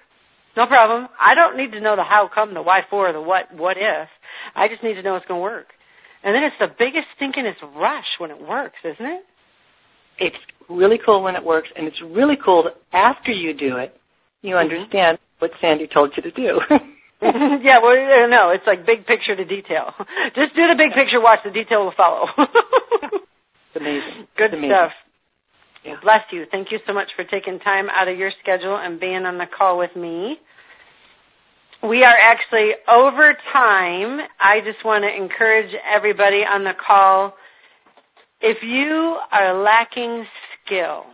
[0.56, 1.08] no problem.
[1.18, 4.08] I don't need to know the how come, the why for, the what, what if.
[4.54, 5.66] I just need to know it's going to work.
[6.22, 9.24] And then it's the biggest stinkingest rush when it works, isn't it?
[10.18, 10.36] it's
[10.68, 13.96] really cool when it works, and it's really cool that after you do it,
[14.42, 14.70] you mm-hmm.
[14.70, 16.60] understand what Sandi told you to do.
[17.22, 17.94] yeah, well,
[18.28, 18.50] know.
[18.50, 19.94] It's like big picture to detail.
[20.34, 21.20] Just do the big picture.
[21.20, 22.26] Watch the detail will follow.
[22.38, 24.26] it's amazing.
[24.36, 24.70] Good It's amazing.
[24.70, 24.92] stuff.
[25.84, 25.96] Yeah.
[26.02, 26.44] Bless you.
[26.50, 29.46] Thank you so much for taking time out of your schedule and being on the
[29.46, 30.36] call with me.
[31.82, 34.20] We are actually over time.
[34.40, 37.34] I just want to encourage everybody on the call.
[38.40, 40.24] If you are lacking
[40.64, 41.04] skill,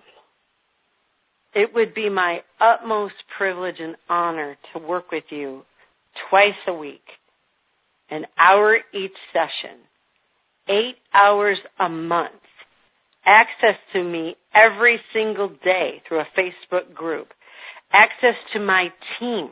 [1.54, 5.62] it would be my utmost privilege and honor to work with you
[6.28, 7.04] twice a week,
[8.10, 9.78] an hour each session,
[10.68, 12.32] eight hours a month,
[13.24, 17.28] access to me every single day through a Facebook group,
[17.92, 18.88] access to my
[19.18, 19.50] team,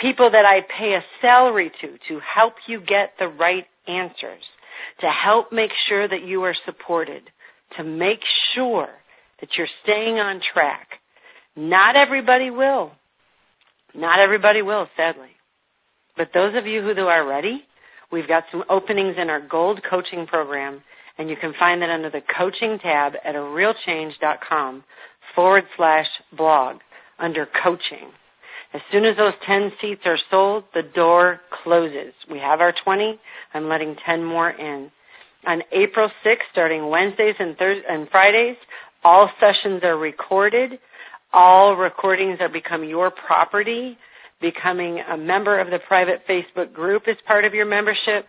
[0.00, 4.42] people that I pay a salary to to help you get the right answers,
[5.00, 7.22] to help make sure that you are supported,
[7.76, 8.20] to make
[8.54, 8.88] sure
[9.40, 10.88] that you're staying on track.
[11.56, 12.92] Not everybody will.
[13.94, 15.35] Not everybody will, sadly.
[16.16, 17.62] But those of you who are ready,
[18.10, 20.82] we've got some openings in our gold coaching program,
[21.18, 24.84] and you can find that under the coaching tab at arealchange.com
[25.34, 26.06] forward slash
[26.36, 26.76] blog
[27.18, 28.10] under coaching.
[28.74, 32.12] As soon as those 10 seats are sold, the door closes.
[32.30, 33.18] We have our 20.
[33.54, 34.90] I'm letting 10 more in.
[35.46, 38.56] On April 6th, starting Wednesdays and, Thurs and Fridays,
[39.04, 40.72] all sessions are recorded.
[41.32, 43.96] All recordings are become your property.
[44.40, 48.26] Becoming a member of the private Facebook group is part of your membership.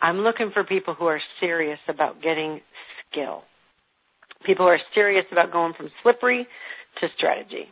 [0.00, 2.60] I'm looking for people who are serious about getting
[3.10, 3.42] skill.
[4.46, 6.46] People who are serious about going from slippery
[7.00, 7.66] to strategy.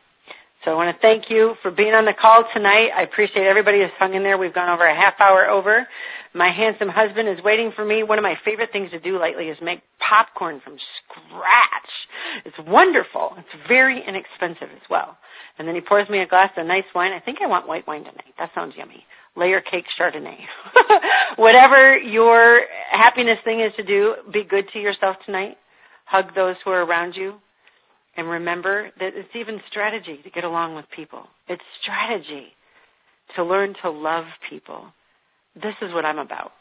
[0.65, 2.89] So I want to thank you for being on the call tonight.
[2.95, 4.37] I appreciate everybody who's hung in there.
[4.37, 5.87] We've gone over a half hour over.
[6.35, 8.03] My handsome husband is waiting for me.
[8.03, 11.93] One of my favorite things to do lately is make popcorn from scratch.
[12.45, 13.33] It's wonderful.
[13.39, 15.17] It's very inexpensive as well.
[15.59, 17.13] And then he pours me a glass of nice wine.
[17.13, 18.35] I think I want white wine tonight.
[18.39, 19.05] That sounds yummy.
[19.37, 20.39] Layer cake Chardonnay.
[21.37, 22.61] Whatever your
[22.91, 25.57] happiness thing is to do, be good to yourself tonight.
[26.05, 27.35] Hug those who are around you
[28.17, 31.23] and remember that it's even strategy to get along with people.
[31.49, 32.49] It's strategy
[33.37, 34.87] to learn to love people.
[35.63, 36.53] This is what I'm about.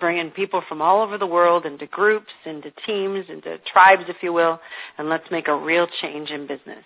[0.00, 4.32] Bringing people from all over the world into groups, into teams, into tribes, if you
[4.32, 4.58] will,
[4.98, 6.84] and let's make a real change in business.